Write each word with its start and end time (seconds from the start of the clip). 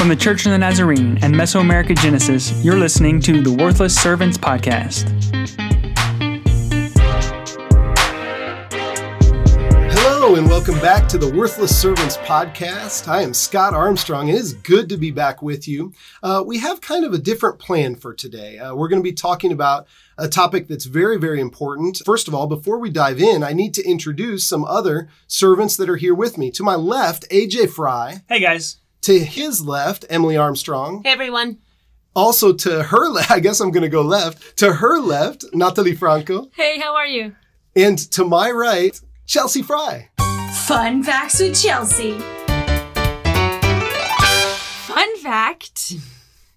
From 0.00 0.08
the 0.08 0.16
Church 0.16 0.46
of 0.46 0.52
the 0.52 0.56
Nazarene 0.56 1.18
and 1.20 1.34
Mesoamerica 1.34 1.94
Genesis, 1.94 2.64
you're 2.64 2.78
listening 2.78 3.20
to 3.20 3.42
the 3.42 3.52
Worthless 3.52 3.94
Servants 3.94 4.38
Podcast. 4.38 5.10
Hello, 9.92 10.36
and 10.36 10.48
welcome 10.48 10.80
back 10.80 11.06
to 11.10 11.18
the 11.18 11.30
Worthless 11.30 11.78
Servants 11.78 12.16
Podcast. 12.16 13.08
I 13.08 13.20
am 13.20 13.34
Scott 13.34 13.74
Armstrong. 13.74 14.28
It 14.28 14.36
is 14.36 14.54
good 14.54 14.88
to 14.88 14.96
be 14.96 15.10
back 15.10 15.42
with 15.42 15.68
you. 15.68 15.92
Uh, 16.22 16.42
we 16.46 16.56
have 16.60 16.80
kind 16.80 17.04
of 17.04 17.12
a 17.12 17.18
different 17.18 17.58
plan 17.58 17.94
for 17.94 18.14
today. 18.14 18.58
Uh, 18.58 18.74
we're 18.74 18.88
going 18.88 19.02
to 19.02 19.06
be 19.06 19.12
talking 19.12 19.52
about 19.52 19.86
a 20.16 20.28
topic 20.28 20.66
that's 20.66 20.86
very, 20.86 21.18
very 21.18 21.42
important. 21.42 22.00
First 22.06 22.26
of 22.26 22.34
all, 22.34 22.46
before 22.46 22.78
we 22.78 22.88
dive 22.88 23.20
in, 23.20 23.42
I 23.42 23.52
need 23.52 23.74
to 23.74 23.86
introduce 23.86 24.48
some 24.48 24.64
other 24.64 25.10
servants 25.26 25.76
that 25.76 25.90
are 25.90 25.96
here 25.96 26.14
with 26.14 26.38
me. 26.38 26.50
To 26.52 26.62
my 26.62 26.74
left, 26.74 27.28
AJ 27.28 27.68
Fry. 27.68 28.22
Hey, 28.30 28.40
guys. 28.40 28.79
To 29.02 29.18
his 29.18 29.64
left, 29.64 30.04
Emily 30.10 30.36
Armstrong. 30.36 31.02
Hey, 31.02 31.10
everyone. 31.10 31.58
Also 32.14 32.52
to 32.52 32.82
her 32.82 33.08
left, 33.08 33.30
I 33.30 33.40
guess 33.40 33.60
I'm 33.60 33.70
going 33.70 33.82
to 33.82 33.88
go 33.88 34.02
left. 34.02 34.58
To 34.58 34.74
her 34.74 35.00
left, 35.00 35.44
Natalie 35.52 35.94
Franco. 35.94 36.50
Hey, 36.54 36.78
how 36.78 36.94
are 36.94 37.06
you? 37.06 37.34
And 37.74 37.98
to 38.12 38.24
my 38.24 38.50
right, 38.50 39.00
Chelsea 39.26 39.62
Fry. 39.62 40.10
Fun 40.66 41.02
facts 41.02 41.40
with 41.40 41.60
Chelsea. 41.60 42.18
Fun 44.86 45.16
fact 45.18 45.94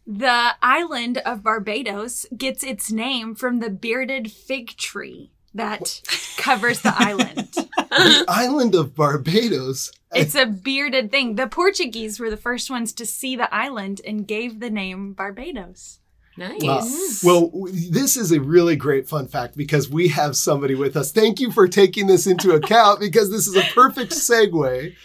the 0.05 0.55
island 0.61 1.19
of 1.19 1.43
Barbados 1.43 2.25
gets 2.35 2.63
its 2.63 2.91
name 2.91 3.35
from 3.35 3.59
the 3.59 3.69
bearded 3.69 4.31
fig 4.31 4.75
tree 4.75 5.31
that 5.53 6.01
covers 6.37 6.81
the 6.81 6.93
island. 6.95 7.49
the 7.77 8.25
island 8.27 8.75
of 8.75 8.95
Barbados. 8.95 9.91
It's 10.13 10.35
a 10.35 10.45
bearded 10.45 11.11
thing. 11.11 11.35
The 11.35 11.47
Portuguese 11.47 12.19
were 12.19 12.29
the 12.29 12.37
first 12.37 12.69
ones 12.69 12.93
to 12.93 13.05
see 13.05 13.35
the 13.35 13.53
island 13.53 14.01
and 14.05 14.27
gave 14.27 14.59
the 14.59 14.69
name 14.69 15.13
Barbados. 15.13 15.99
Nice. 16.35 17.23
Wow. 17.23 17.51
Well, 17.51 17.67
this 17.91 18.17
is 18.17 18.31
a 18.31 18.41
really 18.41 18.75
great 18.75 19.07
fun 19.07 19.27
fact 19.27 19.55
because 19.55 19.87
we 19.89 20.07
have 20.07 20.35
somebody 20.35 20.73
with 20.73 20.97
us. 20.97 21.11
Thank 21.11 21.39
you 21.39 21.51
for 21.51 21.67
taking 21.67 22.07
this 22.07 22.25
into 22.25 22.51
account 22.55 22.99
because 22.99 23.29
this 23.29 23.47
is 23.47 23.55
a 23.55 23.61
perfect 23.73 24.11
segue. 24.13 24.95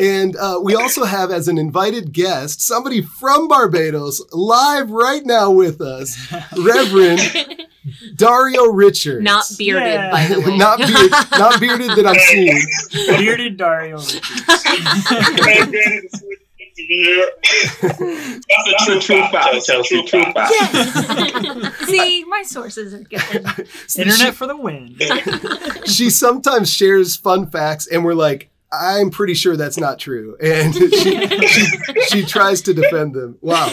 And 0.00 0.34
uh, 0.36 0.60
we 0.62 0.74
also 0.74 1.04
have, 1.04 1.30
as 1.30 1.46
an 1.48 1.58
invited 1.58 2.12
guest, 2.12 2.62
somebody 2.62 3.02
from 3.02 3.48
Barbados 3.48 4.22
live 4.32 4.90
right 4.90 5.24
now 5.26 5.50
with 5.50 5.82
us, 5.82 6.16
Reverend 6.56 7.20
Dario 8.16 8.64
Richards. 8.66 9.22
Not 9.22 9.44
bearded, 9.58 9.92
Yeah. 9.92 10.10
by 10.10 10.26
the 10.26 10.40
way. 10.40 10.56
not, 10.60 10.78
beard, 10.78 11.10
not 11.38 11.60
bearded 11.60 11.90
that 11.90 12.06
I'm 12.06 12.18
seeing. 12.18 12.62
Bearded 13.18 13.58
Dario 13.58 13.98
Richards. 13.98 14.22
That's 17.82 18.00
a 18.00 18.84
true, 18.84 19.00
true 19.00 19.22
fact, 19.30 19.66
Chelsea. 19.66 20.02
True 20.04 20.24
fact. 20.32 20.52
See, 21.88 22.24
my 22.24 22.42
sources 22.44 22.94
are 22.94 23.00
good. 23.00 23.22
Internet 23.98 24.34
for 24.34 24.46
the 24.46 24.56
win. 24.56 24.96
she 25.86 26.10
sometimes 26.10 26.72
shares 26.72 27.16
fun 27.16 27.50
facts 27.50 27.86
and 27.86 28.04
we're 28.04 28.14
like 28.14 28.50
i'm 28.72 29.10
pretty 29.10 29.32
sure 29.34 29.56
that's 29.56 29.78
not 29.78 29.98
true 29.98 30.36
and 30.42 30.74
she, 30.74 30.90
she, 30.90 31.66
she 32.08 32.22
tries 32.24 32.60
to 32.60 32.74
defend 32.74 33.14
them 33.14 33.38
wow 33.40 33.66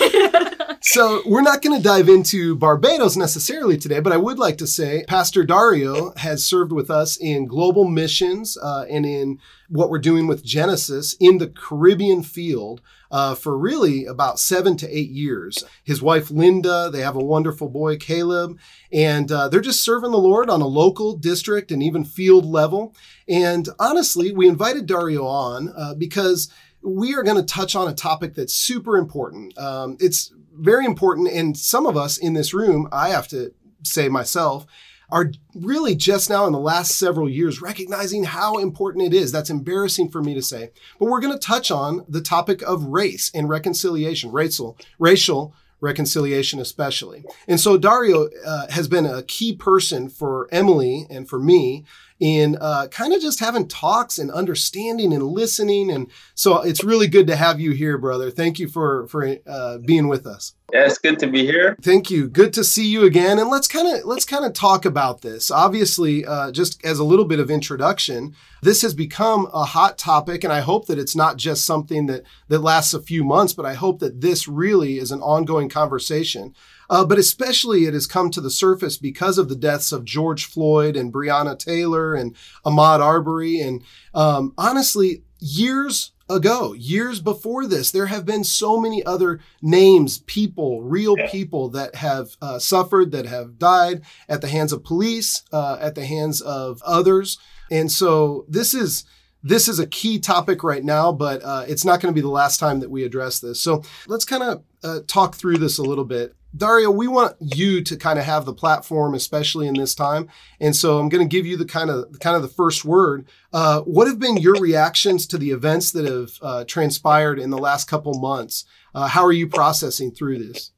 so 0.88 1.24
we're 1.26 1.42
not 1.42 1.64
going 1.64 1.76
to 1.76 1.82
dive 1.82 2.08
into 2.08 2.56
barbados 2.56 3.18
necessarily 3.18 3.78
today 3.78 4.00
but 4.00 4.14
i 4.14 4.18
would 4.18 4.38
like 4.38 4.58
to 4.58 4.68
say 4.68 5.04
pastor 5.08 5.44
dario 5.44 6.14
has 6.18 6.46
served 6.46 6.72
with 6.72 6.92
us 6.92 7.18
in 7.18 7.48
global 7.48 7.86
missions 7.86 8.58
uh, 8.58 8.86
and 8.90 9.06
in 9.06 9.40
what 9.68 9.90
we're 9.90 9.98
doing 9.98 10.28
with 10.28 10.46
genesis 10.46 11.16
in 11.20 11.40
the 11.40 11.48
caribbean 11.48 12.22
field 12.22 12.82
uh, 13.12 13.34
for 13.34 13.58
really 13.58 14.06
about 14.06 14.40
seven 14.40 14.78
to 14.78 14.88
eight 14.96 15.10
years 15.10 15.64
his 15.84 16.02
wife 16.04 16.30
linda 16.30 16.90
they 16.92 17.02
have 17.02 17.16
a 17.16 17.24
wonderful 17.24 17.68
boy 17.68 17.98
caleb 17.98 18.58
and 18.92 19.32
uh, 19.32 19.50
they're 19.50 19.60
just 19.60 19.84
serving 19.84 20.12
the 20.12 20.18
Lord 20.18 20.50
on 20.50 20.62
a 20.62 20.68
local, 20.68 21.18
district, 21.18 21.70
and 21.70 21.84
even 21.84 22.06
field 22.06 22.46
level. 22.46 22.96
And 23.28 23.68
honestly, 23.78 24.32
we 24.32 24.48
invited 24.48 24.86
Dario 24.86 25.26
on 25.26 25.74
uh, 25.76 25.96
because 25.96 26.50
we 26.82 27.14
are 27.14 27.24
going 27.24 27.36
to 27.36 27.44
touch 27.44 27.76
on 27.76 27.90
a 27.90 27.94
topic 27.94 28.36
that's 28.36 28.54
super 28.54 28.96
important. 28.96 29.58
Um, 29.58 29.98
it's 30.00 30.32
very 30.58 30.86
important, 30.86 31.28
and 31.28 31.58
some 31.58 31.86
of 31.86 31.98
us 31.98 32.18
in 32.18 32.34
this 32.34 32.54
room, 32.54 32.88
I 32.92 33.10
have 33.10 33.28
to 33.30 33.54
say 33.84 34.10
myself, 34.10 34.66
are 35.10 35.32
really 35.54 35.96
just 35.96 36.30
now 36.30 36.46
in 36.48 36.54
the 36.54 36.60
last 36.60 36.96
several 36.96 37.30
years 37.30 37.62
recognizing 37.62 38.24
how 38.24 38.58
important 38.58 39.06
it 39.06 39.14
is. 39.14 39.32
That's 39.32 39.50
embarrassing 39.50 40.10
for 40.10 40.22
me 40.22 40.34
to 40.34 40.42
say. 40.42 40.72
But 41.00 41.10
we're 41.10 41.22
going 41.22 41.38
to 41.38 41.40
touch 41.40 41.70
on 41.70 42.06
the 42.10 42.22
topic 42.22 42.62
of 42.64 42.86
race 42.86 43.30
and 43.34 43.48
reconciliation, 43.48 44.32
racial, 44.32 44.78
racial 44.98 45.54
reconciliation 45.82 46.60
especially. 46.60 47.24
And 47.48 47.60
so 47.60 47.78
Dario 47.78 48.30
uh, 48.46 48.68
has 48.72 48.88
been 48.88 49.06
a 49.06 49.24
key 49.24 49.56
person 49.56 50.10
for 50.10 50.48
Emily 50.52 51.06
and 51.10 51.30
for 51.30 51.40
me 51.40 51.86
in 52.20 52.58
uh, 52.62 52.88
kind 52.88 53.14
of 53.14 53.22
just 53.22 53.40
having 53.40 53.68
talks 53.68 54.18
and 54.18 54.32
understanding 54.32 55.14
and 55.14 55.24
listening. 55.24 55.92
And 55.92 56.10
so 56.34 56.62
it's 56.62 56.84
really 56.84 57.08
good 57.08 57.28
to 57.28 57.36
have 57.36 57.60
you 57.60 57.72
here, 57.72 57.98
brother. 57.98 58.32
Thank 58.32 58.60
you 58.60 58.68
for 58.68 59.08
for 59.08 59.38
uh, 59.46 59.80
being 59.80 60.08
with 60.08 60.26
us. 60.26 60.54
Yeah, 60.74 60.86
it's 60.86 60.98
good 60.98 61.20
to 61.20 61.28
be 61.28 61.46
here. 61.46 61.78
Thank 61.82 62.10
you. 62.10 62.28
Good 62.28 62.52
to 62.54 62.64
see 62.64 62.88
you 62.88 63.04
again. 63.04 63.38
And 63.38 63.50
let's 63.50 63.68
kind 63.68 63.88
of 63.88 64.06
let's 64.06 64.26
kind 64.26 64.46
of 64.46 64.54
talk 64.54 64.86
about 64.86 65.22
this. 65.22 65.52
Obviously, 65.52 66.26
uh, 66.26 66.52
just 66.52 66.84
as 66.84 66.98
a 66.98 67.04
little 67.04 67.26
bit 67.26 67.40
of 67.40 67.52
introduction, 67.52 68.36
this 68.64 68.82
has 68.82 68.94
become 68.94 69.48
a 69.54 69.64
hot 69.64 69.98
topic, 69.98 70.44
and 70.44 70.52
I 70.52 70.62
hope 70.62 70.88
that 70.88 70.98
it's 70.98 71.16
not 71.16 71.38
just 71.38 71.66
something 71.66 72.08
that 72.08 72.24
that 72.48 72.60
lasts 72.60 72.94
a 72.94 73.02
few 73.02 73.24
months, 73.24 73.54
but 73.54 73.66
I 73.66 73.74
hope 73.74 74.00
that 74.00 74.22
this 74.22 74.48
really 74.48 74.98
is 74.98 75.12
an 75.12 75.22
ongoing 75.22 75.70
conversation. 75.70 76.56
Uh, 76.90 77.06
but 77.06 77.18
especially 77.18 77.86
it 77.86 77.94
has 77.94 78.08
come 78.08 78.30
to 78.32 78.42
the 78.42 78.50
surface 78.50 78.98
because 78.98 79.38
of 79.38 79.50
the 79.50 79.56
deaths 79.56 79.92
of 79.92 80.06
George 80.06 80.46
Floyd 80.46 80.96
and 80.96 81.14
Breonna 81.14 81.58
Taylor 81.58 82.14
and 82.14 82.36
Ahmaud 82.66 83.00
Arbery. 83.00 83.60
And 83.60 83.84
um, 84.14 84.54
honestly, 84.58 85.24
years 85.40 86.12
ago, 86.30 86.74
years 86.74 87.20
before 87.20 87.68
this, 87.68 87.92
there 87.92 88.08
have 88.08 88.26
been 88.26 88.44
so 88.44 88.80
many 88.80 89.04
other 89.06 89.40
names, 89.62 90.20
people, 90.20 90.82
real 90.82 91.16
people 91.30 91.70
that 91.70 91.96
have 91.96 92.36
uh, 92.42 92.60
suffered, 92.60 93.12
that 93.12 93.26
have 93.26 93.60
died 93.60 94.02
at 94.28 94.42
the 94.42 94.48
hands 94.48 94.74
of 94.74 94.84
police, 94.84 95.44
uh, 95.52 95.78
at 95.80 95.96
the 95.96 96.06
hands 96.06 96.42
of 96.42 96.82
others. 96.84 97.38
And 97.70 97.92
so 97.92 98.46
this 98.48 98.74
is 98.74 99.06
this 99.44 99.68
is 99.68 99.78
a 99.78 99.86
key 99.86 100.18
topic 100.18 100.64
right 100.64 100.84
now, 100.84 101.12
but 101.12 101.44
uh, 101.44 101.66
it's 101.68 101.86
not 101.86 102.02
going 102.02 102.12
to 102.12 102.18
be 102.18 102.22
the 102.22 102.28
last 102.28 102.60
time 102.60 102.80
that 102.80 102.90
we 102.90 103.04
address 103.04 103.40
this. 103.40 103.62
So 103.62 103.84
let's 104.08 104.26
kind 104.26 104.42
of 104.42 104.64
uh, 104.84 105.00
talk 105.06 105.36
through 105.36 105.60
this 105.60 105.78
a 105.78 105.84
little 105.84 106.04
bit. 106.04 106.34
Dario, 106.56 106.90
we 106.92 107.08
want 107.08 107.36
you 107.40 107.82
to 107.84 107.98
kind 107.98 108.20
of 108.20 108.26
have 108.26 108.46
the 108.46 108.54
platform, 108.54 109.14
especially 109.14 109.68
in 109.68 109.74
this 109.74 109.96
time. 109.96 110.30
And 110.60 110.76
so 110.76 111.00
I'm 111.00 111.10
going 111.10 111.28
to 111.28 111.36
give 111.36 111.46
you 111.46 111.58
the 111.58 111.66
kind 111.66 111.90
of 111.90 112.20
kind 112.20 112.36
of 112.36 112.42
the 112.42 112.48
first 112.48 112.86
word. 112.86 113.28
Uh, 113.52 113.82
what 113.82 114.08
have 114.08 114.20
been 114.20 114.38
your 114.38 114.56
reactions 114.56 115.28
to 115.28 115.38
the 115.38 115.52
events 115.52 115.92
that 115.92 116.06
have 116.06 116.32
uh, 116.42 116.64
transpired 116.66 117.40
in 117.40 117.50
the 117.50 117.58
last 117.58 117.90
couple 117.90 118.14
months? 118.20 118.66
Uh, 118.94 119.08
how 119.08 119.26
are 119.26 119.32
you 119.32 119.48
processing 119.48 120.12
through 120.12 120.40
this? 120.40 120.72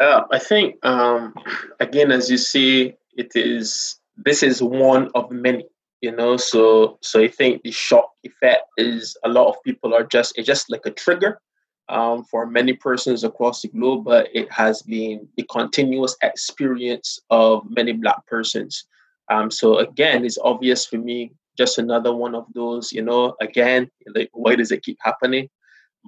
Uh, 0.00 0.22
I 0.30 0.38
think, 0.38 0.76
um, 0.84 1.34
again, 1.80 2.12
as 2.12 2.30
you 2.30 2.36
see, 2.36 2.94
it 3.16 3.32
is 3.34 3.98
this 4.16 4.42
is 4.42 4.62
one 4.62 5.10
of 5.14 5.30
many. 5.30 5.66
You 6.02 6.14
know, 6.14 6.36
so 6.36 6.98
so 7.00 7.20
I 7.20 7.28
think 7.28 7.62
the 7.62 7.70
shock 7.70 8.10
effect 8.22 8.64
is 8.76 9.16
a 9.24 9.28
lot 9.30 9.48
of 9.48 9.62
people 9.64 9.94
are 9.94 10.04
just 10.04 10.36
it's 10.36 10.46
just 10.46 10.70
like 10.70 10.84
a 10.84 10.90
trigger 10.90 11.40
um, 11.88 12.24
for 12.24 12.46
many 12.46 12.72
persons 12.72 13.24
across 13.24 13.62
the 13.62 13.68
globe, 13.68 14.04
but 14.04 14.28
it 14.34 14.50
has 14.50 14.82
been 14.82 15.28
the 15.36 15.44
continuous 15.44 16.16
experience 16.22 17.20
of 17.30 17.68
many 17.70 17.92
Black 17.92 18.26
persons. 18.26 18.84
Um, 19.28 19.50
so 19.50 19.78
again, 19.78 20.24
it's 20.24 20.38
obvious 20.38 20.86
for 20.86 20.98
me, 20.98 21.32
just 21.56 21.78
another 21.78 22.14
one 22.14 22.34
of 22.34 22.46
those, 22.54 22.92
you 22.92 23.02
know, 23.02 23.34
again, 23.40 23.90
like 24.14 24.30
why 24.32 24.56
does 24.56 24.70
it 24.72 24.82
keep 24.82 24.98
happening? 25.00 25.48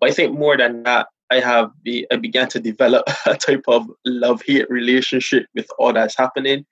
But 0.01 0.11
I 0.11 0.13
think 0.13 0.39
more 0.39 0.57
than 0.57 0.83
that, 0.85 1.09
I 1.31 1.41
have 1.41 1.71
be, 1.83 2.07
I 2.11 2.17
began 2.17 2.49
to 2.49 2.61
develop 2.61 3.05
a 3.27 3.37
type 3.37 3.65
of 3.69 3.87
love-hate 4.05 4.71
relationship 4.71 5.47
with 5.55 5.69
all 5.79 5.93
that's 5.93 6.17
happening. 6.17 6.67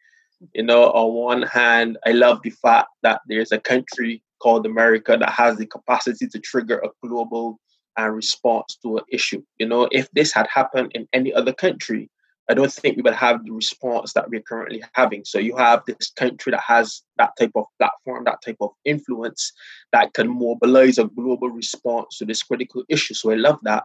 You 0.54 0.64
know, 0.64 0.90
on 0.90 1.14
one 1.14 1.42
hand, 1.42 1.98
I 2.06 2.12
love 2.12 2.40
the 2.42 2.50
fact 2.50 2.88
that 3.02 3.20
there's 3.26 3.52
a 3.52 3.58
country 3.58 4.22
called 4.40 4.66
America 4.66 5.16
that 5.18 5.30
has 5.30 5.56
the 5.56 5.66
capacity 5.66 6.26
to 6.28 6.38
trigger 6.38 6.78
a 6.78 7.06
global 7.06 7.58
and 7.96 8.14
response 8.14 8.76
to 8.82 8.98
an 8.98 9.04
issue. 9.10 9.42
You 9.58 9.66
know, 9.66 9.88
if 9.92 10.10
this 10.12 10.32
had 10.32 10.46
happened 10.52 10.92
in 10.94 11.08
any 11.12 11.32
other 11.32 11.52
country, 11.52 12.10
I 12.48 12.54
don't 12.54 12.72
think 12.72 12.96
we 12.96 13.02
would 13.02 13.14
have 13.14 13.44
the 13.44 13.50
response 13.50 14.12
that 14.12 14.30
we're 14.30 14.40
currently 14.40 14.82
having. 14.92 15.24
So 15.24 15.38
you 15.38 15.56
have 15.56 15.82
this 15.86 16.10
country 16.10 16.52
that 16.52 16.60
has 16.60 17.02
that 17.16 17.32
type 17.38 17.52
of 17.56 17.64
platform, 17.78 18.24
that 18.24 18.42
type 18.44 18.58
of 18.60 18.70
influence 18.84 19.52
that 19.92 20.14
can 20.14 20.28
mobilize 20.28 20.98
a 20.98 21.04
global 21.04 21.50
response 21.50 22.18
to 22.18 22.24
this 22.24 22.44
critical 22.44 22.84
issue. 22.88 23.14
So 23.14 23.32
I 23.32 23.34
love 23.34 23.58
that. 23.64 23.84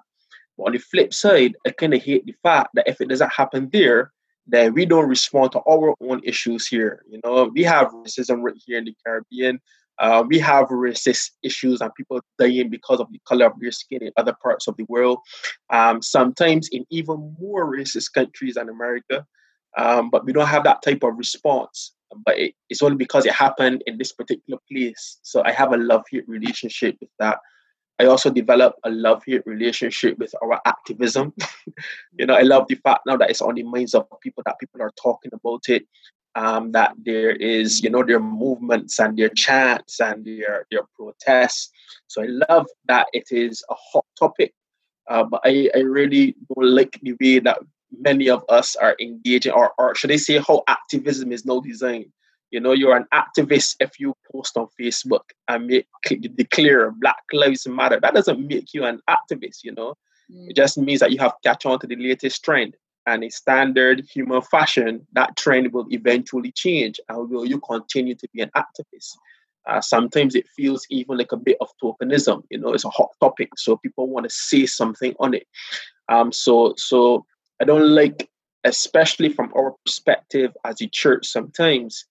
But 0.58 0.66
on 0.66 0.72
the 0.74 0.78
flip 0.78 1.14
side, 1.14 1.56
I 1.66 1.72
kind 1.72 1.94
of 1.96 2.04
hate 2.04 2.26
the 2.26 2.36
fact 2.44 2.70
that 2.76 2.88
if 2.88 3.02
it 3.02 3.10
doesn't 3.10 3.34
happen 3.34 3.70
there, 3.72 4.12
then 4.46 4.74
we 4.74 4.86
don't 4.86 5.10
respond 5.10 5.54
to 5.54 5.62
our 5.68 5.96
own 6.02 6.22
issues 6.24 6.68
here. 6.68 7.04
You 7.10 7.20
know, 7.24 7.50
we 7.54 7.64
have 7.64 7.92
racism 7.92 8.42
right 8.44 8.56
here 8.66 8.78
in 8.78 8.86
the 8.86 8.96
Caribbean. 9.04 9.60
Uh, 10.02 10.24
we 10.28 10.40
have 10.40 10.68
racist 10.70 11.30
issues 11.44 11.80
and 11.80 11.94
people 11.94 12.20
dying 12.40 12.70
because 12.70 13.00
of 13.00 13.08
the 13.12 13.20
color 13.28 13.46
of 13.46 13.54
their 13.60 13.72
skin 13.72 14.02
in 14.02 14.12
other 14.18 14.36
parts 14.42 14.68
of 14.68 14.76
the 14.76 14.86
world. 14.90 15.20
Um, 15.70 16.02
sometimes 16.02 16.68
in 16.72 16.86
even 16.90 17.36
more 17.40 17.72
racist 17.72 18.12
countries 18.14 18.56
than 18.56 18.68
America, 18.68 19.26
um, 19.78 20.10
but 20.10 20.26
we 20.26 20.34
don't 20.34 20.48
have 20.48 20.64
that 20.64 20.82
type 20.82 21.04
of 21.04 21.18
response. 21.18 21.94
But 22.26 22.40
it, 22.40 22.56
it's 22.70 22.82
only 22.82 22.98
because 22.98 23.28
it 23.28 23.34
happened 23.34 23.84
in 23.86 24.00
this 24.00 24.12
particular 24.12 24.60
place. 24.70 25.20
So 25.22 25.44
I 25.46 25.52
have 25.52 25.72
a 25.72 25.78
love 25.78 26.04
hate 26.10 26.28
relationship 26.28 26.98
with 27.00 27.12
that. 27.20 27.38
I 28.00 28.06
also 28.06 28.32
develop 28.32 28.78
a 28.84 28.90
love 28.90 29.22
hate 29.24 29.46
relationship 29.46 30.18
with 30.18 30.34
our 30.42 30.60
activism. 30.66 31.34
you 32.18 32.26
know, 32.26 32.34
I 32.34 32.42
love 32.42 32.68
the 32.68 32.76
fact 32.76 33.02
now 33.06 33.18
that 33.18 33.30
it's 33.30 33.44
on 33.44 33.54
the 33.54 33.64
minds 33.64 33.94
of 33.94 34.08
people 34.20 34.42
that 34.48 34.60
people 34.60 34.82
are 34.82 34.92
talking 35.00 35.32
about 35.32 35.70
it. 35.70 35.86
Um, 36.34 36.72
that 36.72 36.94
there 37.04 37.32
is, 37.32 37.84
you 37.84 37.90
know, 37.90 38.04
their 38.04 38.22
movements 38.22 39.00
and 39.00 39.18
their 39.18 39.28
chants 39.28 40.00
and 40.00 40.24
their 40.24 40.66
their 40.72 40.84
protests. 40.96 41.70
So 42.08 42.24
I 42.24 42.28
love 42.28 42.68
that 42.86 43.08
it 43.12 43.28
is 43.32 43.66
a 43.70 43.76
hot 43.76 44.06
topic. 44.18 44.54
Uh, 45.10 45.26
but 45.26 45.42
I, 45.44 45.70
I 45.76 45.80
really 45.80 46.36
don't 46.48 46.70
like 46.70 46.98
the 47.02 47.16
way 47.20 47.40
that 47.40 47.60
many 48.00 48.30
of 48.30 48.46
us 48.48 48.78
are 48.78 48.96
engaging, 49.02 49.52
or, 49.52 49.74
or 49.78 49.94
should 49.94 50.12
I 50.12 50.16
say, 50.16 50.38
how 50.38 50.64
activism 50.70 51.34
is 51.34 51.46
now 51.46 51.60
designed. 51.60 52.14
You 52.50 52.62
know, 52.62 52.72
you're 52.72 52.96
an 52.96 53.08
activist 53.14 53.76
if 53.82 54.00
you 54.00 54.14
post 54.32 54.56
on 54.56 54.68
Facebook 54.80 55.24
and 55.50 55.68
make 55.68 55.88
declare 56.36 56.92
Black 56.92 57.24
Lives 57.34 57.68
Matter. 57.68 58.00
That 58.00 58.14
doesn't 58.14 58.48
make 58.48 58.74
you 58.74 58.86
an 58.86 59.02
activist. 59.10 59.64
You 59.64 59.74
know, 59.74 59.96
mm. 60.32 60.50
it 60.50 60.56
just 60.56 60.78
means 60.78 61.02
that 61.02 61.12
you 61.12 61.20
have 61.20 61.34
catch 61.44 61.66
on 61.66 61.80
to 61.80 61.88
the 61.88 61.96
latest 61.98 62.44
trend. 62.44 62.76
And 63.08 63.24
a 63.24 63.30
standard 63.30 64.04
human 64.14 64.42
fashion, 64.42 65.08
that 65.14 65.36
trend 65.36 65.74
will 65.74 65.88
eventually 65.90 66.52
change. 66.52 67.00
And 67.10 67.30
will 67.30 67.46
you 67.46 67.60
continue 67.60 68.16
to 68.16 68.28
be 68.34 68.42
an 68.42 68.52
activist? 68.56 69.18
Uh, 69.68 69.82
sometimes 69.82 70.36
it 70.36 70.48
feels 70.56 70.86
even 70.90 71.18
like 71.18 71.32
a 71.32 71.38
bit 71.38 71.58
of 71.62 71.70
tokenism. 71.82 72.44
You 72.50 72.60
know, 72.60 72.74
it's 72.74 72.86
a 72.86 72.90
hot 72.90 73.10
topic, 73.20 73.50
so 73.58 73.78
people 73.78 74.08
want 74.08 74.26
to 74.26 74.30
say 74.30 74.66
something 74.66 75.16
on 75.20 75.34
it. 75.34 75.48
Um, 76.10 76.32
so, 76.32 76.74
so 76.78 77.26
I 77.62 77.66
don't 77.66 77.90
like, 77.90 78.30
especially 78.64 79.30
from 79.30 79.52
our 79.56 79.76
perspective 79.86 80.56
as 80.66 80.82
a 80.82 80.88
church, 80.88 81.28
sometimes 81.28 82.06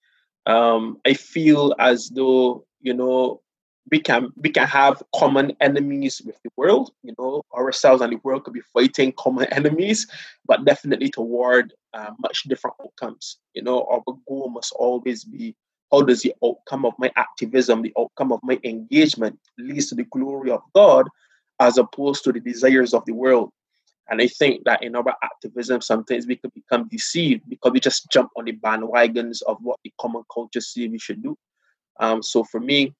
um, 0.47 0.99
I 1.07 1.15
feel 1.15 1.75
as 1.79 2.11
though, 2.11 2.65
you 2.81 2.95
know, 2.95 3.43
we 3.91 4.01
can 4.01 4.33
we 4.37 4.51
can 4.51 4.67
have 4.67 5.03
common 5.15 5.57
enemies 5.61 6.23
with 6.25 6.41
the 6.43 6.51
world. 6.57 6.93
You 7.03 7.15
know, 7.19 7.43
ourselves 7.55 8.03
and 8.03 8.13
the 8.13 8.21
world 8.23 8.45
could 8.45 8.55
be 8.55 8.63
fighting 8.73 9.13
common 9.13 9.45
enemies, 9.53 10.07
but 10.47 10.65
definitely 10.65 11.11
toward 11.11 11.75
uh, 11.95 12.11
much 12.19 12.45
different 12.45 12.77
outcomes. 12.83 13.39
You 13.55 13.63
know, 13.63 13.85
our 13.91 14.03
goal 14.29 14.51
must 14.51 14.73
always 14.73 15.25
be 15.25 15.57
how 15.91 16.03
does 16.03 16.23
the 16.23 16.33
outcome 16.45 16.85
of 16.85 16.95
my 16.99 17.11
activism, 17.17 17.83
the 17.83 17.93
outcome 17.99 18.33
of 18.33 18.41
my 18.43 18.61
engagement, 18.63 19.39
leads 19.59 19.89
to 19.89 19.97
the 19.97 20.05
glory 20.05 20.51
of 20.51 20.63
God, 20.73 21.09
as 21.59 21.79
opposed 21.79 22.23
to 22.25 22.33
the 22.33 22.41
desires 22.41 22.95
of 22.95 23.05
the 23.07 23.13
world. 23.13 23.51
And 24.09 24.21
I 24.21 24.27
think 24.27 24.65
that 24.65 24.83
in 24.83 24.97
our 24.97 25.15
activism, 25.23 25.81
sometimes 25.81 26.27
we 26.27 26.37
could 26.37 26.53
become 26.53 26.89
deceived 26.89 27.49
because 27.49 27.73
we 27.73 27.81
just 27.81 28.11
jump 28.11 28.31
on 28.37 28.45
the 28.45 28.53
bandwagons 28.53 29.41
of 29.43 29.59
what 29.63 29.79
the 29.85 29.93
common 30.01 30.23
culture 30.33 30.61
say 30.61 30.89
we 30.89 30.99
should 30.99 31.23
do. 31.23 31.37
Um, 32.01 32.23
so 32.23 32.43
for 32.45 32.61
me, 32.61 32.95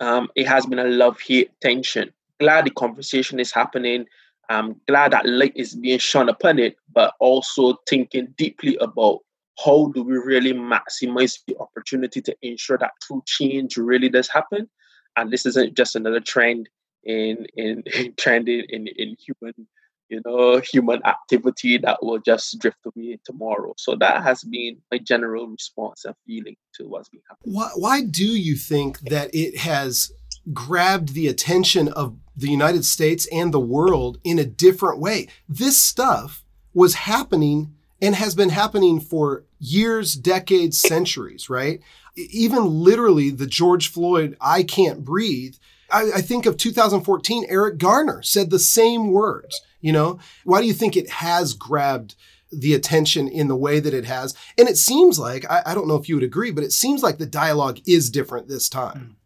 um, 0.00 0.28
it 0.34 0.46
has 0.46 0.66
been 0.66 0.78
a 0.78 0.84
love-hate 0.84 1.50
tension. 1.60 2.12
Glad 2.38 2.64
the 2.64 2.70
conversation 2.70 3.38
is 3.38 3.52
happening. 3.52 4.06
I'm 4.48 4.80
glad 4.88 5.12
that 5.12 5.26
light 5.26 5.52
is 5.54 5.74
being 5.74 5.98
shone 5.98 6.28
upon 6.28 6.58
it, 6.58 6.76
but 6.92 7.14
also 7.20 7.76
thinking 7.88 8.34
deeply 8.36 8.76
about 8.80 9.20
how 9.64 9.92
do 9.94 10.02
we 10.02 10.16
really 10.16 10.52
maximize 10.52 11.38
the 11.46 11.56
opportunity 11.58 12.20
to 12.22 12.36
ensure 12.42 12.78
that 12.78 12.92
true 13.02 13.22
change 13.26 13.76
really 13.76 14.08
does 14.08 14.28
happen. 14.28 14.68
And 15.16 15.30
this 15.30 15.44
isn't 15.44 15.76
just 15.76 15.94
another 15.94 16.20
trend 16.20 16.68
in 17.04 17.46
in, 17.56 17.82
in 17.94 18.14
trending 18.16 18.64
in, 18.68 18.86
in 18.88 19.16
human 19.18 19.68
you 20.10 20.20
know, 20.26 20.60
human 20.60 21.00
activity 21.06 21.78
that 21.78 22.02
will 22.02 22.18
just 22.18 22.58
drift 22.58 22.78
away 22.84 23.18
tomorrow. 23.24 23.72
So 23.78 23.96
that 23.96 24.22
has 24.22 24.42
been 24.42 24.78
my 24.90 24.98
general 24.98 25.46
response 25.46 26.04
and 26.04 26.14
feeling 26.26 26.56
to 26.74 26.88
what's 26.88 27.08
been 27.08 27.22
happening. 27.28 27.54
Why, 27.54 27.70
why 27.76 28.02
do 28.02 28.26
you 28.26 28.56
think 28.56 29.00
that 29.00 29.30
it 29.32 29.58
has 29.58 30.12
grabbed 30.52 31.14
the 31.14 31.28
attention 31.28 31.88
of 31.88 32.16
the 32.36 32.48
United 32.48 32.84
States 32.84 33.26
and 33.30 33.54
the 33.54 33.60
world 33.60 34.18
in 34.24 34.38
a 34.38 34.44
different 34.44 35.00
way? 35.00 35.28
This 35.48 35.78
stuff 35.78 36.44
was 36.74 36.94
happening 36.94 37.74
and 38.02 38.14
has 38.14 38.34
been 38.34 38.48
happening 38.48 39.00
for 39.00 39.44
years, 39.58 40.14
decades, 40.14 40.80
centuries, 40.80 41.48
right? 41.50 41.80
Even 42.16 42.64
literally 42.64 43.30
the 43.30 43.46
George 43.46 43.88
Floyd, 43.88 44.36
I 44.40 44.62
can't 44.62 45.04
breathe. 45.04 45.54
I, 45.92 46.10
I 46.16 46.20
think 46.20 46.46
of 46.46 46.56
2014, 46.56 47.46
Eric 47.48 47.78
Garner 47.78 48.22
said 48.22 48.50
the 48.50 48.58
same 48.58 49.10
words 49.10 49.60
you 49.80 49.92
know, 49.92 50.18
why 50.44 50.60
do 50.60 50.66
you 50.66 50.72
think 50.72 50.96
it 50.96 51.10
has 51.10 51.54
grabbed 51.54 52.14
the 52.52 52.74
attention 52.74 53.28
in 53.28 53.48
the 53.48 53.56
way 53.56 53.80
that 53.80 53.94
it 53.94 54.04
has? 54.04 54.34
And 54.58 54.68
it 54.68 54.76
seems 54.76 55.18
like, 55.18 55.50
I, 55.50 55.62
I 55.66 55.74
don't 55.74 55.88
know 55.88 55.96
if 55.96 56.08
you 56.08 56.16
would 56.16 56.24
agree, 56.24 56.50
but 56.50 56.64
it 56.64 56.72
seems 56.72 57.02
like 57.02 57.18
the 57.18 57.26
dialogue 57.26 57.80
is 57.86 58.10
different 58.10 58.48
this 58.48 58.68
time. 58.68 59.16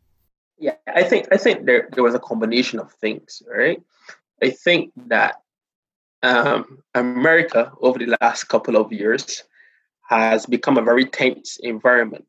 Yeah, 0.58 0.76
I 0.86 1.02
think 1.02 1.26
I 1.32 1.36
think 1.36 1.66
there 1.66 1.88
there 1.92 2.04
was 2.04 2.14
a 2.14 2.20
combination 2.20 2.78
of 2.78 2.92
things, 2.92 3.42
right? 3.52 3.82
I 4.40 4.50
think 4.50 4.92
that 5.08 5.42
um, 6.22 6.82
America 6.94 7.72
over 7.80 7.98
the 7.98 8.16
last 8.20 8.44
couple 8.44 8.76
of 8.76 8.92
years 8.92 9.42
has 10.08 10.46
become 10.46 10.78
a 10.78 10.82
very 10.82 11.06
tense 11.06 11.58
environment 11.62 12.24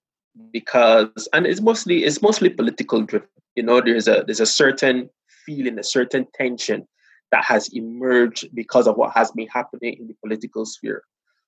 because 0.52 1.28
and 1.34 1.46
it's 1.46 1.62
mostly 1.62 2.04
it's 2.04 2.22
mostly 2.22 2.50
political 2.50 3.02
driven. 3.02 3.28
You 3.56 3.64
know, 3.64 3.82
there's 3.82 4.08
a 4.08 4.24
there's 4.26 4.40
a 4.40 4.46
certain 4.46 5.10
feeling, 5.46 5.80
a 5.80 5.84
certain 5.84 6.28
tension 6.34 6.88
that 7.32 7.44
has 7.44 7.70
emerged 7.74 8.50
because 8.54 8.88
of 8.88 8.98
what 8.98 9.14
has 9.14 9.32
been 9.32 9.48
happening 9.48 9.98
in 10.00 10.08
the 10.08 10.16
political 10.22 10.66
sphere. 10.66 11.04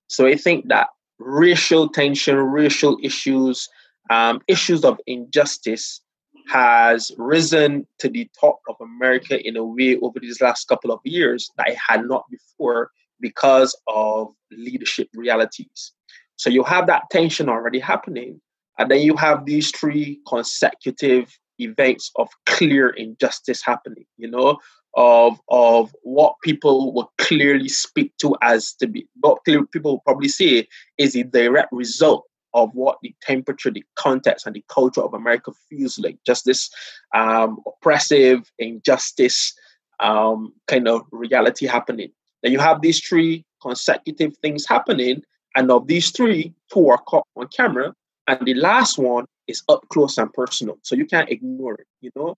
So 0.07 0.25
I 0.25 0.35
think 0.35 0.69
that 0.69 0.87
racial 1.19 1.89
tension, 1.89 2.35
racial 2.37 2.97
issues, 3.03 3.67
um, 4.09 4.41
issues 4.47 4.83
of 4.83 4.99
injustice 5.05 6.01
has 6.49 7.11
risen 7.17 7.85
to 7.99 8.09
the 8.09 8.29
top 8.39 8.59
of 8.69 8.75
America 8.79 9.45
in 9.45 9.57
a 9.57 9.63
way 9.63 9.97
over 9.97 10.19
these 10.19 10.39
last 10.39 10.67
couple 10.67 10.91
of 10.91 10.99
years 11.03 11.49
that 11.57 11.69
it 11.69 11.77
had 11.77 12.05
not 12.05 12.23
before 12.31 12.91
because 13.19 13.75
of 13.87 14.29
leadership 14.51 15.09
realities. 15.13 15.91
So 16.37 16.49
you 16.49 16.63
have 16.63 16.87
that 16.87 17.03
tension 17.11 17.49
already 17.49 17.79
happening. 17.79 18.39
And 18.77 18.91
then 18.91 19.01
you 19.01 19.15
have 19.15 19.45
these 19.45 19.71
three 19.71 20.19
consecutive 20.27 21.37
events 21.59 22.11
of 22.17 22.29
clear 22.45 22.89
injustice 22.89 23.63
happening, 23.63 24.05
you 24.17 24.29
know, 24.29 24.59
of 24.95 25.39
of 25.49 25.95
what 26.03 26.35
people 26.43 26.93
will 26.93 27.11
clearly 27.17 27.69
speak 27.69 28.15
to 28.17 28.35
as 28.41 28.73
to 28.73 28.87
be 28.87 29.07
what 29.19 29.43
people 29.45 29.91
will 29.91 29.99
probably 29.99 30.27
say 30.29 30.67
is 30.97 31.15
a 31.15 31.23
direct 31.23 31.69
result 31.71 32.25
of 32.53 32.71
what 32.73 32.97
the 33.03 33.13
temperature, 33.21 33.69
the 33.69 33.83
context, 33.95 34.47
and 34.47 34.55
the 34.55 34.63
culture 34.67 35.01
of 35.01 35.13
America 35.13 35.51
feels 35.69 35.99
like. 35.99 36.17
Just 36.25 36.45
this 36.45 36.69
um, 37.13 37.59
oppressive 37.67 38.51
injustice 38.57 39.53
um, 39.99 40.53
kind 40.67 40.87
of 40.87 41.01
reality 41.11 41.67
happening. 41.67 42.09
Then 42.41 42.51
you 42.51 42.59
have 42.59 42.81
these 42.81 42.99
three 42.99 43.45
consecutive 43.61 44.35
things 44.37 44.65
happening, 44.67 45.21
and 45.55 45.71
of 45.71 45.87
these 45.87 46.09
three, 46.11 46.53
two 46.71 46.89
are 46.89 46.99
caught 46.99 47.27
on 47.35 47.47
camera, 47.47 47.93
and 48.27 48.45
the 48.45 48.53
last 48.53 48.97
one 48.97 49.25
is 49.47 49.63
up 49.69 49.81
close 49.89 50.17
and 50.17 50.31
personal, 50.33 50.77
so 50.83 50.95
you 50.95 51.05
can't 51.05 51.29
ignore 51.29 51.75
it. 51.75 51.87
You 52.01 52.11
know, 52.15 52.35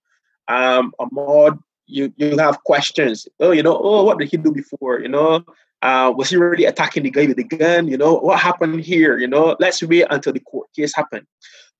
um, 0.48 0.92
Ahmaud 1.00 1.58
you 1.90 2.12
you 2.16 2.38
have 2.38 2.62
questions. 2.64 3.28
Oh, 3.40 3.50
you 3.50 3.62
know, 3.62 3.78
oh, 3.78 4.04
what 4.04 4.18
did 4.18 4.30
he 4.30 4.36
do 4.36 4.52
before? 4.52 5.00
You 5.00 5.08
know, 5.08 5.44
uh, 5.82 6.12
was 6.16 6.30
he 6.30 6.36
really 6.36 6.64
attacking 6.64 7.02
the 7.02 7.10
guy 7.10 7.26
with 7.26 7.36
the 7.36 7.44
gun? 7.44 7.88
You 7.88 7.98
know, 7.98 8.14
what 8.14 8.38
happened 8.38 8.80
here? 8.80 9.18
You 9.18 9.28
know, 9.28 9.56
let's 9.60 9.82
wait 9.82 10.06
until 10.10 10.32
the 10.32 10.40
court 10.40 10.68
case 10.74 10.94
happened. 10.94 11.26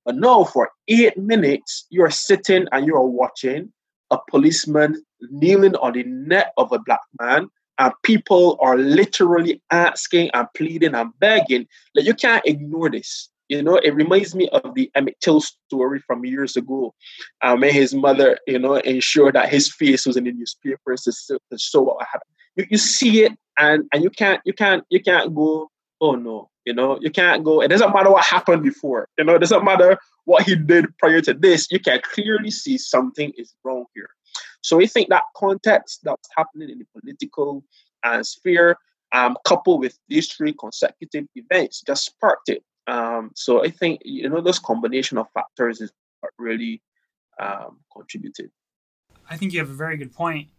But 0.05 0.15
no, 0.15 0.45
for 0.45 0.69
eight 0.87 1.17
minutes, 1.17 1.85
you're 1.89 2.09
sitting 2.09 2.67
and 2.71 2.85
you're 2.85 3.05
watching 3.05 3.71
a 4.09 4.17
policeman 4.29 5.01
kneeling 5.29 5.75
on 5.75 5.93
the 5.93 6.03
neck 6.03 6.51
of 6.57 6.71
a 6.71 6.79
black 6.79 7.01
man, 7.19 7.47
and 7.79 7.93
people 8.03 8.57
are 8.59 8.77
literally 8.77 9.61
asking 9.71 10.29
and 10.33 10.47
pleading 10.55 10.95
and 10.95 11.11
begging. 11.19 11.67
Like 11.95 12.05
you 12.05 12.13
can't 12.13 12.45
ignore 12.45 12.89
this. 12.89 13.29
You 13.51 13.61
know, 13.61 13.75
it 13.75 13.93
reminds 13.93 14.33
me 14.33 14.47
of 14.47 14.75
the 14.75 14.89
Emmett 14.95 15.17
Till 15.19 15.41
story 15.41 15.99
from 15.99 16.23
years 16.23 16.55
ago. 16.55 16.93
Um, 17.41 17.59
when 17.59 17.73
his 17.73 17.93
mother, 17.93 18.37
you 18.47 18.57
know, 18.57 18.75
ensured 18.75 19.35
that 19.35 19.49
his 19.49 19.69
face 19.69 20.05
was 20.05 20.15
in 20.15 20.23
the 20.23 20.31
newspapers 20.31 21.01
to, 21.03 21.37
to 21.51 21.57
show 21.57 21.81
what 21.81 22.05
happened. 22.05 22.31
You, 22.55 22.65
you 22.71 22.77
see 22.77 23.25
it 23.25 23.33
and 23.57 23.83
and 23.91 24.03
you 24.03 24.09
can't 24.09 24.39
you 24.45 24.53
can't 24.53 24.85
you 24.89 25.01
can't 25.03 25.35
go, 25.35 25.69
oh 25.99 26.15
no, 26.15 26.49
you 26.63 26.73
know, 26.73 26.97
you 27.01 27.11
can't 27.11 27.43
go. 27.43 27.61
It 27.61 27.67
doesn't 27.67 27.93
matter 27.93 28.09
what 28.09 28.23
happened 28.23 28.63
before, 28.63 29.09
you 29.17 29.25
know, 29.25 29.35
it 29.35 29.39
doesn't 29.39 29.65
matter 29.65 29.97
what 30.23 30.43
he 30.43 30.55
did 30.55 30.85
prior 30.99 31.19
to 31.19 31.33
this. 31.33 31.69
You 31.71 31.81
can 31.81 31.99
clearly 32.03 32.51
see 32.51 32.77
something 32.77 33.33
is 33.35 33.53
wrong 33.65 33.83
here. 33.93 34.11
So 34.61 34.77
we 34.77 34.87
think 34.87 35.09
that 35.09 35.23
context 35.35 35.99
that's 36.03 36.29
happening 36.37 36.69
in 36.69 36.79
the 36.79 36.85
political 36.97 37.65
uh, 38.03 38.23
sphere, 38.23 38.77
um, 39.11 39.35
coupled 39.45 39.81
with 39.81 39.99
these 40.07 40.31
three 40.31 40.53
consecutive 40.53 41.25
events, 41.35 41.81
just 41.85 42.05
sparked 42.05 42.47
it. 42.47 42.63
Um, 42.91 43.31
so 43.35 43.63
I 43.63 43.69
think 43.69 44.01
you 44.03 44.27
know 44.29 44.41
this 44.41 44.59
combination 44.59 45.17
of 45.17 45.27
factors 45.33 45.79
is 45.79 45.91
really 46.37 46.81
um, 47.39 47.79
contributed. 47.95 48.51
I 49.29 49.37
think 49.37 49.53
you 49.53 49.59
have 49.59 49.69
a 49.69 49.73
very 49.85 49.95
good 49.95 50.13
point. 50.13 50.49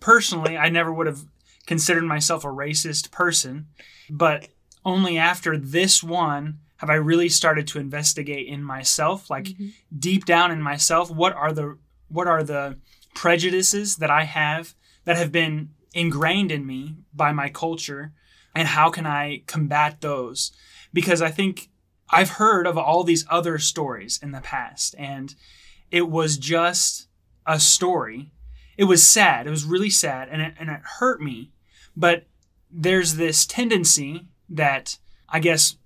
Personally, 0.00 0.56
I 0.56 0.70
never 0.70 0.90
would 0.92 1.06
have 1.06 1.20
considered 1.66 2.04
myself 2.04 2.44
a 2.44 2.48
racist 2.48 3.10
person, 3.10 3.66
but 4.08 4.48
only 4.84 5.18
after 5.18 5.58
this 5.58 6.02
one 6.02 6.60
have 6.78 6.88
I 6.88 6.94
really 6.94 7.28
started 7.28 7.66
to 7.68 7.78
investigate 7.78 8.46
in 8.46 8.62
myself, 8.62 9.28
like 9.28 9.44
mm-hmm. 9.44 9.68
deep 9.98 10.24
down 10.24 10.50
in 10.50 10.62
myself, 10.62 11.10
what 11.10 11.34
are 11.34 11.52
the 11.52 11.78
what 12.08 12.26
are 12.26 12.42
the 12.42 12.78
prejudices 13.14 13.96
that 13.96 14.10
I 14.10 14.24
have 14.24 14.74
that 15.04 15.16
have 15.16 15.32
been 15.32 15.70
ingrained 15.92 16.52
in 16.52 16.66
me 16.66 16.96
by 17.12 17.32
my 17.32 17.50
culture 17.50 18.12
and 18.54 18.68
how 18.68 18.88
can 18.88 19.06
I 19.06 19.42
combat 19.46 20.00
those? 20.00 20.52
Because 20.96 21.20
I 21.20 21.30
think 21.30 21.68
I've 22.08 22.30
heard 22.30 22.66
of 22.66 22.78
all 22.78 23.04
these 23.04 23.26
other 23.28 23.58
stories 23.58 24.18
in 24.22 24.30
the 24.32 24.40
past 24.40 24.94
and 24.98 25.34
it 25.90 26.08
was 26.08 26.38
just 26.38 27.08
a 27.44 27.60
story. 27.60 28.32
It 28.78 28.84
was 28.84 29.02
sad. 29.02 29.46
It 29.46 29.50
was 29.50 29.64
really 29.64 29.90
sad 29.90 30.30
and 30.30 30.40
it, 30.40 30.54
and 30.58 30.70
it 30.70 30.80
hurt 30.98 31.20
me. 31.20 31.50
But 31.94 32.24
there's 32.70 33.16
this 33.16 33.44
tendency 33.44 34.26
that 34.48 34.96
I 35.28 35.38
guess 35.38 35.76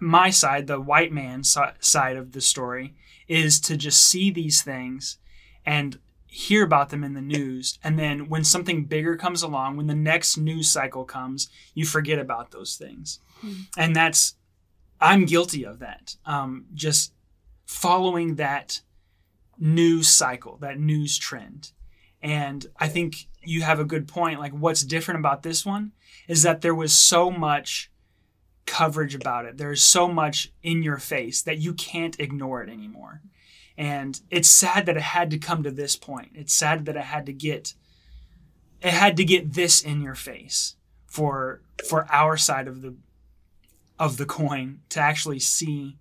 my 0.00 0.28
side, 0.28 0.66
the 0.66 0.80
white 0.80 1.12
man 1.12 1.44
side 1.44 2.16
of 2.16 2.32
the 2.32 2.42
story, 2.42 2.94
is 3.26 3.58
to 3.60 3.76
just 3.76 4.02
see 4.02 4.30
these 4.30 4.60
things 4.60 5.16
and 5.64 5.98
hear 6.26 6.62
about 6.62 6.90
them 6.90 7.02
in 7.02 7.14
the 7.14 7.22
news. 7.22 7.78
And 7.82 7.98
then 7.98 8.28
when 8.28 8.44
something 8.44 8.84
bigger 8.84 9.16
comes 9.16 9.42
along, 9.42 9.76
when 9.78 9.86
the 9.86 9.94
next 9.94 10.36
news 10.36 10.68
cycle 10.68 11.04
comes, 11.04 11.48
you 11.72 11.86
forget 11.86 12.18
about 12.18 12.50
those 12.50 12.76
things. 12.76 13.20
Mm. 13.42 13.66
And 13.76 13.96
that's, 13.96 14.34
I'm 15.00 15.24
guilty 15.24 15.64
of 15.64 15.78
that. 15.78 16.16
Um, 16.24 16.66
just 16.74 17.12
following 17.66 18.36
that 18.36 18.80
news 19.58 20.08
cycle, 20.08 20.56
that 20.58 20.78
news 20.78 21.18
trend. 21.18 21.72
And 22.22 22.66
I 22.76 22.88
think 22.88 23.28
you 23.42 23.62
have 23.62 23.78
a 23.78 23.84
good 23.84 24.08
point. 24.08 24.40
Like, 24.40 24.52
what's 24.52 24.82
different 24.82 25.20
about 25.20 25.42
this 25.42 25.64
one 25.64 25.92
is 26.26 26.42
that 26.42 26.60
there 26.60 26.74
was 26.74 26.92
so 26.92 27.30
much 27.30 27.90
coverage 28.66 29.14
about 29.14 29.44
it. 29.44 29.56
There's 29.56 29.82
so 29.82 30.08
much 30.08 30.52
in 30.62 30.82
your 30.82 30.98
face 30.98 31.42
that 31.42 31.58
you 31.58 31.72
can't 31.72 32.18
ignore 32.20 32.62
it 32.62 32.68
anymore. 32.68 33.22
And 33.76 34.20
it's 34.30 34.48
sad 34.48 34.86
that 34.86 34.96
it 34.96 35.02
had 35.02 35.30
to 35.30 35.38
come 35.38 35.62
to 35.62 35.70
this 35.70 35.96
point. 35.96 36.32
It's 36.34 36.52
sad 36.52 36.84
that 36.86 36.96
it 36.96 37.04
had 37.04 37.26
to 37.26 37.32
get 37.32 37.74
it 38.80 38.92
had 38.92 39.16
to 39.16 39.24
get 39.24 39.54
this 39.54 39.80
in 39.80 40.02
your 40.02 40.14
face 40.14 40.76
for 41.06 41.62
for 41.88 42.06
our 42.10 42.36
side 42.36 42.68
of 42.68 42.82
the 42.82 42.94
of 43.98 44.16
the 44.16 44.26
coin 44.26 44.80
to 44.90 45.00
actually 45.00 45.38
see 45.38 45.98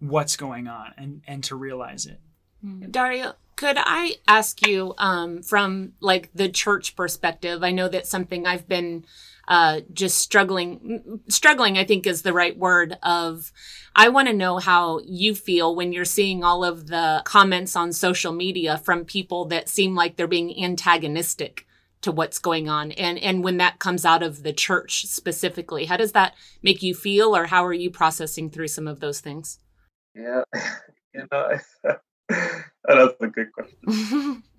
what's 0.00 0.36
going 0.36 0.68
on 0.68 0.92
and 0.96 1.22
and 1.26 1.44
to 1.44 1.56
realize 1.56 2.06
it. 2.06 2.20
Hmm. 2.62 2.90
Dario, 2.90 3.34
could 3.56 3.76
I 3.78 4.16
ask 4.28 4.66
you 4.66 4.94
um, 4.98 5.42
from 5.42 5.92
like 6.00 6.30
the 6.34 6.48
church 6.48 6.96
perspective? 6.96 7.62
I 7.62 7.70
know 7.70 7.88
that's 7.88 8.10
something 8.10 8.46
I've 8.46 8.68
been 8.68 9.04
uh, 9.48 9.80
just 9.92 10.18
struggling. 10.18 11.20
Struggling, 11.28 11.78
I 11.78 11.84
think, 11.84 12.06
is 12.06 12.22
the 12.22 12.32
right 12.32 12.56
word. 12.56 12.98
Of 13.02 13.52
I 13.94 14.08
want 14.08 14.28
to 14.28 14.34
know 14.34 14.58
how 14.58 15.00
you 15.00 15.34
feel 15.34 15.74
when 15.74 15.92
you're 15.92 16.04
seeing 16.04 16.44
all 16.44 16.64
of 16.64 16.88
the 16.88 17.22
comments 17.24 17.76
on 17.76 17.92
social 17.92 18.32
media 18.32 18.78
from 18.78 19.04
people 19.04 19.46
that 19.46 19.68
seem 19.68 19.94
like 19.94 20.16
they're 20.16 20.26
being 20.26 20.62
antagonistic 20.62 21.65
to 22.02 22.12
what's 22.12 22.38
going 22.38 22.68
on, 22.68 22.92
and 22.92 23.18
and 23.18 23.42
when 23.42 23.56
that 23.58 23.78
comes 23.78 24.04
out 24.04 24.22
of 24.22 24.42
the 24.42 24.52
church 24.52 25.06
specifically. 25.06 25.86
How 25.86 25.96
does 25.96 26.12
that 26.12 26.34
make 26.62 26.82
you 26.82 26.94
feel, 26.94 27.36
or 27.36 27.46
how 27.46 27.64
are 27.64 27.72
you 27.72 27.90
processing 27.90 28.50
through 28.50 28.68
some 28.68 28.86
of 28.86 29.00
those 29.00 29.20
things? 29.20 29.58
Yeah, 30.14 30.42
you 31.14 31.26
know, 31.30 31.58
that's 32.28 33.14
a 33.20 33.26
good 33.26 33.52
question. 33.52 34.42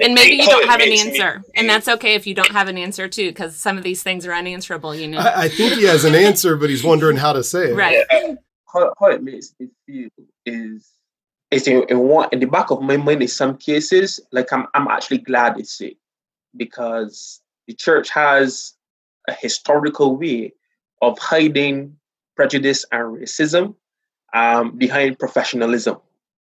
and 0.00 0.14
maybe 0.14 0.36
you 0.36 0.46
don't 0.46 0.68
have 0.68 0.80
an 0.80 0.92
answer 0.92 1.42
and 1.54 1.68
that's 1.68 1.88
okay 1.88 2.14
if 2.14 2.26
you 2.26 2.34
don't 2.34 2.52
have 2.52 2.68
an 2.68 2.78
answer 2.78 3.06
too 3.08 3.28
because 3.28 3.56
some 3.56 3.76
of 3.76 3.84
these 3.84 4.02
things 4.02 4.26
are 4.26 4.32
unanswerable 4.32 4.94
you 4.94 5.06
know 5.06 5.18
I, 5.18 5.42
I, 5.42 5.48
think 5.48 5.74
he 5.74 5.84
has 5.84 6.04
an 6.04 6.14
answer 6.14 6.56
but 6.56 6.70
he's 6.70 6.82
wondering 6.82 7.16
how 7.16 7.32
to 7.34 7.44
say 7.44 7.70
it 7.70 7.74
right 7.74 8.06
how, 8.72 8.94
how 8.98 9.06
it 9.06 9.22
makes 9.22 9.54
me 9.60 9.68
feel 9.86 10.08
is 10.46 10.88
is 11.50 11.68
in, 11.68 11.84
in 11.90 11.98
one 11.98 12.28
in 12.32 12.40
the 12.40 12.46
back 12.46 12.70
of 12.70 12.80
my 12.80 12.96
mind 12.96 13.20
in 13.20 13.28
some 13.28 13.58
cases 13.58 14.20
like 14.32 14.50
i'm, 14.52 14.66
I'm 14.74 14.88
actually 14.88 15.18
glad 15.18 15.58
it's 15.58 15.80
it 15.80 15.98
because 16.56 17.40
the 17.66 17.74
church 17.74 18.10
has 18.10 18.74
a 19.28 19.34
historical 19.34 20.16
way 20.16 20.52
of 21.00 21.18
hiding 21.18 21.96
prejudice 22.36 22.84
and 22.92 23.18
racism 23.18 23.74
um, 24.34 24.76
behind 24.76 25.18
professionalism 25.18 25.96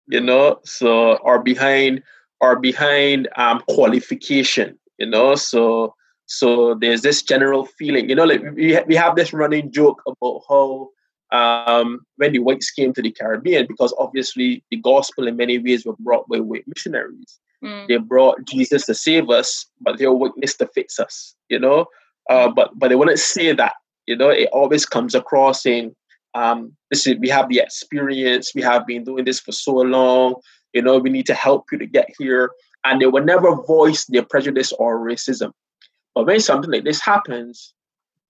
you 0.08 0.20
know 0.20 0.60
so 0.64 1.16
or 1.16 1.42
behind 1.42 2.02
are 2.40 2.56
behind 2.56 3.28
um, 3.36 3.62
qualification, 3.68 4.78
you 4.98 5.06
know. 5.06 5.34
So 5.34 5.94
so 6.26 6.74
there's 6.74 7.02
this 7.02 7.22
general 7.22 7.64
feeling, 7.64 8.08
you 8.08 8.14
know, 8.14 8.24
like 8.24 8.42
we, 8.54 8.78
we 8.86 8.94
have 8.94 9.16
this 9.16 9.32
running 9.32 9.72
joke 9.72 10.02
about 10.06 10.42
how 10.48 10.90
um, 11.32 12.00
when 12.16 12.32
the 12.32 12.38
whites 12.40 12.70
came 12.70 12.92
to 12.94 13.02
the 13.02 13.10
Caribbean, 13.10 13.66
because 13.66 13.94
obviously 13.98 14.62
the 14.70 14.76
gospel 14.76 15.26
in 15.26 15.36
many 15.36 15.58
ways 15.58 15.84
were 15.84 15.96
brought 15.98 16.28
by 16.28 16.38
white 16.40 16.66
missionaries. 16.66 17.38
Mm. 17.64 17.88
They 17.88 17.96
brought 17.96 18.44
Jesus 18.44 18.86
to 18.86 18.94
save 18.94 19.30
us, 19.30 19.66
but 19.80 19.98
their 19.98 20.12
witness 20.12 20.56
to 20.58 20.66
fix 20.68 20.98
us, 20.98 21.34
you 21.48 21.58
know. 21.58 21.86
Uh, 22.30 22.48
but 22.48 22.70
but 22.78 22.88
they 22.88 22.94
wouldn't 22.94 23.18
say 23.18 23.52
that, 23.52 23.74
you 24.06 24.16
know. 24.16 24.30
It 24.30 24.48
always 24.52 24.86
comes 24.86 25.14
across 25.14 25.66
in 25.66 25.94
um, 26.34 26.76
this 26.90 27.06
is 27.06 27.16
we 27.18 27.28
have 27.28 27.48
the 27.48 27.58
experience, 27.58 28.52
we 28.54 28.62
have 28.62 28.86
been 28.86 29.04
doing 29.04 29.24
this 29.24 29.40
for 29.40 29.52
so 29.52 29.72
long, 29.72 30.34
you 30.72 30.82
know, 30.82 30.98
we 30.98 31.10
need 31.10 31.26
to 31.26 31.34
help 31.34 31.66
you 31.72 31.78
to 31.78 31.86
get 31.86 32.08
here. 32.18 32.50
And 32.84 33.00
they 33.00 33.06
will 33.06 33.24
never 33.24 33.54
voice 33.56 34.04
their 34.06 34.22
prejudice 34.22 34.72
or 34.72 35.00
racism. 35.00 35.52
But 36.14 36.26
when 36.26 36.40
something 36.40 36.70
like 36.70 36.84
this 36.84 37.00
happens, 37.00 37.74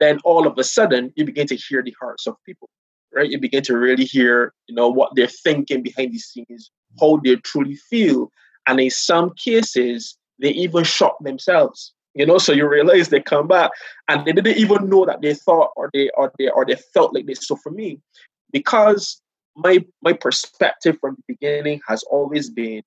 then 0.00 0.20
all 0.25 0.47
of 0.47 0.56
a 0.58 0.64
sudden 0.64 1.12
you 1.16 1.25
begin 1.25 1.47
to 1.49 1.56
hear 1.56 1.82
the 1.82 1.94
hearts 2.00 2.26
of 2.26 2.37
people, 2.47 2.68
right? 3.14 3.28
You 3.28 3.38
begin 3.38 3.62
to 3.64 3.76
really 3.76 4.04
hear, 4.04 4.52
you 4.68 4.75
know, 4.75 4.88
what 4.88 5.14
they're 5.14 5.26
thinking 5.26 5.82
behind 5.82 6.12
the 6.12 6.18
scenes, 6.18 6.70
how 7.00 7.20
they 7.23 7.37
truly 7.37 7.76
feel. 7.76 8.30
And 8.68 8.78
in 8.78 8.90
some 8.90 9.34
cases, 9.34 10.16
they 10.38 10.50
even 10.50 10.84
shot 10.84 11.16
themselves. 11.25 11.92
You 12.14 12.26
know, 12.26 12.38
so 12.38 12.52
you 12.52 12.68
realize 12.68 13.08
they 13.08 13.20
come 13.20 13.46
back 13.48 13.70
and 14.08 14.25
they 14.25 14.32
didn't 14.32 14.56
even 14.56 14.88
know 14.88 15.04
that 15.06 15.20
they 15.22 15.34
thought 15.34 15.70
or 15.76 15.90
they 15.92 16.10
or 16.16 16.32
they 16.38 16.48
or 16.48 16.64
they 16.64 16.76
felt 16.92 17.14
like 17.14 17.26
this. 17.26 17.46
So 17.46 17.56
for 17.56 17.70
me, 17.70 18.00
because 18.52 19.20
my 19.56 19.84
my 20.02 20.12
perspective 20.12 20.98
from 21.00 21.16
the 21.16 21.34
beginning 21.34 21.80
has 21.87 22.02
always 22.04 22.50
been 22.50 22.82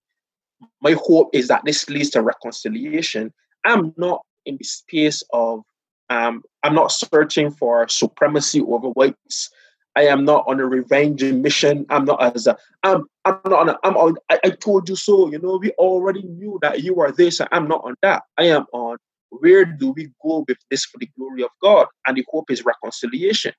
my 0.81 0.95
hope 1.05 1.29
is 1.33 1.47
that 1.47 1.63
this 1.65 1.89
leads 1.89 2.09
to 2.11 2.21
reconciliation. 2.21 3.33
I'm 3.65 3.93
not 3.97 4.21
in 4.45 4.57
the 4.57 4.63
space 4.63 5.23
of 5.33 5.61
um, 6.09 6.43
I'm 6.63 6.75
not 6.75 6.91
searching 6.91 7.51
for 7.51 7.88
supremacy 7.88 8.61
over 8.61 8.89
whites. 8.89 9.50
I 9.95 10.03
am 10.03 10.24
not 10.24 10.45
on 10.48 10.60
a 10.60 10.65
revenge 10.65 11.24
mission. 11.24 11.86
I'm 11.89 12.05
not 12.05 12.21
as 12.36 12.48
a, 12.48 12.57
I'm 12.83 13.05
I'm 13.25 13.39
not 13.45 13.60
on 13.60 13.69
a, 13.69 13.77
I'm 13.83 13.98
on 13.98 14.15
I, 14.29 14.39
I 14.45 14.50
told 14.51 14.88
you 14.88 14.95
so. 14.95 15.29
You 15.31 15.39
know, 15.39 15.57
we 15.57 15.71
already 15.71 16.24
knew 16.24 16.60
that 16.62 16.83
you 16.83 17.00
are 17.01 17.12
this. 17.12 17.41
I'm 17.51 17.67
not 17.67 17.83
on 17.83 17.95
that. 18.01 18.24
I 18.38 18.45
am 18.45 18.65
on 18.71 18.98
where 19.29 19.65
do 19.65 19.91
we 19.91 20.10
go 20.24 20.45
with 20.48 20.57
this 20.69 20.86
for 20.86 20.98
the 20.98 21.10
glory 21.17 21.43
of 21.43 21.50
God? 21.62 21.88
And 22.05 22.17
the 22.17 22.25
hope 22.29 22.51
is 22.51 22.65
reconciliation. 22.65 23.53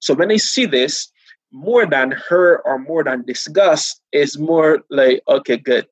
So 0.00 0.14
when 0.14 0.30
I 0.30 0.36
see 0.36 0.64
this, 0.64 1.10
more 1.52 1.86
than 1.86 2.10
hurt 2.12 2.62
or 2.64 2.78
more 2.78 3.04
than 3.04 3.24
disgust 3.24 4.00
is 4.12 4.38
more 4.38 4.80
like, 4.90 5.22
okay, 5.28 5.56
good. 5.56 5.86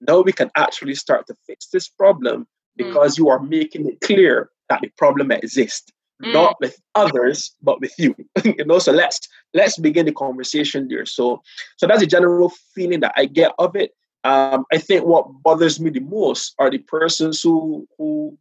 Now 0.00 0.20
we 0.20 0.32
can 0.32 0.50
actually 0.56 0.94
start 0.94 1.26
to 1.26 1.34
fix 1.46 1.68
this 1.68 1.88
problem 1.88 2.42
mm. 2.42 2.46
because 2.76 3.14
mm. 3.14 3.18
you 3.18 3.28
are 3.28 3.40
making 3.40 3.88
it 3.88 4.00
clear 4.00 4.50
that 4.68 4.80
the 4.80 4.90
problem 4.96 5.30
exists, 5.30 5.90
mm. 6.22 6.32
not 6.32 6.56
with 6.60 6.80
others, 6.94 7.54
but 7.62 7.80
with 7.80 7.92
you. 7.98 8.14
you 8.44 8.64
know, 8.64 8.78
so 8.78 8.92
let's 8.92 9.20
let's 9.54 9.78
begin 9.78 10.06
the 10.06 10.12
conversation 10.12 10.88
there. 10.88 11.06
So 11.06 11.42
so 11.76 11.86
that's 11.86 12.02
a 12.02 12.06
general 12.06 12.52
feeling 12.74 13.00
that 13.00 13.14
I 13.16 13.26
get 13.26 13.52
of 13.58 13.76
it. 13.76 13.92
Um, 14.24 14.64
I 14.72 14.78
think 14.78 15.04
what 15.04 15.26
bothers 15.42 15.80
me 15.80 15.90
the 15.90 16.00
most 16.00 16.54
are 16.58 16.70
the 16.70 16.78
persons 16.78 17.40
who 17.40 17.86
who 17.98 18.36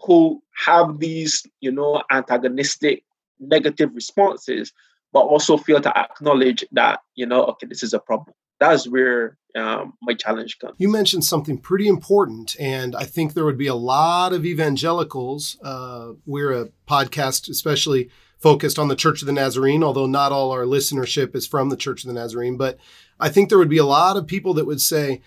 who 0.00 0.42
have 0.64 0.98
these, 0.98 1.46
you 1.60 1.70
know, 1.70 2.02
antagonistic 2.10 3.04
negative 3.40 3.90
responses 3.94 4.72
but 5.12 5.20
also 5.20 5.56
feel 5.56 5.80
to 5.80 5.98
acknowledge 5.98 6.64
that 6.72 7.00
you 7.14 7.26
know 7.26 7.44
okay 7.44 7.66
this 7.66 7.82
is 7.82 7.94
a 7.94 7.98
problem 7.98 8.34
that's 8.60 8.88
where 8.88 9.36
um, 9.56 9.94
my 10.02 10.14
challenge 10.14 10.58
comes. 10.60 10.76
You 10.78 10.88
mentioned 10.88 11.24
something 11.24 11.58
pretty 11.58 11.88
important 11.88 12.54
and 12.60 12.94
i 12.94 13.04
think 13.04 13.34
there 13.34 13.44
would 13.44 13.58
be 13.58 13.66
a 13.66 13.74
lot 13.74 14.32
of 14.32 14.46
evangelicals 14.46 15.58
uh, 15.62 16.12
we're 16.24 16.52
a 16.52 16.68
podcast 16.88 17.48
especially 17.48 18.10
focused 18.38 18.78
on 18.78 18.88
the 18.88 18.96
church 18.96 19.22
of 19.22 19.26
the 19.26 19.32
nazarene 19.32 19.82
although 19.82 20.06
not 20.06 20.30
all 20.30 20.52
our 20.52 20.64
listenership 20.64 21.34
is 21.34 21.46
from 21.46 21.68
the 21.68 21.76
church 21.76 22.04
of 22.04 22.08
the 22.08 22.14
nazarene 22.14 22.56
but 22.56 22.78
i 23.18 23.28
think 23.28 23.48
there 23.48 23.58
would 23.58 23.68
be 23.68 23.78
a 23.78 23.84
lot 23.84 24.16
of 24.16 24.26
people 24.26 24.54
that 24.54 24.66
would 24.66 24.80
say 24.80 25.20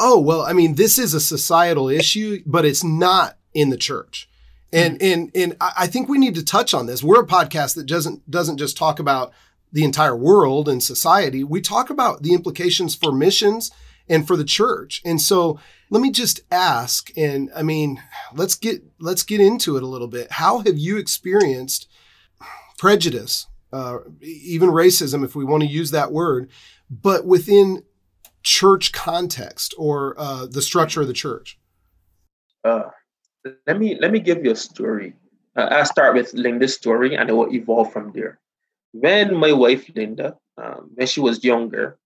oh 0.00 0.18
well 0.18 0.42
i 0.42 0.52
mean 0.52 0.74
this 0.74 0.98
is 0.98 1.14
a 1.14 1.20
societal 1.20 1.88
issue 1.88 2.42
but 2.44 2.64
it's 2.64 2.82
not 2.82 3.38
in 3.54 3.70
the 3.70 3.76
church. 3.76 4.28
And 4.72 5.00
and 5.00 5.30
and 5.34 5.56
I 5.60 5.86
think 5.86 6.08
we 6.08 6.18
need 6.18 6.34
to 6.34 6.44
touch 6.44 6.74
on 6.74 6.84
this. 6.84 7.02
We're 7.02 7.22
a 7.22 7.26
podcast 7.26 7.74
that 7.76 7.86
doesn't 7.86 8.30
doesn't 8.30 8.58
just 8.58 8.76
talk 8.76 8.98
about 8.98 9.32
the 9.72 9.84
entire 9.84 10.16
world 10.16 10.68
and 10.68 10.82
society. 10.82 11.44
We 11.44 11.60
talk 11.60 11.90
about 11.90 12.22
the 12.22 12.34
implications 12.34 12.94
for 12.94 13.12
missions 13.12 13.70
and 14.08 14.26
for 14.26 14.36
the 14.36 14.44
church. 14.44 15.02
And 15.04 15.20
so 15.20 15.58
let 15.90 16.00
me 16.00 16.10
just 16.10 16.40
ask, 16.50 17.10
and 17.16 17.50
I 17.54 17.62
mean, 17.62 18.02
let's 18.34 18.54
get 18.54 18.82
let's 19.00 19.22
get 19.22 19.40
into 19.40 19.76
it 19.76 19.82
a 19.82 19.86
little 19.86 20.08
bit. 20.08 20.32
How 20.32 20.60
have 20.60 20.78
you 20.78 20.96
experienced 20.96 21.88
prejudice, 22.78 23.46
uh, 23.72 23.98
even 24.22 24.70
racism, 24.70 25.24
if 25.24 25.34
we 25.34 25.44
want 25.44 25.62
to 25.62 25.68
use 25.68 25.90
that 25.90 26.12
word, 26.12 26.50
but 26.90 27.26
within 27.26 27.82
church 28.42 28.92
context 28.92 29.74
or 29.76 30.14
uh, 30.18 30.46
the 30.46 30.62
structure 30.62 31.02
of 31.02 31.06
the 31.06 31.12
church? 31.12 31.58
Uh, 32.64 32.84
let 33.66 33.78
me 33.78 33.96
let 34.00 34.10
me 34.10 34.20
give 34.20 34.44
you 34.44 34.52
a 34.52 34.56
story. 34.56 35.14
Uh, 35.56 35.68
I'll 35.70 35.84
start 35.84 36.14
with 36.14 36.32
Linda's 36.34 36.74
story, 36.74 37.16
and 37.16 37.28
it 37.28 37.32
will 37.32 37.52
evolve 37.52 37.92
from 37.92 38.12
there. 38.12 38.38
When 38.92 39.36
my 39.36 39.52
wife 39.52 39.90
Linda, 39.94 40.36
um, 40.56 40.90
when 40.94 41.06
she 41.06 41.20
was 41.20 41.44
younger, 41.44 41.98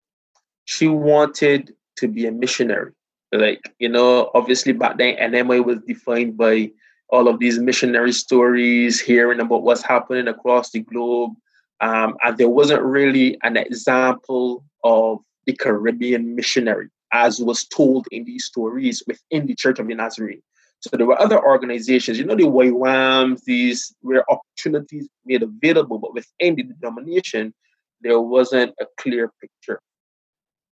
she 0.64 0.88
wanted 0.88 1.74
to 1.96 2.08
be 2.08 2.26
a 2.26 2.32
missionary. 2.32 2.92
Like 3.32 3.74
you 3.78 3.88
know, 3.88 4.30
obviously 4.34 4.72
back 4.72 4.98
then, 4.98 5.16
NMI 5.16 5.64
was 5.64 5.78
defined 5.86 6.36
by 6.36 6.70
all 7.08 7.28
of 7.28 7.38
these 7.38 7.58
missionary 7.58 8.12
stories, 8.12 9.00
hearing 9.00 9.40
about 9.40 9.62
what's 9.62 9.82
happening 9.82 10.28
across 10.28 10.70
the 10.70 10.80
globe, 10.80 11.32
um, 11.80 12.16
and 12.22 12.38
there 12.38 12.48
wasn't 12.48 12.82
really 12.82 13.38
an 13.42 13.56
example 13.56 14.64
of 14.84 15.18
the 15.46 15.52
Caribbean 15.54 16.34
missionary 16.34 16.88
as 17.12 17.40
was 17.40 17.64
told 17.64 18.06
in 18.10 18.24
these 18.24 18.44
stories 18.44 19.02
within 19.06 19.46
the 19.46 19.54
Church 19.54 19.78
of 19.78 19.86
the 19.86 19.94
Nazarene. 19.94 20.42
So 20.82 20.96
there 20.96 21.06
were 21.06 21.20
other 21.20 21.40
organizations, 21.40 22.18
you 22.18 22.24
know, 22.24 22.34
the 22.34 22.42
YWAMs, 22.42 23.44
these 23.44 23.94
were 24.02 24.24
opportunities 24.28 25.08
made 25.24 25.42
available, 25.42 25.98
but 25.98 26.12
within 26.12 26.56
the 26.56 26.64
denomination, 26.64 27.54
there 28.00 28.20
wasn't 28.20 28.74
a 28.80 28.86
clear 28.98 29.32
picture. 29.40 29.80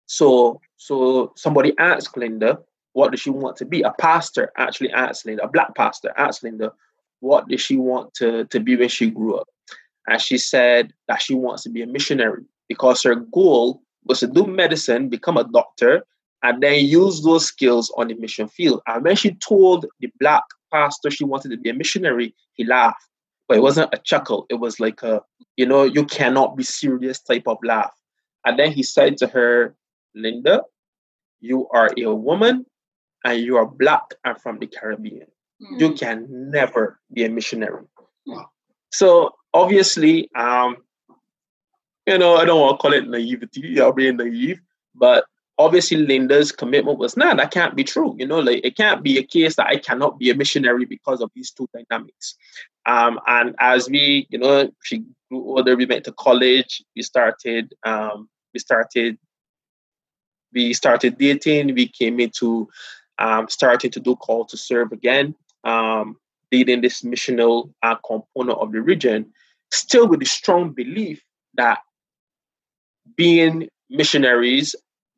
So, 0.07 0.63
so 0.79 1.35
somebody 1.37 1.75
asked 1.79 2.17
Linda, 2.17 2.59
what 2.95 3.11
does 3.11 3.21
she 3.21 3.29
want 3.29 3.59
to 3.59 3.67
be? 3.67 3.83
A 3.83 3.93
pastor 4.01 4.51
actually 4.57 4.91
asked 4.93 5.27
Linda, 5.27 5.45
a 5.45 5.49
black 5.49 5.75
pastor 5.75 6.11
asked 6.17 6.43
Linda, 6.43 6.73
what 7.21 7.47
does 7.49 7.61
she 7.61 7.77
want 7.77 8.15
to, 8.15 8.47
to 8.47 8.61
be 8.61 8.77
when 8.77 8.89
she 8.89 9.11
grew 9.11 9.37
up? 9.37 9.49
And 10.07 10.23
she 10.23 10.39
said 10.39 10.95
that 11.09 11.21
she 11.21 11.35
wants 11.35 11.65
to 11.65 11.69
be 11.69 11.83
a 11.83 11.87
missionary 11.87 12.45
because 12.67 13.03
her 13.03 13.15
goal 13.15 13.83
was 14.05 14.21
to 14.21 14.27
do 14.27 14.47
medicine, 14.47 15.11
become 15.11 15.37
a 15.37 15.45
doctor, 15.45 16.07
and 16.43 16.63
then 16.63 16.85
use 16.85 17.23
those 17.23 17.47
skills 17.47 17.93
on 17.97 18.09
the 18.09 18.15
mission 18.15 18.49
field. 18.49 18.81
And 18.87 19.05
when 19.05 19.17
she 19.17 19.35
told 19.35 19.87
the 20.01 20.11
black 20.21 20.45
pastor 20.73 21.11
she 21.11 21.25
wanted 21.25 21.51
to 21.51 21.57
be 21.57 21.71
a 21.71 21.75
missionary, 21.75 22.35
he 22.55 22.65
laughed. 22.65 23.03
But 23.49 23.59
it 23.59 23.63
wasn't 23.63 23.95
a 23.95 23.99
chuckle. 23.99 24.47
It 24.51 24.57
was 24.57 24.79
like 24.79 25.03
a, 25.03 25.23
you 25.57 25.67
know, 25.67 25.85
you 25.85 26.05
cannot 26.05 26.57
be 26.57 26.63
serious 26.63 27.21
type 27.21 27.45
of 27.47 27.59
laugh. 27.65 27.93
And 28.45 28.59
then 28.59 28.73
he 28.73 28.83
said 28.83 29.17
to 29.19 29.27
her, 29.29 29.75
Linda, 30.15 30.63
you 31.41 31.69
are 31.71 31.91
a 31.97 32.15
woman 32.15 32.67
and 33.25 33.41
you 33.41 33.57
are 33.57 33.67
black 33.67 34.03
and 34.25 34.39
from 34.41 34.59
the 34.59 34.67
Caribbean. 34.67 35.27
Mm-hmm. 35.63 35.79
You 35.79 35.95
can 35.95 36.27
never 36.29 37.01
be 37.13 37.25
a 37.25 37.31
missionary. 37.31 37.85
So 38.91 39.33
obviously, 39.55 40.31
um, 40.37 40.77
you 42.07 42.19
know, 42.19 42.37
I 42.37 42.45
don't 42.45 42.61
want 42.61 42.79
to 42.79 42.83
call 42.83 42.93
it 42.93 43.09
naivety 43.09 43.81
I'll 43.81 43.93
be 43.93 44.11
naive, 44.13 44.61
but 44.95 45.25
obviously 45.59 45.97
Linda's 45.97 46.53
commitment 46.53 46.99
was, 46.99 47.17
nah, 47.17 47.35
that 47.35 47.51
can't 47.51 47.75
be 47.75 47.85
true. 47.85 48.15
You 48.19 48.27
know, 48.27 48.39
like 48.39 48.65
it 48.65 48.77
can't 48.77 49.03
be 49.03 49.19
a 49.19 49.23
case 49.23 49.57
that 49.57 49.67
I 49.67 49.77
cannot 49.77 50.19
be 50.19 50.31
a 50.31 50.35
missionary 50.35 50.85
because 50.85 51.21
of 51.21 51.31
these 51.35 51.51
two 51.51 51.69
dynamics. 51.75 52.37
Um, 52.87 53.19
and 53.27 53.55
as 53.59 53.89
we, 53.91 54.27
you 54.31 54.39
know, 54.39 54.71
she 54.83 55.05
grew 55.29 55.45
older, 55.45 55.77
we 55.77 55.85
went 55.85 56.05
to 56.05 56.13
college, 56.13 56.83
we 56.95 57.03
started, 57.03 57.75
um, 57.85 58.29
we 58.55 58.61
started, 58.61 59.19
we 60.55 60.73
started 60.73 61.19
dating, 61.19 61.75
we 61.75 61.89
came 61.89 62.21
into 62.21 62.69
um, 63.19 63.49
starting 63.49 63.91
to 63.91 64.01
do 64.01 64.17
call 64.17 64.45
to 64.47 64.57
serve 64.57 64.93
again, 64.93 65.35
um, 65.65 66.17
leading 66.53 66.81
this 66.81 67.03
missional 67.03 67.73
uh, 67.83 67.97
component 67.97 68.59
of 68.59 68.73
the 68.73 68.81
region, 68.81 69.27
still 69.73 70.07
with 70.07 70.21
the 70.21 70.27
strong 70.27 70.71
belief 70.71 71.21
that 71.55 71.81
being 73.17 73.69
missionaries 73.91 74.75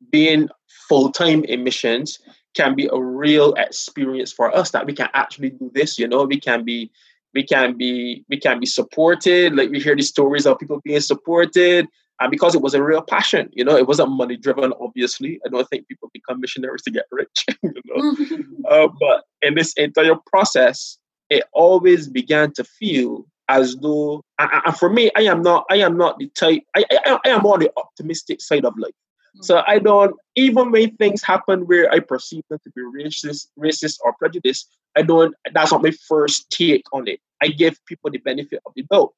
being 0.09 0.49
full 0.87 1.11
time 1.11 1.43
in 1.45 1.63
missions 1.63 2.19
can 2.55 2.75
be 2.75 2.89
a 2.91 3.01
real 3.01 3.53
experience 3.53 4.31
for 4.31 4.55
us 4.55 4.71
that 4.71 4.85
we 4.85 4.93
can 4.93 5.09
actually 5.13 5.51
do 5.51 5.71
this. 5.73 5.97
You 5.97 6.07
know, 6.07 6.23
we 6.23 6.39
can 6.39 6.63
be 6.63 6.91
we 7.33 7.43
can 7.43 7.77
be 7.77 8.25
we 8.29 8.39
can 8.39 8.59
be 8.59 8.65
supported. 8.65 9.55
Like 9.55 9.69
we 9.69 9.79
hear 9.79 9.95
these 9.95 10.09
stories 10.09 10.45
of 10.45 10.59
people 10.59 10.81
being 10.83 10.99
supported. 10.99 11.87
And 12.19 12.29
because 12.29 12.53
it 12.53 12.61
was 12.61 12.75
a 12.75 12.83
real 12.83 13.01
passion, 13.01 13.49
you 13.53 13.65
know, 13.65 13.75
it 13.75 13.87
wasn't 13.87 14.11
money 14.11 14.37
driven, 14.37 14.73
obviously. 14.79 15.39
I 15.43 15.49
don't 15.49 15.67
think 15.69 15.87
people 15.87 16.11
become 16.13 16.39
missionaries 16.39 16.83
to 16.83 16.91
get 16.91 17.05
rich, 17.11 17.45
you 17.63 17.73
know. 17.85 18.69
uh, 18.69 18.87
but 18.99 19.23
in 19.41 19.55
this 19.55 19.73
entire 19.73 20.15
process, 20.27 20.99
it 21.31 21.45
always 21.53 22.07
began 22.07 22.53
to 22.53 22.63
feel 22.63 23.25
as 23.49 23.75
though, 23.77 24.23
and 24.37 24.77
for 24.77 24.89
me, 24.89 25.09
I 25.17 25.21
am 25.21 25.41
not, 25.41 25.65
I 25.69 25.77
am 25.77 25.97
not 25.97 26.19
the 26.19 26.27
type, 26.29 26.61
I, 26.75 26.85
I, 26.91 27.19
I 27.25 27.29
am 27.29 27.45
on 27.45 27.59
the 27.59 27.71
optimistic 27.75 28.39
side 28.39 28.65
of 28.65 28.77
life. 28.77 28.93
Mm. 29.37 29.43
So 29.43 29.63
I 29.65 29.79
don't 29.79 30.15
even 30.35 30.71
when 30.71 30.95
things 30.97 31.23
happen 31.23 31.61
where 31.67 31.91
I 31.91 31.99
perceive 31.99 32.43
them 32.49 32.59
to 32.63 32.71
be 32.71 32.81
racist, 32.81 33.47
racist 33.57 33.99
or 34.03 34.13
prejudiced, 34.13 34.69
I 34.95 35.03
don't 35.03 35.33
that's 35.53 35.71
not 35.71 35.83
my 35.83 35.91
first 36.07 36.49
take 36.49 36.83
on 36.93 37.07
it. 37.07 37.19
I 37.41 37.47
give 37.47 37.83
people 37.85 38.11
the 38.11 38.19
benefit 38.19 38.61
of 38.65 38.73
the 38.75 38.83
doubt. 38.83 39.13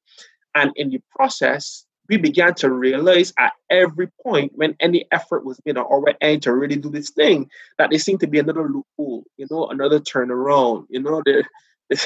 And 0.56 0.72
in 0.76 0.90
the 0.90 1.02
process, 1.16 1.86
we 2.10 2.18
began 2.18 2.54
to 2.56 2.70
realize 2.70 3.34
at 3.40 3.54
every 3.70 4.10
point 4.22 4.52
when 4.56 4.76
any 4.80 5.06
effort 5.12 5.46
was 5.46 5.60
made 5.66 5.78
or 5.78 6.02
we're 6.02 6.38
to 6.38 6.54
really 6.54 6.76
do 6.76 6.90
this 6.90 7.10
thing, 7.12 7.50
that 7.78 7.90
there 7.90 8.00
seemed 8.00 8.20
to 8.20 8.28
be 8.28 8.40
another 8.40 8.70
loophole, 8.70 9.24
you 9.38 9.48
know, 9.50 9.68
another 9.68 10.00
turnaround. 10.00 10.86
You 10.90 11.02
know, 11.02 11.22
there, 11.26 11.44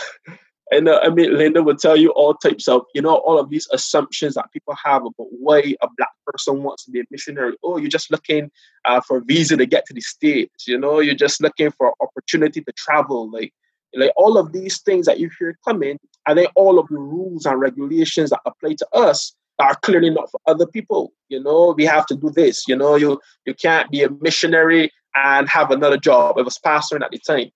and 0.71 0.89
uh, 0.89 0.99
I 1.01 1.09
mean, 1.09 1.37
Linda 1.37 1.63
would 1.63 1.79
tell 1.79 1.95
you 1.95 2.09
all 2.11 2.33
types 2.33 2.67
of, 2.67 2.81
you 2.93 3.01
know, 3.01 3.15
all 3.15 3.39
of 3.39 3.49
these 3.49 3.67
assumptions 3.71 4.35
that 4.35 4.51
people 4.51 4.75
have 4.83 5.01
about 5.01 5.27
why 5.31 5.59
a 5.81 5.87
black 5.97 6.09
person 6.25 6.63
wants 6.63 6.83
to 6.85 6.91
be 6.91 6.99
a 6.99 7.03
missionary. 7.09 7.55
Oh, 7.63 7.77
you're 7.77 7.89
just 7.89 8.11
looking 8.11 8.51
uh, 8.85 8.99
for 9.01 9.17
a 9.17 9.23
visa 9.23 9.55
to 9.55 9.65
get 9.65 9.85
to 9.85 9.93
the 9.93 10.01
states. 10.01 10.67
You 10.67 10.77
know, 10.77 10.99
you're 10.99 11.15
just 11.15 11.41
looking 11.41 11.71
for 11.71 11.93
opportunity 12.01 12.61
to 12.61 12.71
travel. 12.73 13.31
Like, 13.31 13.53
like 13.93 14.11
all 14.17 14.37
of 14.37 14.51
these 14.51 14.81
things 14.81 15.05
that 15.05 15.19
you 15.19 15.29
hear 15.39 15.57
coming, 15.65 15.99
and 16.27 16.37
then 16.37 16.47
all 16.55 16.79
of 16.79 16.87
the 16.89 16.97
rules 16.97 17.45
and 17.45 17.59
regulations 17.59 18.31
that 18.31 18.41
apply 18.45 18.73
to 18.75 18.87
us 18.93 19.33
are 19.59 19.75
clearly 19.75 20.09
not 20.09 20.29
for 20.29 20.39
other 20.47 20.67
people. 20.67 21.13
You 21.29 21.41
know, 21.41 21.73
we 21.77 21.85
have 21.85 22.05
to 22.07 22.15
do 22.15 22.29
this. 22.29 22.67
You 22.67 22.75
know, 22.75 22.95
you 22.95 23.19
you 23.45 23.53
can't 23.53 23.89
be 23.89 24.03
a 24.03 24.09
missionary 24.09 24.91
and 25.15 25.47
have 25.47 25.71
another 25.71 25.97
job. 25.97 26.37
I 26.37 26.41
was 26.41 26.59
pastoring 26.59 27.03
at 27.03 27.11
the 27.11 27.19
time 27.19 27.51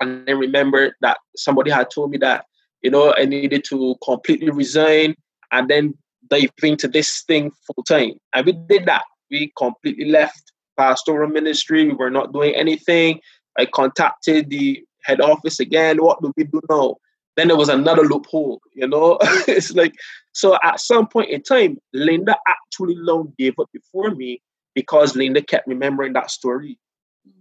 and 0.00 0.26
then 0.26 0.38
remember 0.38 0.94
that 1.00 1.18
somebody 1.36 1.70
had 1.70 1.90
told 1.90 2.10
me 2.10 2.18
that 2.18 2.44
you 2.82 2.90
know 2.90 3.14
I 3.16 3.24
needed 3.24 3.64
to 3.70 3.96
completely 4.04 4.50
resign 4.50 5.14
and 5.52 5.68
then 5.68 5.94
dive 6.28 6.50
into 6.62 6.88
this 6.88 7.22
thing 7.22 7.50
full 7.66 7.84
time. 7.84 8.12
And 8.34 8.46
we 8.46 8.52
did 8.52 8.86
that. 8.86 9.04
We 9.30 9.52
completely 9.56 10.06
left 10.06 10.52
pastoral 10.76 11.28
ministry. 11.28 11.84
We 11.84 11.94
were 11.94 12.10
not 12.10 12.32
doing 12.32 12.54
anything. 12.54 13.20
I 13.58 13.66
contacted 13.66 14.50
the 14.50 14.84
head 15.04 15.20
office 15.20 15.60
again. 15.60 15.98
What 15.98 16.20
do 16.22 16.32
we 16.36 16.44
do 16.44 16.60
now? 16.68 16.96
Then 17.36 17.48
there 17.48 17.56
was 17.56 17.68
another 17.68 18.02
loophole, 18.02 18.60
you 18.74 18.88
know? 18.88 19.18
it's 19.46 19.72
like, 19.72 19.94
so 20.32 20.58
at 20.62 20.80
some 20.80 21.06
point 21.06 21.30
in 21.30 21.42
time, 21.42 21.78
Linda 21.92 22.36
actually 22.48 22.96
long 22.96 23.32
gave 23.38 23.54
up 23.58 23.68
before 23.72 24.10
me 24.10 24.40
because 24.74 25.16
Linda 25.16 25.42
kept 25.42 25.66
remembering 25.66 26.14
that 26.14 26.30
story. 26.30 26.78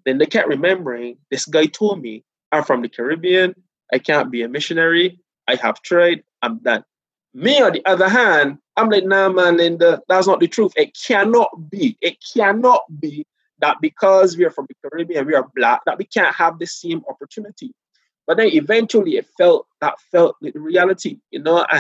Linda 0.06 0.26
kept 0.26 0.48
remembering 0.48 1.18
this 1.32 1.46
guy 1.46 1.66
told 1.66 2.02
me 2.02 2.24
I'm 2.56 2.64
from 2.64 2.82
the 2.82 2.90
Caribbean. 2.90 3.54
I 3.94 4.00
can't 4.00 4.32
be 4.32 4.42
a 4.42 4.48
missionary. 4.48 5.20
I 5.48 5.56
have 5.56 5.82
tried. 5.82 6.24
I'm 6.42 6.60
done. 6.60 6.84
Me, 7.34 7.62
on 7.62 7.74
the 7.74 7.86
other 7.86 8.08
hand, 8.08 8.58
I'm 8.78 8.90
like, 8.90 9.06
nah, 9.06 9.30
man, 9.30 9.58
Linda, 9.58 10.02
that's 10.08 10.28
not 10.28 10.40
the 10.40 10.48
truth. 10.48 10.72
It 10.76 10.98
cannot 11.06 11.50
be. 11.70 11.98
It 12.02 12.18
cannot 12.34 12.82
be 13.00 13.26
that 13.60 13.78
because 13.82 14.38
we 14.38 14.46
are 14.46 14.52
from 14.52 14.68
the 14.70 14.90
Caribbean, 14.90 15.26
we 15.26 15.36
are 15.36 15.50
black, 15.56 15.82
that 15.86 15.98
we 15.98 16.06
can't 16.06 16.34
have 16.34 16.60
the 16.60 16.66
same 16.66 17.04
opportunity. 17.10 17.74
But 18.26 18.38
then 18.38 18.50
eventually 18.54 19.18
it 19.18 19.28
felt 19.38 19.68
that 19.82 20.00
felt 20.12 20.36
the 20.42 20.52
reality, 20.56 21.20
you 21.32 21.40
know, 21.40 21.66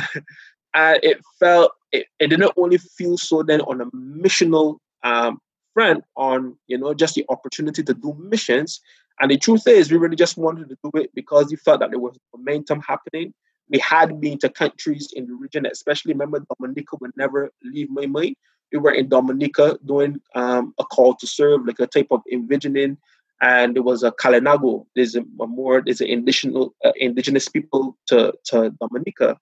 and, 0.73 0.99
it 1.03 1.21
felt 1.39 1.71
it, 1.91 2.07
it 2.19 2.27
didn't 2.27 2.51
only 2.57 2.77
feel 2.77 3.17
so 3.17 3.43
then 3.43 3.61
on 3.61 3.81
a 3.81 3.85
missional 3.87 4.77
um, 5.03 5.39
front 5.73 6.03
on 6.15 6.57
you 6.67 6.77
know 6.77 6.93
just 6.93 7.15
the 7.15 7.25
opportunity 7.29 7.81
to 7.81 7.93
do 7.93 8.15
missions 8.19 8.81
and 9.19 9.31
the 9.31 9.37
truth 9.37 9.67
is, 9.67 9.91
we 9.91 9.97
really 9.97 10.15
just 10.15 10.37
wanted 10.37 10.69
to 10.69 10.77
do 10.83 10.91
it 10.99 11.11
because 11.15 11.49
we 11.49 11.55
felt 11.55 11.79
that 11.79 11.91
there 11.91 11.99
was 11.99 12.17
momentum 12.35 12.81
happening. 12.81 13.33
We 13.69 13.79
had 13.79 14.19
been 14.19 14.37
to 14.39 14.49
countries 14.49 15.11
in 15.15 15.27
the 15.27 15.33
region, 15.33 15.65
especially 15.65 16.13
remember 16.13 16.45
Dominica 16.59 16.97
would 16.99 17.15
never 17.15 17.51
leave 17.63 17.89
my 17.89 18.05
mind. 18.05 18.35
We 18.71 18.79
were 18.79 18.91
in 18.91 19.09
Dominica 19.09 19.79
doing 19.85 20.19
um, 20.35 20.73
a 20.79 20.83
call 20.83 21.15
to 21.15 21.27
serve, 21.27 21.65
like 21.65 21.79
a 21.79 21.87
type 21.87 22.07
of 22.11 22.21
envisioning, 22.31 22.97
and 23.41 23.75
there 23.75 23.83
was 23.83 24.03
a 24.03 24.11
Kalinago. 24.11 24.85
There's 24.95 25.15
a, 25.15 25.23
more 25.39 25.81
there's 25.81 26.01
an 26.01 26.07
indigenous 26.07 26.67
uh, 26.83 26.91
indigenous 26.97 27.47
people 27.47 27.97
to 28.07 28.33
to 28.45 28.71
Dominica. 28.81 29.37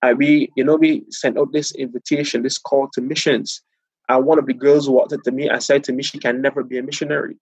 And 0.00 0.16
we, 0.16 0.52
you 0.54 0.62
know, 0.62 0.76
we 0.76 1.04
sent 1.10 1.36
out 1.36 1.52
this 1.52 1.72
invitation, 1.72 2.42
this 2.42 2.56
call 2.56 2.88
to 2.92 3.00
missions. 3.00 3.62
And 4.08 4.24
one 4.24 4.38
of 4.38 4.46
the 4.46 4.54
girls 4.54 4.88
walked 4.88 5.12
up 5.12 5.22
to 5.24 5.32
me 5.32 5.48
and 5.48 5.60
said 5.60 5.82
to 5.84 5.92
me, 5.92 6.04
she 6.04 6.18
can 6.18 6.40
never 6.40 6.62
be 6.62 6.78
a 6.78 6.82
missionary 6.84 7.36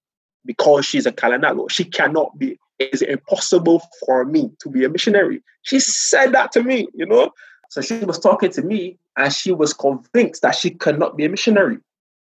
because 0.46 0.86
she's 0.86 1.06
a 1.06 1.12
Kalinago. 1.12 1.70
She 1.70 1.84
cannot 1.84 2.38
be, 2.38 2.58
it's 2.78 3.02
impossible 3.02 3.82
for 4.04 4.24
me 4.24 4.50
to 4.60 4.70
be 4.70 4.84
a 4.84 4.88
missionary. 4.88 5.42
She 5.62 5.80
said 5.80 6.32
that 6.32 6.52
to 6.52 6.62
me, 6.62 6.88
you 6.94 7.06
know? 7.06 7.30
So 7.70 7.80
she 7.80 7.98
was 7.98 8.18
talking 8.18 8.50
to 8.52 8.62
me 8.62 8.98
and 9.16 9.32
she 9.32 9.52
was 9.52 9.72
convinced 9.72 10.42
that 10.42 10.54
she 10.54 10.70
could 10.70 10.98
not 10.98 11.16
be 11.16 11.24
a 11.24 11.28
missionary. 11.28 11.78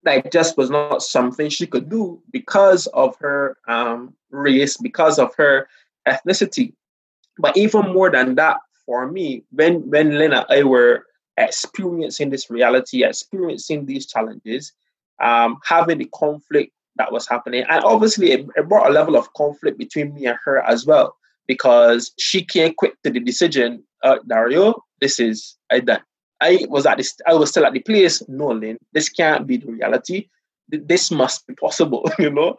That 0.03 0.31
just 0.31 0.57
was 0.57 0.69
not 0.69 1.01
something 1.01 1.49
she 1.49 1.67
could 1.67 1.89
do 1.89 2.21
because 2.31 2.87
of 2.87 3.15
her 3.17 3.57
um, 3.67 4.13
race, 4.31 4.77
because 4.77 5.19
of 5.19 5.33
her 5.35 5.67
ethnicity. 6.07 6.73
But 7.37 7.55
even 7.55 7.93
more 7.93 8.09
than 8.09 8.35
that, 8.35 8.57
for 8.85 9.09
me, 9.09 9.43
when 9.51 9.89
when 9.89 10.17
Lena 10.17 10.45
and 10.49 10.59
I 10.59 10.63
were 10.63 11.05
experiencing 11.37 12.29
this 12.29 12.49
reality, 12.49 13.03
experiencing 13.03 13.85
these 13.85 14.05
challenges, 14.05 14.73
um, 15.21 15.57
having 15.63 15.99
the 15.99 16.09
conflict 16.13 16.73
that 16.97 17.11
was 17.11 17.27
happening, 17.27 17.63
and 17.69 17.83
obviously 17.83 18.31
it, 18.31 18.45
it 18.55 18.67
brought 18.67 18.89
a 18.89 18.93
level 18.93 19.15
of 19.15 19.33
conflict 19.33 19.77
between 19.77 20.13
me 20.13 20.25
and 20.25 20.37
her 20.43 20.61
as 20.61 20.85
well 20.85 21.15
because 21.47 22.11
she 22.17 22.43
came 22.43 22.73
quick 22.73 22.93
to 23.03 23.09
the 23.09 23.19
decision, 23.19 23.83
uh, 24.03 24.17
Dario, 24.27 24.83
this 25.01 25.19
is 25.19 25.57
I 25.71 25.79
done. 25.81 26.01
I 26.39 26.65
was 26.69 26.85
at 26.85 26.97
this. 26.97 27.15
I 27.27 27.33
was 27.33 27.49
still 27.49 27.65
at 27.65 27.73
the 27.73 27.81
place. 27.81 28.23
No, 28.27 28.47
Lynn, 28.47 28.77
this 28.93 29.09
can't 29.09 29.45
be 29.45 29.57
the 29.57 29.71
reality. 29.71 30.27
This 30.69 31.11
must 31.11 31.45
be 31.47 31.53
possible, 31.55 32.09
you 32.19 32.31
know. 32.31 32.55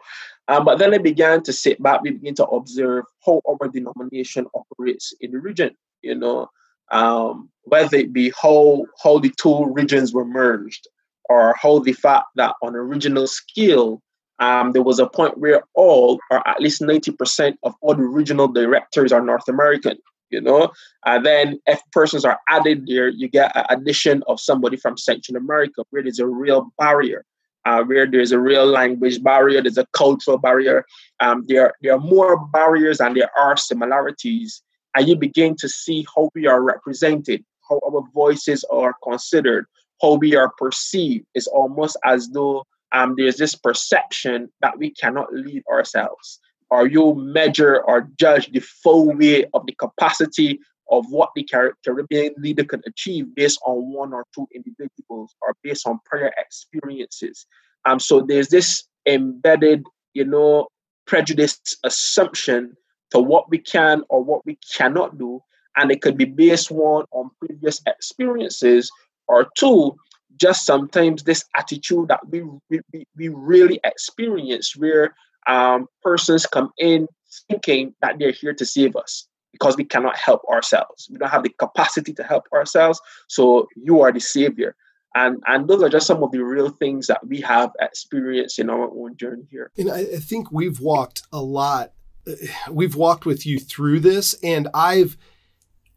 Um, 0.47 0.65
but 0.65 0.77
then 0.77 0.93
I 0.93 0.99
began 0.99 1.41
to 1.43 1.53
sit 1.53 1.81
back. 1.81 2.01
We 2.01 2.11
began 2.11 2.35
to 2.35 2.45
observe 2.45 3.05
how 3.25 3.41
our 3.47 3.67
denomination 3.67 4.45
operates 4.53 5.13
in 5.19 5.31
the 5.31 5.39
region. 5.39 5.71
You 6.01 6.15
know, 6.15 6.49
um, 6.91 7.49
whether 7.63 7.97
it 7.97 8.13
be 8.13 8.31
how 8.41 8.85
how 9.01 9.19
the 9.19 9.33
two 9.41 9.65
regions 9.73 10.13
were 10.13 10.25
merged, 10.25 10.87
or 11.29 11.55
how 11.61 11.79
the 11.79 11.93
fact 11.93 12.27
that 12.35 12.55
on 12.61 12.75
a 12.75 12.81
regional 12.81 13.27
scale, 13.27 14.01
um, 14.43 14.71
there 14.73 14.83
was 14.83 14.99
a 14.99 15.07
point 15.07 15.37
where 15.37 15.61
all, 15.73 16.19
or 16.29 16.47
at 16.47 16.59
least 16.59 16.81
ninety 16.81 17.11
percent 17.11 17.57
of 17.63 17.73
all 17.81 17.95
the 17.95 18.03
regional 18.03 18.47
directors 18.47 19.11
are 19.11 19.21
North 19.21 19.47
American 19.47 19.97
you 20.33 20.41
know. 20.41 20.71
And 21.05 21.25
then 21.25 21.59
if 21.67 21.79
persons 21.91 22.25
are 22.25 22.39
added 22.49 22.87
there, 22.87 23.07
you 23.07 23.29
get 23.29 23.55
an 23.55 23.65
addition 23.69 24.23
of 24.27 24.41
somebody 24.41 24.75
from 24.75 24.97
Central 24.97 25.37
America 25.37 25.83
where 25.91 26.03
there's 26.03 26.19
a 26.19 26.27
real 26.27 26.73
barrier, 26.77 27.23
uh, 27.65 27.83
where 27.83 28.09
there's 28.09 28.33
a 28.33 28.39
real 28.39 28.65
language 28.65 29.23
barrier, 29.23 29.61
there's 29.61 29.77
a 29.77 29.87
cultural 29.93 30.39
barrier. 30.39 30.85
Um, 31.21 31.45
there, 31.47 31.73
there 31.81 31.93
are 31.93 31.99
more 31.99 32.45
barriers 32.47 32.99
and 32.99 33.15
there 33.15 33.29
are 33.39 33.55
similarities. 33.55 34.61
And 34.95 35.07
you 35.07 35.15
begin 35.15 35.55
to 35.57 35.69
see 35.69 36.05
how 36.15 36.29
we 36.35 36.47
are 36.47 36.61
represented, 36.61 37.45
how 37.69 37.79
our 37.85 38.03
voices 38.13 38.65
are 38.71 38.95
considered, 39.03 39.65
how 40.01 40.15
we 40.15 40.35
are 40.35 40.51
perceived. 40.57 41.25
It's 41.35 41.47
almost 41.47 41.97
as 42.03 42.29
though 42.29 42.65
um, 42.93 43.15
there's 43.17 43.37
this 43.37 43.55
perception 43.55 44.49
that 44.61 44.77
we 44.77 44.91
cannot 44.91 45.33
lead 45.33 45.63
ourselves 45.71 46.39
or 46.69 46.87
you 46.87 47.13
measure 47.15 47.81
or 47.81 48.09
judge 48.19 48.51
the 48.51 48.59
full 48.59 49.13
weight 49.15 49.47
of 49.53 49.65
the 49.67 49.73
capacity 49.73 50.59
of 50.89 51.05
what 51.09 51.29
the 51.35 51.47
Caribbean 51.85 52.33
leader 52.37 52.63
can 52.63 52.81
achieve 52.87 53.33
based 53.35 53.59
on 53.65 53.93
one 53.93 54.13
or 54.13 54.25
two 54.33 54.47
individuals 54.53 55.35
or 55.41 55.55
based 55.63 55.87
on 55.87 55.99
prior 56.05 56.31
experiences. 56.37 57.45
Um, 57.85 57.99
so 57.99 58.21
there's 58.21 58.49
this 58.49 58.83
embedded, 59.05 59.83
you 60.13 60.25
know, 60.25 60.67
prejudice 61.05 61.59
assumption 61.83 62.75
to 63.11 63.19
what 63.19 63.49
we 63.51 63.59
can 63.59 64.03
or 64.09 64.23
what 64.23 64.45
we 64.45 64.57
cannot 64.75 65.17
do. 65.17 65.41
And 65.75 65.91
it 65.91 66.01
could 66.01 66.17
be 66.17 66.25
based 66.25 66.71
one 66.71 67.05
on 67.11 67.29
previous 67.39 67.81
experiences, 67.87 68.91
or 69.27 69.47
two, 69.57 69.95
just 70.39 70.65
sometimes 70.65 71.23
this 71.23 71.43
attitude 71.55 72.07
that 72.09 72.19
we, 72.29 72.43
we, 72.69 73.05
we 73.15 73.27
really 73.29 73.79
experience 73.83 74.75
where 74.75 75.15
um, 75.47 75.87
persons 76.01 76.45
come 76.45 76.71
in 76.77 77.07
thinking 77.49 77.93
that 78.01 78.19
they're 78.19 78.31
here 78.31 78.53
to 78.53 78.65
save 78.65 78.95
us 78.95 79.27
because 79.51 79.77
we 79.77 79.83
cannot 79.83 80.17
help 80.17 80.41
ourselves. 80.49 81.07
We 81.11 81.17
don't 81.17 81.29
have 81.29 81.43
the 81.43 81.49
capacity 81.49 82.13
to 82.13 82.23
help 82.23 82.45
ourselves. 82.53 82.99
So 83.27 83.67
you 83.75 84.01
are 84.01 84.11
the 84.11 84.19
savior. 84.19 84.75
And, 85.15 85.43
and 85.45 85.67
those 85.67 85.83
are 85.83 85.89
just 85.89 86.07
some 86.07 86.23
of 86.23 86.31
the 86.31 86.43
real 86.43 86.69
things 86.69 87.07
that 87.07 87.25
we 87.27 87.39
have 87.41 87.71
experienced 87.79 88.57
in 88.57 88.69
our 88.69 88.89
own 88.89 89.15
journey 89.15 89.43
here. 89.51 89.71
And 89.77 89.91
I, 89.91 89.99
I 89.99 90.17
think 90.17 90.51
we've 90.51 90.79
walked 90.79 91.21
a 91.31 91.41
lot. 91.41 91.93
We've 92.71 92.95
walked 92.95 93.25
with 93.25 93.45
you 93.45 93.59
through 93.59 93.99
this, 93.99 94.33
and 94.41 94.69
I've 94.73 95.17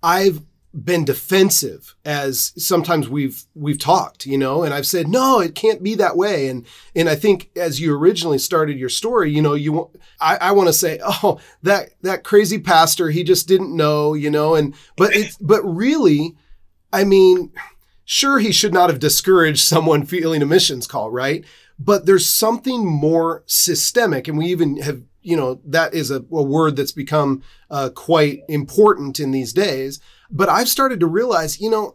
I've 0.03 0.41
been 0.85 1.05
defensive 1.05 1.95
as 2.05 2.53
sometimes 2.63 3.09
we've 3.09 3.45
we've 3.55 3.79
talked 3.79 4.27
you 4.27 4.37
know 4.37 4.63
and 4.63 4.75
i've 4.75 4.87
said 4.87 5.09
no 5.09 5.41
it 5.41 5.55
can't 5.55 5.83
be 5.83 5.95
that 5.95 6.17
way. 6.17 6.49
And 6.49 6.67
and 6.95 7.09
i 7.09 7.15
think 7.15 7.51
as 7.57 7.81
you 7.81 7.97
originally 7.97 8.39
started 8.39 8.79
your 8.79 8.91
story 8.91 9.33
you 9.33 9.41
know 9.41 9.55
you 9.55 9.91
i, 10.21 10.37
I 10.37 10.53
want 10.53 10.69
to 10.69 10.75
say 10.75 11.01
oh 11.05 11.41
that 11.63 11.91
that 12.03 12.25
crazy 12.25 12.59
pastor 12.59 13.09
he 13.11 13.25
just 13.25 13.49
didn't 13.49 13.75
know 13.75 14.13
you 14.13 14.31
know 14.31 14.55
and 14.55 14.75
but 14.97 15.17
it's 15.17 15.37
but 15.39 15.63
really 15.63 16.37
i 16.93 17.05
mean 17.05 17.53
sure 18.07 18.39
he 18.39 18.53
should 18.53 18.73
not 18.73 18.89
have 18.89 18.99
discouraged 18.99 19.61
someone 19.61 20.07
feeling 20.07 20.41
a 20.41 20.47
missions 20.47 20.87
call 20.87 21.11
right? 21.11 21.45
But 21.79 22.07
there's 22.07 22.27
something 22.27 22.87
more 22.87 23.43
systemic 23.45 24.29
and 24.29 24.39
we 24.39 24.47
even 24.47 24.79
have 24.79 25.03
you 25.21 25.37
know 25.37 25.61
that 25.67 25.93
is 25.93 26.11
a, 26.11 26.25
a 26.33 26.43
word 26.43 26.77
that's 26.77 26.93
become 26.93 27.43
uh, 27.69 27.91
quite 27.95 28.41
important 28.49 29.21
in 29.21 29.33
these 29.33 29.53
days 29.53 30.01
but 30.31 30.49
I've 30.49 30.69
started 30.69 31.01
to 31.01 31.07
realize, 31.07 31.61
you 31.61 31.71
know, 31.71 31.95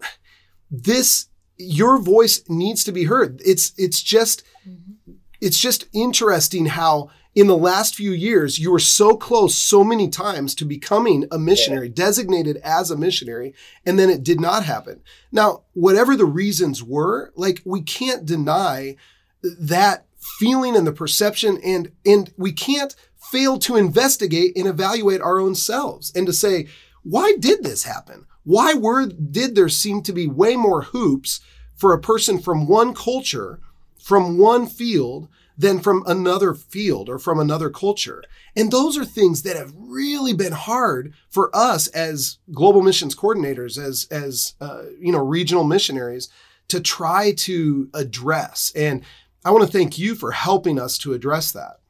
this 0.69 1.27
your 1.57 1.99
voice 1.99 2.43
needs 2.49 2.83
to 2.85 2.91
be 2.91 3.05
heard. 3.05 3.41
It's 3.45 3.73
it's 3.77 4.01
just 4.01 4.43
mm-hmm. 4.67 5.13
it's 5.39 5.59
just 5.59 5.85
interesting 5.93 6.67
how 6.67 7.09
in 7.33 7.47
the 7.47 7.57
last 7.57 7.95
few 7.95 8.11
years 8.11 8.59
you 8.59 8.71
were 8.71 8.79
so 8.79 9.15
close 9.15 9.55
so 9.55 9.83
many 9.83 10.09
times 10.09 10.53
to 10.55 10.65
becoming 10.65 11.25
a 11.31 11.39
missionary, 11.39 11.87
designated 11.87 12.57
as 12.57 12.91
a 12.91 12.97
missionary, 12.97 13.53
and 13.85 13.97
then 13.97 14.09
it 14.09 14.23
did 14.23 14.39
not 14.39 14.65
happen. 14.65 15.01
Now, 15.31 15.63
whatever 15.73 16.15
the 16.15 16.25
reasons 16.25 16.83
were, 16.83 17.31
like 17.35 17.61
we 17.65 17.81
can't 17.81 18.25
deny 18.25 18.97
that 19.43 20.05
feeling 20.39 20.75
and 20.75 20.85
the 20.85 20.91
perception 20.91 21.59
and 21.63 21.91
and 22.05 22.33
we 22.37 22.51
can't 22.51 22.95
fail 23.31 23.57
to 23.59 23.75
investigate 23.75 24.55
and 24.57 24.67
evaluate 24.67 25.21
our 25.21 25.39
own 25.39 25.55
selves 25.55 26.11
and 26.15 26.27
to 26.27 26.33
say 26.33 26.67
why 27.03 27.35
did 27.39 27.63
this 27.63 27.83
happen? 27.83 28.25
Why 28.43 28.73
were 28.73 29.05
did 29.07 29.55
there 29.55 29.69
seem 29.69 30.01
to 30.03 30.13
be 30.13 30.27
way 30.27 30.55
more 30.55 30.83
hoops 30.83 31.39
for 31.75 31.93
a 31.93 32.01
person 32.01 32.39
from 32.39 32.67
one 32.67 32.93
culture, 32.93 33.59
from 33.99 34.37
one 34.37 34.67
field, 34.67 35.27
than 35.57 35.79
from 35.79 36.03
another 36.07 36.53
field 36.53 37.09
or 37.09 37.19
from 37.19 37.39
another 37.39 37.69
culture? 37.69 38.23
And 38.55 38.71
those 38.71 38.97
are 38.97 39.05
things 39.05 39.43
that 39.43 39.55
have 39.55 39.73
really 39.77 40.33
been 40.33 40.53
hard 40.53 41.13
for 41.29 41.55
us 41.55 41.87
as 41.89 42.37
global 42.51 42.81
missions 42.81 43.15
coordinators, 43.15 43.77
as 43.77 44.07
as 44.09 44.55
uh, 44.59 44.83
you 44.99 45.11
know 45.11 45.23
regional 45.23 45.63
missionaries, 45.63 46.29
to 46.67 46.79
try 46.79 47.33
to 47.33 47.89
address. 47.93 48.71
And 48.75 49.03
I 49.43 49.51
want 49.51 49.65
to 49.65 49.71
thank 49.71 49.97
you 49.97 50.15
for 50.15 50.31
helping 50.31 50.79
us 50.79 50.97
to 50.99 51.13
address 51.13 51.51
that. 51.51 51.80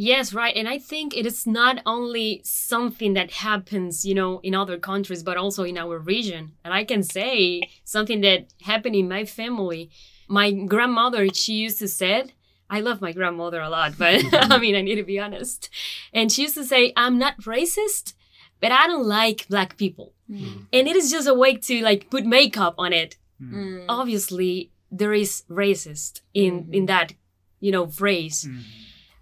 Yes, 0.00 0.32
right. 0.32 0.54
And 0.54 0.68
I 0.68 0.78
think 0.78 1.16
it 1.16 1.26
is 1.26 1.44
not 1.44 1.82
only 1.84 2.40
something 2.44 3.14
that 3.14 3.32
happens, 3.32 4.04
you 4.04 4.14
know, 4.14 4.38
in 4.44 4.54
other 4.54 4.78
countries, 4.78 5.24
but 5.24 5.36
also 5.36 5.64
in 5.64 5.76
our 5.76 5.98
region. 5.98 6.52
And 6.64 6.72
I 6.72 6.84
can 6.84 7.02
say 7.02 7.62
something 7.82 8.20
that 8.20 8.46
happened 8.62 8.94
in 8.94 9.08
my 9.08 9.24
family. 9.24 9.90
My 10.28 10.52
grandmother, 10.52 11.26
she 11.34 11.54
used 11.54 11.80
to 11.80 11.88
say, 11.88 12.26
I 12.70 12.78
love 12.78 13.00
my 13.00 13.10
grandmother 13.10 13.60
a 13.60 13.68
lot, 13.68 13.98
but 13.98 14.22
I 14.32 14.58
mean, 14.58 14.76
I 14.76 14.82
need 14.82 14.94
to 14.94 15.02
be 15.02 15.18
honest. 15.18 15.68
And 16.12 16.30
she 16.30 16.42
used 16.42 16.54
to 16.54 16.64
say, 16.64 16.92
I'm 16.96 17.18
not 17.18 17.40
racist, 17.40 18.14
but 18.60 18.70
I 18.70 18.86
don't 18.86 19.04
like 19.04 19.48
black 19.48 19.76
people. 19.76 20.12
Mm. 20.30 20.66
And 20.72 20.86
it 20.86 20.94
is 20.94 21.10
just 21.10 21.26
a 21.26 21.34
way 21.34 21.56
to 21.56 21.82
like 21.82 22.08
put 22.08 22.24
makeup 22.24 22.76
on 22.78 22.92
it. 22.92 23.16
Mm. 23.42 23.86
Obviously, 23.88 24.70
there 24.92 25.12
is 25.12 25.42
racist 25.50 26.20
in, 26.34 26.62
mm-hmm. 26.62 26.74
in 26.74 26.86
that, 26.86 27.14
you 27.58 27.72
know, 27.72 27.88
phrase. 27.88 28.46
Mm 28.48 28.62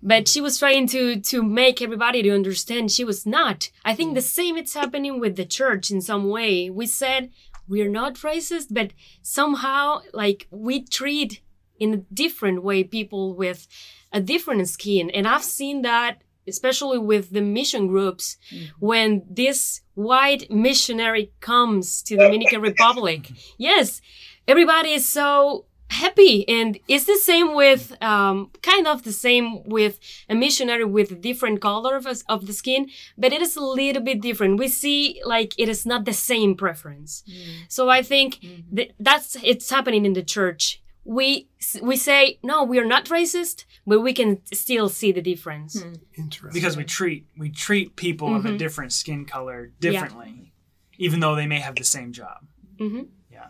but 0.06 0.28
she 0.28 0.40
was 0.40 0.58
trying 0.58 0.86
to 0.86 1.20
to 1.20 1.42
make 1.42 1.82
everybody 1.82 2.22
to 2.22 2.30
understand 2.30 2.90
she 2.90 3.04
was 3.04 3.26
not. 3.26 3.70
I 3.84 3.94
think 3.94 4.14
the 4.14 4.22
same 4.22 4.56
it's 4.56 4.74
happening 4.74 5.18
with 5.18 5.34
the 5.36 5.44
church 5.44 5.90
in 5.90 6.00
some 6.00 6.28
way. 6.30 6.70
We 6.70 6.86
said 6.86 7.30
we're 7.68 7.90
not 7.90 8.14
racist 8.14 8.68
but 8.70 8.92
somehow 9.20 10.02
like 10.12 10.46
we 10.50 10.84
treat 10.84 11.42
in 11.78 11.92
a 11.92 12.04
different 12.14 12.62
way 12.62 12.84
people 12.84 13.34
with 13.34 13.66
a 14.12 14.20
different 14.20 14.68
skin. 14.68 15.10
And 15.10 15.26
i've 15.26 15.44
seen 15.58 15.82
that 15.82 16.22
especially 16.48 16.98
with 16.98 17.32
the 17.32 17.42
mission 17.42 17.88
groups 17.88 18.36
mm-hmm. 18.52 18.66
when 18.78 19.24
this 19.28 19.80
white 19.94 20.48
missionary 20.48 21.32
comes 21.40 22.02
to 22.04 22.16
the 22.16 22.22
dominican 22.22 22.62
republic. 22.62 23.32
Yes 23.58 24.00
everybody 24.48 24.92
is 24.92 25.06
so 25.06 25.66
happy 25.90 26.48
and 26.48 26.78
it's 26.88 27.04
the 27.04 27.16
same 27.16 27.54
with 27.54 27.96
um, 28.02 28.50
kind 28.62 28.86
of 28.86 29.04
the 29.04 29.12
same 29.12 29.62
with 29.64 29.98
a 30.28 30.34
missionary 30.34 30.84
with 30.84 31.10
a 31.12 31.14
different 31.14 31.60
color 31.60 31.96
of, 31.96 32.06
of 32.28 32.46
the 32.46 32.52
skin 32.52 32.88
but 33.16 33.32
it 33.32 33.40
is 33.40 33.56
a 33.56 33.60
little 33.60 34.02
bit 34.02 34.20
different 34.20 34.58
we 34.58 34.68
see 34.68 35.20
like 35.24 35.54
it 35.58 35.68
is 35.68 35.86
not 35.86 36.04
the 36.04 36.12
same 36.12 36.56
preference 36.56 37.22
mm. 37.28 37.64
so 37.68 37.88
i 37.88 38.02
think 38.02 38.40
mm-hmm. 38.40 38.74
that 38.74 38.92
that's 38.98 39.36
it's 39.42 39.70
happening 39.70 40.04
in 40.04 40.12
the 40.12 40.22
church 40.22 40.82
we 41.06 41.48
we 41.80 41.96
say 41.96 42.38
no, 42.42 42.64
we 42.64 42.78
are 42.78 42.84
not 42.84 43.06
racist, 43.06 43.64
but 43.86 44.00
we 44.00 44.12
can 44.12 44.44
still 44.52 44.88
see 44.88 45.12
the 45.12 45.22
difference. 45.22 45.82
Interesting. 46.18 46.50
because 46.52 46.76
we 46.76 46.84
treat 46.84 47.26
we 47.38 47.48
treat 47.48 47.96
people 47.96 48.34
of 48.34 48.44
a 48.44 48.58
different 48.58 48.92
skin 48.92 49.24
color 49.24 49.72
differently, 49.80 50.52
even 50.98 51.20
though 51.20 51.36
they 51.36 51.46
may 51.46 51.60
have 51.60 51.76
the 51.76 51.84
same 51.84 52.12
job. 52.12 52.38
hmm 52.78 53.02
Yeah, 53.30 53.46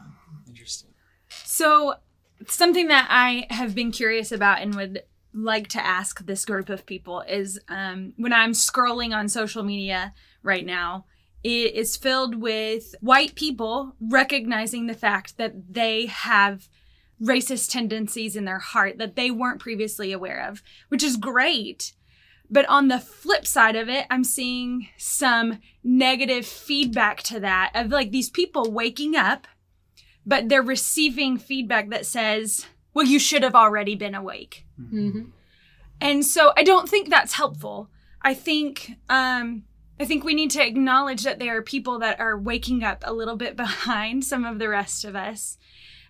interesting. 0.46 0.90
So, 1.28 1.94
something 2.48 2.88
that 2.88 3.06
I 3.10 3.46
have 3.50 3.74
been 3.74 3.92
curious 3.92 4.32
about 4.32 4.60
and 4.60 4.74
would 4.74 5.02
like 5.32 5.68
to 5.68 5.84
ask 5.84 6.24
this 6.24 6.44
group 6.44 6.68
of 6.68 6.86
people 6.86 7.20
is 7.20 7.60
um, 7.68 8.14
when 8.16 8.32
I'm 8.32 8.52
scrolling 8.52 9.14
on 9.14 9.28
social 9.28 9.62
media 9.62 10.14
right 10.42 10.64
now, 10.64 11.04
it 11.44 11.74
is 11.74 11.96
filled 11.96 12.36
with 12.36 12.94
white 13.00 13.34
people 13.34 13.94
recognizing 14.00 14.86
the 14.86 14.94
fact 14.94 15.36
that 15.36 15.74
they 15.74 16.06
have 16.06 16.68
racist 17.22 17.70
tendencies 17.70 18.36
in 18.36 18.44
their 18.44 18.58
heart 18.58 18.98
that 18.98 19.16
they 19.16 19.30
weren't 19.30 19.60
previously 19.60 20.12
aware 20.12 20.46
of, 20.48 20.62
which 20.88 21.02
is 21.02 21.16
great. 21.16 21.92
But 22.50 22.68
on 22.68 22.88
the 22.88 23.00
flip 23.00 23.46
side 23.46 23.76
of 23.76 23.88
it, 23.88 24.06
I'm 24.10 24.24
seeing 24.24 24.88
some 24.96 25.58
negative 25.82 26.46
feedback 26.46 27.22
to 27.24 27.40
that 27.40 27.72
of 27.74 27.90
like 27.90 28.10
these 28.10 28.30
people 28.30 28.70
waking 28.70 29.16
up 29.16 29.46
but 30.26 30.48
they're 30.48 30.62
receiving 30.62 31.38
feedback 31.38 31.90
that 31.90 32.04
says, 32.04 32.66
well, 32.92 33.06
you 33.06 33.18
should 33.18 33.42
have 33.42 33.54
already 33.54 33.94
been 33.94 34.14
awake. 34.14 34.66
Mhm. 34.80 35.30
And 36.00 36.24
so 36.24 36.52
I 36.56 36.62
don't 36.64 36.88
think 36.88 37.08
that's 37.08 37.34
helpful. 37.34 37.88
I 38.22 38.34
think 38.34 38.96
um 39.08 39.62
I 39.98 40.04
think 40.04 40.24
we 40.24 40.34
need 40.34 40.50
to 40.50 40.66
acknowledge 40.66 41.22
that 41.22 41.38
there 41.38 41.56
are 41.56 41.62
people 41.62 41.98
that 42.00 42.20
are 42.20 42.36
waking 42.38 42.84
up 42.84 43.02
a 43.06 43.14
little 43.14 43.36
bit 43.36 43.56
behind 43.64 44.24
some 44.24 44.44
of 44.44 44.58
the 44.58 44.68
rest 44.68 45.04
of 45.04 45.16
us. 45.16 45.56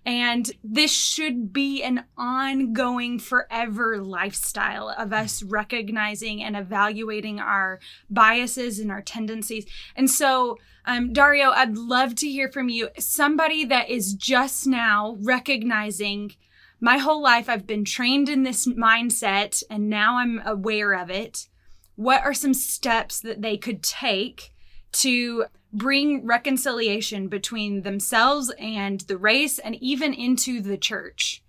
And 0.06 0.48
this 0.62 0.92
should 0.92 1.52
be 1.52 1.82
an 1.82 2.04
ongoing, 2.16 3.18
forever 3.18 4.00
lifestyle 4.00 4.88
of 4.88 5.12
us 5.12 5.42
recognizing 5.42 6.44
and 6.44 6.56
evaluating 6.56 7.40
our 7.40 7.80
biases 8.08 8.78
and 8.78 8.92
our 8.92 9.02
tendencies. 9.02 9.66
And 9.96 10.08
so, 10.08 10.58
um, 10.84 11.12
Dario, 11.12 11.50
I'd 11.50 11.76
love 11.76 12.14
to 12.16 12.28
hear 12.28 12.48
from 12.48 12.68
you. 12.68 12.88
Somebody 12.96 13.64
that 13.64 13.90
is 13.90 14.14
just 14.14 14.64
now 14.64 15.16
recognizing 15.20 16.36
my 16.80 16.98
whole 16.98 17.20
life 17.20 17.48
I've 17.48 17.66
been 17.66 17.84
trained 17.84 18.28
in 18.28 18.44
this 18.44 18.68
mindset 18.68 19.64
and 19.68 19.90
now 19.90 20.18
I'm 20.18 20.40
aware 20.46 20.92
of 20.92 21.10
it. 21.10 21.48
What 21.96 22.22
are 22.22 22.34
some 22.34 22.54
steps 22.54 23.20
that 23.22 23.42
they 23.42 23.56
could 23.56 23.82
take 23.82 24.52
to 24.92 25.46
bring 25.72 26.24
reconciliation 26.26 27.28
between 27.28 27.82
themselves 27.82 28.52
and 28.58 29.00
the 29.02 29.16
race 29.16 29.58
and 29.58 29.74
even 29.76 30.14
into 30.14 30.60
the 30.60 30.76
church? 30.76 31.42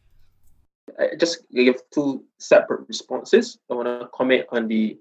I 0.99 1.15
just 1.19 1.43
give 1.53 1.75
two 1.93 2.23
separate 2.39 2.87
responses. 2.87 3.57
I 3.69 3.75
want 3.75 3.87
to 3.87 4.07
comment 4.13 4.45
on 4.49 4.67
the 4.67 4.97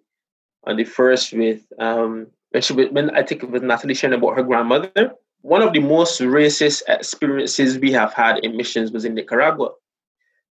on 0.65 0.77
the 0.77 0.85
first 0.85 1.33
with 1.33 1.63
um 1.79 2.27
when 2.51 2.63
she 2.63 2.75
when 2.75 3.11
I 3.11 3.23
think 3.23 3.43
it 3.43 3.51
was 3.51 3.63
Natalie 3.63 3.95
sharing 3.95 4.19
about 4.19 4.37
her 4.37 4.43
grandmother. 4.43 5.13
One 5.43 5.63
of 5.63 5.73
the 5.73 5.81
most 5.81 6.21
racist 6.21 6.83
experiences 6.89 7.79
we 7.79 7.93
have 7.93 8.13
had 8.13 8.39
in 8.39 8.57
missions 8.57 8.91
was 8.91 9.05
in 9.05 9.15
Nicaragua. 9.15 9.71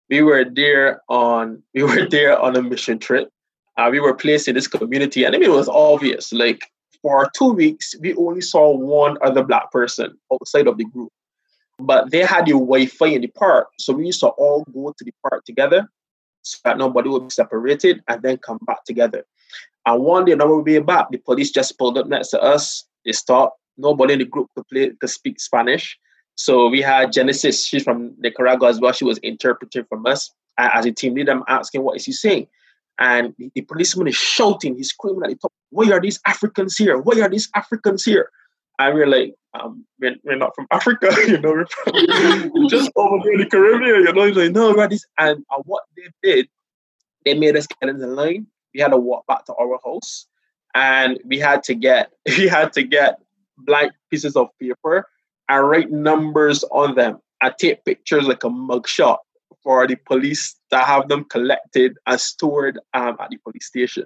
We 0.08 0.22
were 0.22 0.44
there 0.44 1.00
on 1.08 1.62
we 1.74 1.82
were 1.82 2.08
there 2.08 2.38
on 2.38 2.56
a 2.56 2.62
mission 2.62 2.98
trip. 2.98 3.28
Uh, 3.76 3.88
we 3.90 3.98
were 3.98 4.14
placed 4.14 4.46
in 4.46 4.54
this 4.54 4.68
community, 4.68 5.24
and 5.24 5.34
I 5.34 5.38
mean 5.38 5.50
it 5.50 5.54
was 5.54 5.68
obvious. 5.68 6.32
Like 6.32 6.70
for 7.04 7.30
two 7.36 7.52
weeks, 7.52 7.94
we 8.00 8.14
only 8.14 8.40
saw 8.40 8.74
one 8.74 9.18
other 9.22 9.44
black 9.44 9.70
person 9.70 10.16
outside 10.32 10.66
of 10.66 10.78
the 10.78 10.86
group 10.86 11.12
but 11.78 12.10
they 12.10 12.20
had 12.20 12.46
the 12.46 12.52
Wi-Fi 12.52 13.06
in 13.06 13.22
the 13.22 13.28
park, 13.28 13.68
so 13.78 13.92
we 13.92 14.06
used 14.06 14.20
to 14.20 14.28
all 14.28 14.64
go 14.72 14.94
to 14.96 15.04
the 15.04 15.12
park 15.28 15.44
together, 15.44 15.88
so 16.42 16.58
that 16.64 16.78
nobody 16.78 17.08
would 17.08 17.24
be 17.24 17.30
separated, 17.30 18.02
and 18.08 18.22
then 18.22 18.38
come 18.38 18.58
back 18.66 18.84
together. 18.84 19.24
And 19.86 20.02
one 20.02 20.24
day, 20.24 20.34
our 20.34 20.60
way 20.60 20.78
back, 20.78 21.10
the 21.10 21.18
police 21.18 21.50
just 21.50 21.76
pulled 21.78 21.98
up 21.98 22.06
next 22.06 22.28
to 22.28 22.40
us. 22.40 22.86
They 23.04 23.12
stopped. 23.12 23.58
Nobody 23.76 24.14
in 24.14 24.18
the 24.20 24.24
group 24.24 24.48
could 24.54 24.68
play 24.68 24.90
could 25.00 25.10
speak 25.10 25.40
Spanish, 25.40 25.98
so 26.36 26.68
we 26.68 26.80
had 26.80 27.12
Genesis. 27.12 27.66
She's 27.66 27.82
from 27.82 28.14
Nicaragua 28.18 28.68
as 28.68 28.80
well. 28.80 28.92
She 28.92 29.04
was 29.04 29.18
interpreting 29.18 29.84
from 29.88 30.06
us 30.06 30.30
as 30.58 30.86
a 30.86 30.92
team 30.92 31.14
leader. 31.14 31.32
I'm 31.32 31.42
asking, 31.48 31.82
"What 31.82 31.96
is 31.96 32.04
he 32.04 32.12
saying?" 32.12 32.46
And 32.98 33.34
the, 33.38 33.62
policeman 33.62 34.06
is 34.06 34.14
shouting. 34.14 34.76
He's 34.76 34.90
screaming 34.90 35.24
at 35.24 35.30
the 35.30 35.36
top. 35.36 35.52
Why 35.70 35.90
are 35.90 36.00
these 36.00 36.20
Africans 36.26 36.76
here? 36.76 36.98
Why 36.98 37.20
are 37.20 37.28
these 37.28 37.48
Africans 37.54 38.04
here? 38.04 38.30
And 38.78 38.94
we're 38.94 39.06
like, 39.06 39.34
um, 39.54 39.84
we're, 40.00 40.16
we're 40.24 40.36
not 40.36 40.54
from 40.54 40.66
Africa, 40.70 41.10
you 41.26 41.38
know, 41.38 41.50
we're, 41.50 41.66
from, 41.66 42.68
just 42.68 42.90
over 42.96 43.18
here 43.22 43.34
in 43.34 43.38
the 43.38 43.46
Caribbean, 43.46 44.02
you 44.02 44.12
know. 44.12 44.24
He's 44.24 44.36
like, 44.36 44.52
no, 44.52 44.74
we're 44.74 44.88
this. 44.88 45.06
And 45.18 45.44
uh, 45.56 45.62
what 45.64 45.84
they 45.96 46.08
did, 46.22 46.48
they 47.24 47.34
made 47.34 47.56
us 47.56 47.66
get 47.66 47.88
in 47.88 47.98
the 47.98 48.06
line. 48.06 48.46
We 48.74 48.80
had 48.80 48.88
to 48.88 48.96
walk 48.96 49.26
back 49.26 49.44
to 49.46 49.54
our 49.54 49.78
house, 49.84 50.26
and 50.74 51.20
we 51.24 51.38
had 51.38 51.62
to 51.64 51.74
get 51.74 52.12
we 52.26 52.48
had 52.48 52.72
to 52.74 52.82
get 52.82 53.20
blank 53.58 53.92
pieces 54.10 54.36
of 54.36 54.48
paper 54.60 55.06
and 55.48 55.68
write 55.68 55.90
numbers 55.90 56.64
on 56.64 56.96
them. 56.96 57.18
I 57.40 57.50
take 57.50 57.84
pictures 57.84 58.26
like 58.26 58.42
a 58.42 58.48
mugshot 58.48 59.18
for 59.64 59.86
the 59.86 59.96
police 59.96 60.54
to 60.70 60.78
have 60.78 61.08
them 61.08 61.24
collected 61.24 61.96
and 62.06 62.20
stored 62.20 62.78
um, 62.92 63.16
at 63.18 63.30
the 63.30 63.38
police 63.38 63.66
station. 63.66 64.04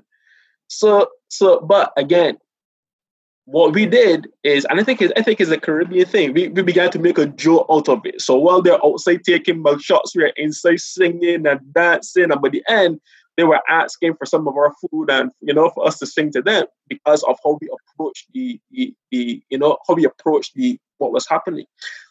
So, 0.68 1.08
so, 1.28 1.60
but 1.60 1.92
again, 1.96 2.38
what 3.44 3.74
we 3.74 3.86
did 3.86 4.28
is, 4.44 4.66
and 4.66 4.78
I 4.78 4.84
think 4.84 5.02
it's, 5.02 5.12
I 5.16 5.22
think 5.22 5.40
it's 5.40 5.50
a 5.50 5.58
Caribbean 5.58 6.06
thing. 6.06 6.34
We, 6.34 6.48
we 6.48 6.62
began 6.62 6.90
to 6.90 6.98
make 6.98 7.18
a 7.18 7.26
joke 7.26 7.66
out 7.70 7.88
of 7.88 8.04
it. 8.04 8.20
So 8.20 8.36
while 8.36 8.62
they're 8.62 8.84
outside 8.84 9.24
taking 9.24 9.62
mug 9.62 9.80
shots, 9.80 10.14
we 10.14 10.24
are 10.24 10.32
inside 10.36 10.80
singing 10.80 11.46
and 11.46 11.72
dancing. 11.72 12.30
And 12.30 12.40
by 12.40 12.50
the 12.50 12.62
end, 12.68 13.00
they 13.38 13.44
were 13.44 13.62
asking 13.68 14.14
for 14.16 14.26
some 14.26 14.46
of 14.48 14.56
our 14.56 14.74
food 14.74 15.08
and 15.10 15.30
you 15.40 15.54
know 15.54 15.70
for 15.70 15.86
us 15.86 15.98
to 16.00 16.06
sing 16.06 16.32
to 16.32 16.42
them 16.42 16.66
because 16.88 17.22
of 17.22 17.38
how 17.44 17.56
we 17.60 17.70
approached 17.72 18.26
the, 18.34 18.60
the, 18.72 18.92
the 19.12 19.40
you 19.48 19.56
know 19.56 19.78
how 19.86 19.94
we 19.94 20.04
approached 20.04 20.54
the 20.54 20.78
what 20.98 21.12
was 21.12 21.26
happening. 21.26 21.64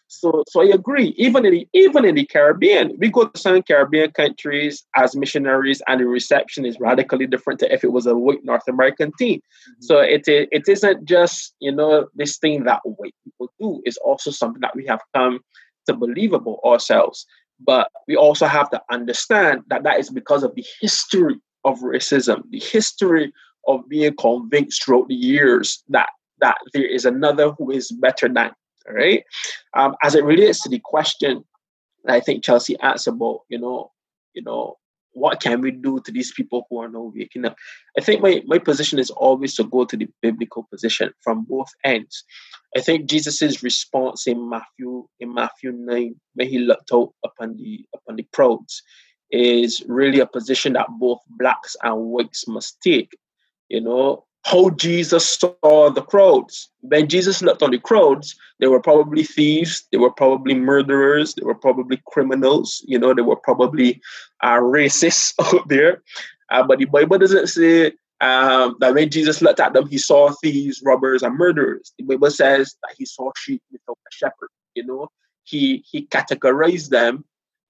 So, 0.08 0.43
so 0.48 0.62
I 0.62 0.65
agree. 0.74 1.13
Even 1.17 1.46
in 1.46 1.54
the 1.54 1.67
even 1.74 2.06
in 2.06 2.15
the 2.15 2.26
Caribbean, 2.26 2.96
we 2.98 3.10
go 3.10 3.28
to 3.28 3.39
some 3.39 3.62
Caribbean 3.62 4.12
countries 4.12 4.86
as 4.96 5.15
missionaries, 5.15 5.82
and 5.88 6.00
the 6.00 6.06
reception 6.06 6.65
is 6.65 6.80
radically 6.80 7.28
different 7.28 7.60
to 7.60 7.74
if 7.74 7.84
it 7.84 7.91
was 7.91 8.06
a 8.06 8.15
white 8.15 8.43
North 8.43 8.67
American 8.67 9.12
team. 9.20 9.39
Mm-hmm. 9.39 9.82
So 9.82 10.00
it 10.00 10.24
it 10.28 10.67
isn't 10.67 11.06
just 11.06 11.56
you 11.60 11.72
know 11.72 12.08
this 12.15 12.38
thing 12.38 12.63
that 12.63 12.80
white 12.84 13.15
people 13.24 13.52
do. 13.60 13.82
It's 13.86 13.98
also 13.98 14.32
something 14.32 14.62
that 14.62 14.76
we 14.76 14.86
have 14.88 15.02
come 15.13 15.39
to 15.88 15.93
believe 15.93 16.34
about 16.34 16.60
ourselves. 16.65 17.26
But 17.60 17.89
we 18.08 18.15
also 18.15 18.46
have 18.46 18.70
to 18.70 18.82
understand 18.91 19.63
that 19.70 19.84
that 19.84 20.00
is 20.00 20.10
because 20.10 20.43
of 20.43 20.54
the 20.56 20.65
history 20.80 21.36
of 21.65 21.80
racism, 21.80 22.43
the 22.52 22.60
history 22.60 23.34
of 23.67 23.88
being 23.89 24.15
convinced 24.15 24.84
throughout 24.84 25.08
the 25.08 25.15
years 25.15 25.84
that 25.89 26.10
that 26.39 26.58
there 26.74 26.86
is 26.86 27.04
another 27.04 27.52
who 27.52 27.72
is 27.72 27.91
better 27.91 28.30
than 28.30 28.52
right. 28.93 29.23
Um, 29.76 29.95
as 30.04 30.15
it 30.15 30.23
relates 30.23 30.62
to 30.63 30.69
the 30.69 30.82
question 30.84 31.43
that 32.04 32.13
I 32.13 32.19
think 32.19 32.43
Chelsea 32.43 32.80
asked 32.80 33.08
about, 33.08 33.41
you 33.50 33.60
know, 33.60 33.91
you 34.34 34.43
know, 34.43 34.78
what 35.17 35.41
can 35.41 35.62
we 35.62 35.71
do 35.71 36.00
to 36.02 36.12
these 36.12 36.32
people 36.32 36.67
who 36.69 36.80
are 36.80 36.89
not 36.89 37.15
waking 37.15 37.45
up? 37.45 37.56
I 37.97 38.02
think 38.02 38.21
my, 38.21 38.43
my 38.45 38.60
position 38.60 39.00
is 39.00 39.10
always 39.10 39.56
to 39.56 39.63
go 39.63 39.84
to 39.84 39.97
the 39.97 40.08
biblical 40.21 40.67
position 40.69 41.12
from 41.21 41.43
both 41.50 41.69
ends. 41.84 42.23
I 42.76 42.82
think 42.82 43.10
Jesus' 43.10 43.63
response 43.63 44.28
in 44.28 44.47
Matthew 44.47 45.08
in 45.19 45.34
Matthew 45.34 45.71
9, 45.71 46.15
when 46.36 46.47
he 46.47 46.60
looked 46.60 46.91
out 46.93 47.13
upon 47.26 47.58
the 47.58 47.84
upon 47.95 48.17
the 48.17 48.28
crowds, 48.32 48.84
is 49.32 49.84
really 49.88 50.19
a 50.19 50.28
position 50.28 50.73
that 50.73 50.88
both 51.00 51.19
blacks 51.30 51.76
and 51.82 51.97
whites 51.97 52.47
must 52.47 52.80
take. 52.82 53.17
You 53.69 53.82
know, 53.82 54.27
how 54.48 54.70
Jesus 54.72 55.28
saw 55.28 55.90
the 55.90 56.02
crowds. 56.02 56.70
When 56.80 57.10
Jesus 57.10 57.42
looked 57.42 57.62
on 57.62 57.72
the 57.72 57.80
crowds, 57.80 58.34
they 58.60 58.68
were 58.68 58.82
probably 58.82 59.24
thieves, 59.24 59.86
they 59.92 59.98
were 59.98 60.12
probably 60.12 60.54
murderers, 60.54 61.34
they 61.34 61.44
were 61.44 61.56
probably 61.56 62.02
criminals, 62.08 62.82
you 62.88 62.98
know, 62.98 63.14
they 63.14 63.22
were 63.22 63.36
probably 63.36 64.02
uh, 64.42 64.60
racists 64.60 65.34
out 65.54 65.68
there. 65.68 66.02
Uh, 66.50 66.64
but 66.66 66.80
the 66.80 66.86
Bible 66.86 67.18
doesn't 67.18 67.48
say 67.48 67.88
um, 68.22 68.78
that 68.80 68.94
when 68.94 69.10
Jesus 69.10 69.42
looked 69.42 69.60
at 69.60 69.74
them, 69.74 69.86
he 69.88 69.98
saw 69.98 70.32
thieves, 70.42 70.82
robbers, 70.84 71.24
and 71.24 71.38
murderers. 71.38 71.92
The 72.00 72.06
Bible 72.06 72.32
says 72.32 72.74
that 72.84 72.96
he 72.98 73.06
saw 73.06 73.32
sheep 73.36 73.62
without 73.70 73.98
a 73.98 74.12
shepherd. 74.12 74.50
You 74.76 74.86
know, 74.86 75.10
he 75.44 75.84
he 75.92 76.08
categorized 76.08 76.90
them 76.90 77.26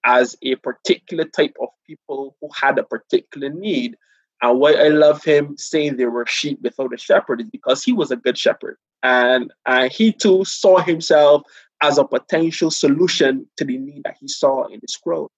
as 0.05 0.37
a 0.43 0.55
particular 0.57 1.25
type 1.25 1.55
of 1.59 1.69
people 1.87 2.35
who 2.39 2.49
had 2.53 2.77
a 2.77 2.83
particular 2.83 3.49
need. 3.49 3.97
And 4.41 4.59
why 4.59 4.73
I 4.73 4.89
love 4.89 5.23
him 5.23 5.55
saying 5.57 5.97
they 5.97 6.05
were 6.05 6.25
sheep 6.27 6.59
without 6.61 6.93
a 6.93 6.97
shepherd 6.97 7.41
is 7.41 7.49
because 7.49 7.83
he 7.83 7.93
was 7.93 8.11
a 8.11 8.15
good 8.15 8.37
shepherd. 8.37 8.77
And 9.03 9.51
uh, 9.65 9.89
he 9.89 10.11
too 10.11 10.45
saw 10.45 10.77
himself 10.79 11.43
as 11.81 11.97
a 11.97 12.03
potential 12.03 12.71
solution 12.71 13.47
to 13.57 13.65
the 13.65 13.77
need 13.77 14.03
that 14.03 14.17
he 14.19 14.27
saw 14.27 14.65
in 14.65 14.79
this 14.81 14.95
crowd. 14.95 15.29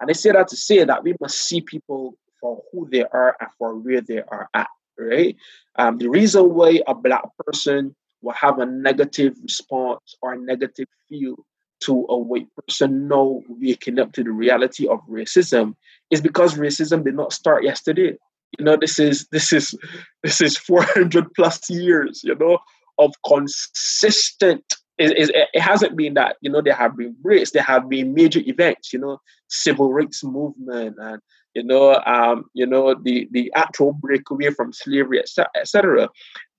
And 0.00 0.10
I 0.10 0.14
say 0.14 0.32
that 0.32 0.48
to 0.48 0.56
say 0.56 0.84
that 0.84 1.04
we 1.04 1.14
must 1.20 1.42
see 1.42 1.60
people 1.60 2.16
for 2.40 2.62
who 2.72 2.88
they 2.90 3.04
are 3.04 3.36
and 3.40 3.50
for 3.58 3.76
where 3.76 4.00
they 4.00 4.20
are 4.20 4.48
at, 4.54 4.68
right? 4.98 5.36
Um, 5.76 5.98
the 5.98 6.08
reason 6.08 6.54
why 6.54 6.80
a 6.86 6.94
black 6.94 7.24
person 7.46 7.94
will 8.20 8.32
have 8.32 8.58
a 8.58 8.66
negative 8.66 9.36
response 9.42 10.16
or 10.20 10.32
a 10.32 10.38
negative 10.38 10.88
feel 11.08 11.36
to 11.80 12.06
a 12.08 12.16
white 12.16 12.48
person 12.56 13.08
now 13.08 13.40
waking 13.48 13.98
up 13.98 14.12
to 14.12 14.22
the 14.22 14.30
reality 14.30 14.86
of 14.86 15.00
racism 15.08 15.74
is 16.10 16.20
because 16.20 16.54
racism 16.54 17.04
did 17.04 17.14
not 17.14 17.32
start 17.32 17.64
yesterday. 17.64 18.16
You 18.58 18.64
know, 18.64 18.76
this 18.76 18.98
is 18.98 19.26
this 19.32 19.52
is 19.52 19.74
this 20.22 20.40
is 20.40 20.56
400 20.56 21.32
plus 21.34 21.68
years, 21.70 22.22
you 22.24 22.34
know, 22.34 22.58
of 22.98 23.12
consistent 23.26 24.64
it, 24.98 25.30
it, 25.30 25.48
it, 25.54 25.60
hasn't 25.60 25.96
been 25.96 26.14
that 26.14 26.36
you 26.42 26.50
know 26.50 26.60
there 26.60 26.74
have 26.74 26.96
been 26.98 27.16
breaks 27.22 27.50
there 27.50 27.62
have 27.62 27.88
been 27.88 28.12
major 28.12 28.40
events 28.44 28.92
you 28.92 28.98
know 28.98 29.18
civil 29.48 29.90
rights 29.90 30.22
movement 30.22 30.94
and 30.98 31.18
you 31.54 31.64
know 31.64 31.94
um 32.04 32.44
you 32.52 32.66
know 32.66 32.94
the 33.02 33.26
the 33.32 33.50
actual 33.56 33.94
breakaway 33.94 34.50
from 34.50 34.70
slavery 34.70 35.18
etc 35.18 36.04
et 36.04 36.08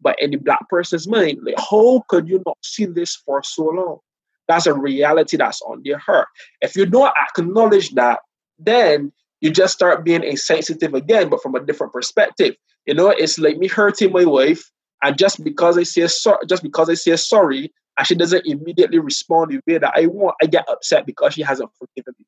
but 0.02 0.20
in 0.20 0.32
the 0.32 0.38
black 0.38 0.68
person's 0.68 1.08
mind 1.08 1.38
like 1.44 1.60
how 1.60 2.04
could 2.10 2.28
you 2.28 2.42
not 2.44 2.58
see 2.64 2.86
this 2.86 3.16
for 3.16 3.44
so 3.44 3.66
long 3.66 4.00
that's 4.48 4.66
a 4.66 4.74
reality 4.74 5.38
that's 5.38 5.62
on 5.62 5.82
their 5.84 5.98
heart. 5.98 6.28
If 6.62 6.76
you 6.76 6.86
don't 6.86 7.14
acknowledge 7.30 7.92
that, 7.92 8.20
then 8.60 9.12
you 9.44 9.52
just 9.52 9.74
start 9.74 10.06
being 10.06 10.24
insensitive 10.24 10.94
again, 10.94 11.30
but 11.30 11.44
from 11.44 11.54
a 11.54 11.64
different 11.64 11.92
perspective. 11.92 12.56
You 12.86 12.94
know, 12.94 13.10
it's 13.10 13.38
like 13.38 13.58
me 13.58 13.68
hurting 13.68 14.12
my 14.12 14.26
wife, 14.26 14.64
and 15.04 15.18
just 15.18 15.44
because 15.44 15.78
I 15.78 15.84
say 15.84 16.08
sorry, 16.08 16.46
just 16.48 16.64
because 16.64 16.90
I 16.90 16.96
say 16.96 17.16
sorry, 17.18 17.72
and 17.98 18.08
she 18.08 18.16
doesn't 18.16 18.46
immediately 18.46 19.00
respond 19.00 19.52
the 19.52 19.60
way 19.72 19.78
that 19.78 19.94
I 19.96 20.08
want, 20.08 20.36
I 20.42 20.48
get 20.48 20.68
upset 20.70 21.06
because 21.06 21.34
she 21.34 21.42
hasn't 21.42 21.70
forgiven 21.78 22.16
me. 22.18 22.26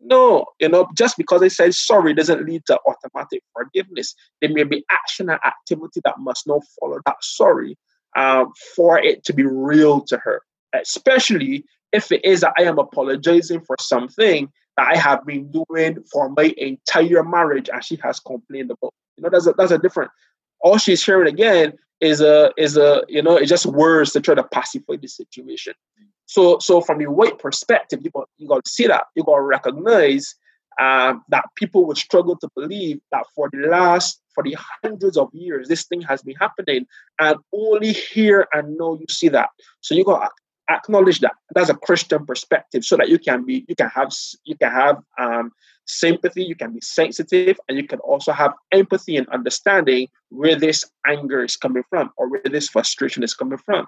No, 0.00 0.44
you 0.60 0.68
know, 0.68 0.88
just 0.96 1.16
because 1.16 1.42
I 1.42 1.48
say 1.48 1.70
sorry 1.70 2.14
doesn't 2.14 2.44
lead 2.44 2.62
to 2.66 2.78
automatic 2.86 3.42
forgiveness. 3.52 4.14
There 4.40 4.52
may 4.52 4.64
be 4.64 4.84
action 4.90 5.30
and 5.30 5.40
activity 5.44 6.00
that 6.04 6.18
must 6.18 6.46
not 6.46 6.62
follow 6.78 6.98
that 7.06 7.16
sorry 7.22 7.78
um, 8.16 8.52
for 8.74 8.98
it 8.98 9.24
to 9.24 9.32
be 9.32 9.44
real 9.44 10.00
to 10.02 10.18
her 10.18 10.42
especially 10.80 11.64
if 11.92 12.10
it 12.12 12.24
is 12.24 12.40
that 12.40 12.52
I 12.58 12.62
am 12.62 12.78
apologizing 12.78 13.60
for 13.60 13.76
something 13.80 14.48
that 14.76 14.92
I 14.92 14.96
have 14.96 15.24
been 15.24 15.50
doing 15.50 16.02
for 16.12 16.28
my 16.30 16.54
entire 16.56 17.22
marriage 17.22 17.68
and 17.72 17.82
she 17.84 17.96
has 18.02 18.20
complained 18.20 18.70
about. 18.70 18.94
You 19.16 19.22
know, 19.22 19.30
that's 19.30 19.46
a 19.46 19.52
that's 19.52 19.72
a 19.72 19.78
different. 19.78 20.10
All 20.60 20.78
she's 20.78 21.04
hearing 21.04 21.32
again 21.32 21.74
is 22.00 22.20
a 22.20 22.52
is 22.56 22.76
a 22.76 23.02
you 23.08 23.22
know 23.22 23.36
it's 23.36 23.48
just 23.48 23.66
words 23.66 24.12
to 24.12 24.20
try 24.20 24.34
to 24.34 24.44
pacify 24.44 24.96
the 24.96 25.08
situation. 25.08 25.74
So 26.26 26.58
so 26.58 26.80
from 26.80 26.98
the 26.98 27.06
white 27.06 27.38
perspective, 27.38 28.00
you 28.02 28.10
got 28.10 28.28
you 28.36 28.48
got 28.48 28.64
to 28.64 28.70
see 28.70 28.86
that 28.86 29.04
you 29.14 29.24
got 29.24 29.36
to 29.36 29.42
recognize 29.42 30.34
um, 30.78 31.24
that 31.30 31.46
people 31.54 31.86
would 31.86 31.96
struggle 31.96 32.36
to 32.36 32.50
believe 32.54 33.00
that 33.12 33.24
for 33.34 33.48
the 33.50 33.68
last 33.68 34.20
for 34.34 34.44
the 34.44 34.54
hundreds 34.82 35.16
of 35.16 35.30
years 35.32 35.68
this 35.68 35.84
thing 35.84 36.02
has 36.02 36.22
been 36.22 36.36
happening, 36.36 36.86
and 37.18 37.36
only 37.54 37.92
here 37.92 38.46
and 38.52 38.76
now 38.76 38.94
you 38.94 39.06
see 39.08 39.28
that. 39.28 39.48
So 39.80 39.94
you 39.94 40.04
got 40.04 40.30
acknowledge 40.68 41.20
that. 41.20 41.34
That's 41.54 41.70
a 41.70 41.74
christian 41.74 42.26
perspective 42.26 42.84
so 42.84 42.96
that 42.96 43.08
you 43.08 43.18
can 43.18 43.44
be 43.44 43.64
you 43.68 43.74
can 43.74 43.88
have 43.88 44.12
you 44.44 44.56
can 44.56 44.70
have 44.70 44.98
um, 45.18 45.52
sympathy 45.86 46.44
you 46.44 46.56
can 46.56 46.72
be 46.72 46.80
sensitive 46.80 47.58
and 47.68 47.78
you 47.78 47.86
can 47.86 48.00
also 48.00 48.32
have 48.32 48.52
empathy 48.72 49.16
and 49.16 49.28
understanding 49.28 50.08
where 50.30 50.56
this 50.56 50.84
anger 51.06 51.44
is 51.44 51.56
coming 51.56 51.84
from 51.88 52.10
or 52.16 52.28
where 52.28 52.42
this 52.44 52.68
frustration 52.68 53.22
is 53.22 53.34
coming 53.34 53.58
from. 53.58 53.86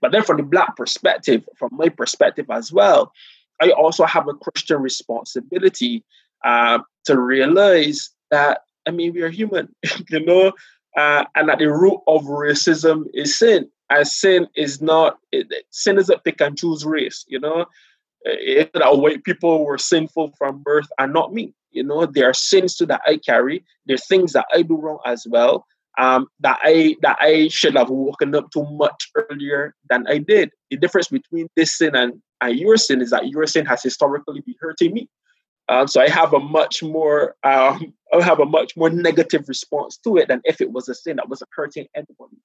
But 0.00 0.12
then 0.12 0.24
from 0.24 0.38
the 0.38 0.42
black 0.42 0.76
perspective 0.76 1.48
from 1.56 1.70
my 1.72 1.88
perspective 1.88 2.46
as 2.50 2.72
well 2.72 3.12
i 3.60 3.70
also 3.70 4.04
have 4.04 4.28
a 4.28 4.34
christian 4.34 4.80
responsibility 4.80 6.04
uh, 6.44 6.78
to 7.04 7.18
realize 7.18 8.10
that 8.30 8.60
i 8.86 8.90
mean 8.90 9.12
we 9.12 9.22
are 9.22 9.28
human 9.28 9.74
you 10.10 10.24
know 10.24 10.52
uh, 10.96 11.24
and 11.34 11.48
that 11.48 11.58
the 11.58 11.70
root 11.70 12.00
of 12.06 12.22
racism 12.24 13.04
is 13.12 13.38
sin 13.38 13.68
and 13.90 14.06
sin 14.06 14.48
is 14.56 14.80
not 14.80 15.18
sin 15.70 15.98
is 15.98 16.10
a 16.10 16.18
pick 16.18 16.40
and 16.40 16.58
choose 16.58 16.84
race 16.84 17.24
you 17.28 17.40
know? 17.40 17.66
If 18.22 18.72
that 18.72 18.98
white 18.98 19.24
people 19.24 19.64
were 19.64 19.78
sinful 19.78 20.32
from 20.38 20.62
birth 20.62 20.88
and 20.98 21.12
not 21.12 21.32
me 21.32 21.54
you 21.70 21.84
know? 21.84 22.06
There 22.06 22.28
are 22.28 22.34
sins 22.34 22.74
too 22.76 22.86
that 22.86 23.02
i 23.06 23.18
carry. 23.18 23.64
There 23.86 23.94
are 23.94 24.08
things 24.08 24.32
that 24.32 24.46
i 24.52 24.62
do 24.62 24.76
wrong 24.76 24.98
as 25.04 25.26
well 25.28 25.66
um, 25.98 26.26
that 26.40 26.58
i 26.62 26.96
that 27.02 27.16
i 27.20 27.48
should 27.48 27.76
have 27.76 27.90
woken 27.90 28.34
up 28.34 28.50
to 28.52 28.64
much 28.70 29.10
earlier 29.14 29.74
than 29.88 30.06
i 30.08 30.18
did. 30.18 30.50
The 30.70 30.76
difference 30.76 31.08
between 31.08 31.48
this 31.56 31.76
sin 31.76 31.94
and, 31.94 32.14
and 32.40 32.58
your 32.58 32.76
sin 32.76 33.00
is 33.00 33.10
that 33.10 33.28
your 33.28 33.46
sin 33.46 33.66
has 33.66 33.82
historically 33.82 34.40
been 34.40 34.54
hurting 34.60 34.92
me. 34.92 35.08
Um, 35.68 35.88
so 35.88 36.00
I 36.00 36.08
have 36.08 36.32
a 36.32 36.38
much 36.38 36.82
more 36.82 37.34
um, 37.44 37.92
I 38.12 38.22
have 38.22 38.40
a 38.40 38.46
much 38.46 38.76
more 38.76 38.90
negative 38.90 39.48
response 39.48 39.98
to 40.04 40.16
it 40.16 40.28
than 40.28 40.40
if 40.44 40.60
it 40.60 40.72
was 40.72 40.88
a 40.88 40.94
sin 40.94 41.16
that 41.16 41.28
wasn't 41.28 41.50
hurting 41.54 41.86
anybody. 41.94 42.36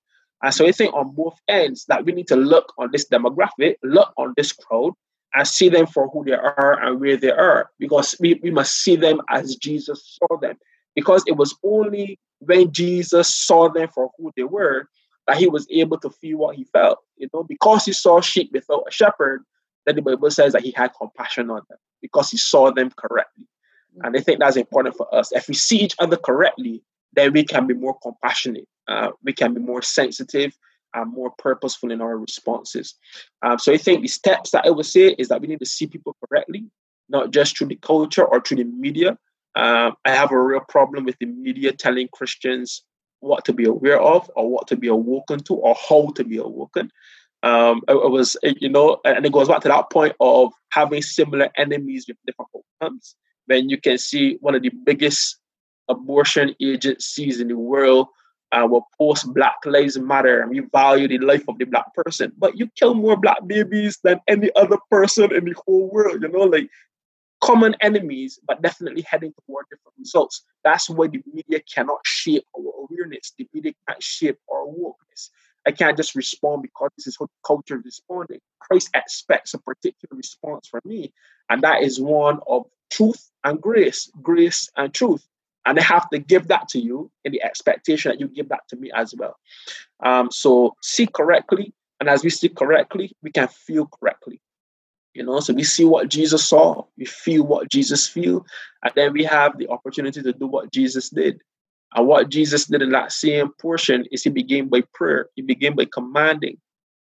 And 0.44 0.54
so 0.54 0.66
I 0.66 0.72
think 0.72 0.94
on 0.94 1.14
both 1.16 1.40
ends 1.48 1.86
that 1.86 2.06
we 2.06 2.12
need 2.12 2.28
to 2.28 2.36
look 2.36 2.74
on 2.78 2.90
this 2.92 3.08
demographic, 3.08 3.76
look 3.84 4.12
on 4.18 4.34
this 4.36 4.52
crowd, 4.52 4.94
and 5.34 5.48
see 5.48 5.70
them 5.70 5.86
for 5.86 6.10
who 6.10 6.24
they 6.26 6.34
are 6.34 6.80
and 6.82 7.00
where 7.00 7.18
they 7.18 7.32
are. 7.32 7.70
Because 7.80 8.16
we, 8.20 8.40
we 8.44 8.52
must 8.52 8.76
see 8.82 8.96
them 8.96 9.22
as 9.30 9.56
Jesus 9.56 10.18
saw 10.20 10.38
them. 10.38 10.58
Because 10.96 11.24
it 11.28 11.38
was 11.38 11.56
only 11.64 12.20
when 12.40 12.72
Jesus 12.72 13.34
saw 13.34 13.70
them 13.70 13.88
for 13.94 14.10
who 14.18 14.32
they 14.36 14.44
were 14.44 14.88
that 15.28 15.38
he 15.38 15.48
was 15.48 15.68
able 15.70 16.00
to 16.00 16.10
feel 16.10 16.40
what 16.40 16.56
he 16.56 16.64
felt. 16.66 17.00
You 17.18 17.30
know, 17.34 17.44
because 17.44 17.86
he 17.86 17.94
saw 17.94 18.20
sheep 18.20 18.50
without 18.52 18.86
a 18.88 18.92
shepherd, 18.92 19.44
then 19.86 19.96
the 19.96 20.02
Bible 20.02 20.32
says 20.32 20.54
that 20.54 20.64
he 20.64 20.72
had 20.72 20.92
compassion 20.98 21.50
on 21.50 21.62
them 21.70 21.78
because 22.02 22.30
he 22.30 22.38
saw 22.38 22.72
them 22.72 22.92
correctly. 22.98 23.48
And 24.04 24.16
I 24.16 24.22
think 24.22 24.40
that's 24.40 24.56
important 24.56 24.96
for 24.96 25.14
us. 25.14 25.32
If 25.32 25.48
we 25.48 25.54
see 25.54 25.78
each 25.78 25.96
other 26.00 26.18
correctly, 26.18 26.82
then 27.14 27.34
we 27.34 27.44
can 27.44 27.68
be 27.68 27.74
more 27.74 27.98
compassionate. 28.02 28.68
Uh, 28.88 29.12
we 29.24 29.34
can 29.34 29.54
be 29.54 29.60
more 29.60 29.82
sensitive 29.82 30.58
and 30.94 31.14
more 31.14 31.32
purposeful 31.38 31.92
in 31.92 32.02
our 32.02 32.18
responses. 32.18 32.96
Um, 33.42 33.58
so 33.60 33.72
I 33.72 33.78
think 33.78 34.02
the 34.02 34.08
steps 34.08 34.52
that 34.52 34.66
I 34.66 34.70
would 34.70 34.86
say 34.86 35.16
is 35.18 35.30
that 35.30 35.42
we 35.42 35.48
need 35.48 35.60
to 35.60 35.66
see 35.66 35.88
people 35.88 36.16
correctly, 36.28 36.66
not 37.10 37.32
just 37.32 37.58
through 37.58 37.68
the 37.68 37.78
culture 37.78 38.26
or 38.26 38.42
through 38.42 38.58
the 38.58 38.64
media. 38.66 39.18
Um, 39.56 39.94
I 40.06 40.12
have 40.12 40.32
a 40.32 40.42
real 40.42 40.62
problem 40.62 41.06
with 41.06 41.18
the 41.20 41.26
media 41.26 41.72
telling 41.72 42.08
Christians 42.12 42.84
what 43.20 43.46
to 43.46 43.54
be 43.54 43.66
aware 43.66 44.02
of 44.02 44.30
or 44.36 44.50
what 44.50 44.68
to 44.68 44.76
be 44.76 44.88
awoken 44.88 45.42
to 45.44 45.54
or 45.54 45.76
how 45.90 46.12
to 46.16 46.24
be 46.24 46.38
awoken. 46.38 46.90
Um, 47.44 47.82
it, 47.88 47.94
it 47.94 48.12
was, 48.12 48.38
you 48.44 48.70
know, 48.70 49.00
and 49.04 49.26
it 49.26 49.32
goes 49.32 49.48
back 49.48 49.62
to 49.62 49.68
that 49.68 49.90
point 49.90 50.16
of 50.20 50.54
having 50.70 51.02
similar 51.02 51.50
enemies 51.58 52.06
with 52.08 52.18
different 52.26 52.50
outcomes. 52.56 53.16
When 53.48 53.70
you 53.70 53.80
can 53.80 53.98
see 53.98 54.38
one 54.42 54.56
of 54.56 54.62
the 54.62 54.72
biggest 54.86 55.38
abortion 55.90 56.56
agencies 56.62 57.40
in 57.40 57.48
the 57.48 57.58
world 57.58 58.08
uh, 58.52 58.68
will 58.70 58.88
post 58.98 59.34
Black 59.34 59.56
Lives 59.66 59.98
Matter 59.98 60.42
and 60.42 60.52
we 60.52 60.60
value 60.72 61.08
the 61.08 61.20
life 61.20 61.44
of 61.48 61.58
the 61.58 61.66
black 61.66 61.94
person. 61.94 62.32
But 62.38 62.58
you 62.58 62.68
kill 62.78 62.94
more 62.94 63.16
black 63.16 63.46
babies 63.48 64.00
than 64.04 64.20
any 64.28 64.50
other 64.56 64.78
person 64.90 65.34
in 65.34 65.46
the 65.46 65.56
whole 65.66 65.90
world, 65.90 66.22
you 66.22 66.28
know, 66.28 66.44
like 66.44 66.70
common 67.42 67.76
enemies, 67.82 68.40
but 68.48 68.62
definitely 68.62 69.04
heading 69.04 69.34
toward 69.46 69.66
different 69.70 69.96
results. 69.98 70.44
That's 70.64 70.90
why 70.90 71.08
the 71.08 71.22
media 71.34 71.62
cannot 71.74 72.00
shape 72.04 72.46
our 72.56 72.86
awareness. 72.86 73.34
The 73.38 73.48
media 73.54 73.74
can't 73.88 74.04
shape 74.04 74.38
our 74.52 74.66
wokeness. 74.66 75.30
I 75.66 75.72
can't 75.72 75.96
just 75.96 76.16
respond 76.16 76.64
because 76.64 76.90
this 76.98 77.08
is 77.08 77.18
how 77.20 77.26
the 77.26 77.32
culture 77.46 77.78
is 77.78 77.86
responding. 77.86 78.40
Christ 78.60 78.90
expects 78.96 79.54
a 79.54 79.60
particular 79.60 80.18
response 80.18 80.68
from 80.68 80.82
me, 80.86 81.14
and 81.50 81.62
that 81.62 81.84
is 81.84 82.00
one 82.00 82.40
of 82.48 82.66
truth 82.90 83.30
and 83.44 83.62
grace, 83.62 84.12
grace 84.22 84.70
and 84.76 84.94
truth 84.94 85.26
and 85.66 85.80
I 85.80 85.84
have 85.84 86.10
to 86.10 86.20
give 86.20 86.48
that 86.48 86.68
to 86.70 86.80
you 86.80 87.12
in 87.24 87.32
the 87.32 87.44
expectation 87.44 88.12
that 88.12 88.20
you 88.20 88.28
give 88.28 88.50
that 88.50 88.68
to 88.70 88.76
me 88.76 88.92
as 88.94 89.14
well. 89.16 89.38
Um, 90.04 90.32
so 90.32 90.76
see 90.82 91.08
correctly, 91.08 91.74
and 92.00 92.10
as 92.10 92.24
we 92.24 92.30
see 92.30 92.50
correctly, 92.50 93.16
we 93.22 93.32
can 93.32 93.48
feel 93.48 93.88
correctly. 93.88 94.42
You 95.14 95.24
know, 95.24 95.40
so 95.42 95.54
we 95.54 95.64
see 95.64 95.84
what 95.84 96.08
Jesus 96.08 96.48
saw, 96.48 96.86
we 96.98 97.06
feel 97.06 97.44
what 97.44 97.70
Jesus 97.70 98.08
feel, 98.08 98.46
and 98.84 98.94
then 98.96 99.14
we 99.14 99.24
have 99.26 99.58
the 99.58 99.68
opportunity 99.68 100.22
to 100.22 100.34
do 100.34 100.48
what 100.48 100.72
Jesus 100.72 101.10
did. 101.10 101.42
And 101.94 102.08
what 102.08 102.30
Jesus 102.30 102.66
did 102.66 102.82
in 102.82 102.92
that 102.92 103.12
same 103.12 103.50
portion 103.60 104.06
is 104.12 104.24
he 104.24 104.30
began 104.30 104.70
by 104.70 104.84
prayer. 104.94 105.28
He 105.36 105.42
began 105.42 105.76
by 105.76 105.86
commanding, 105.86 106.58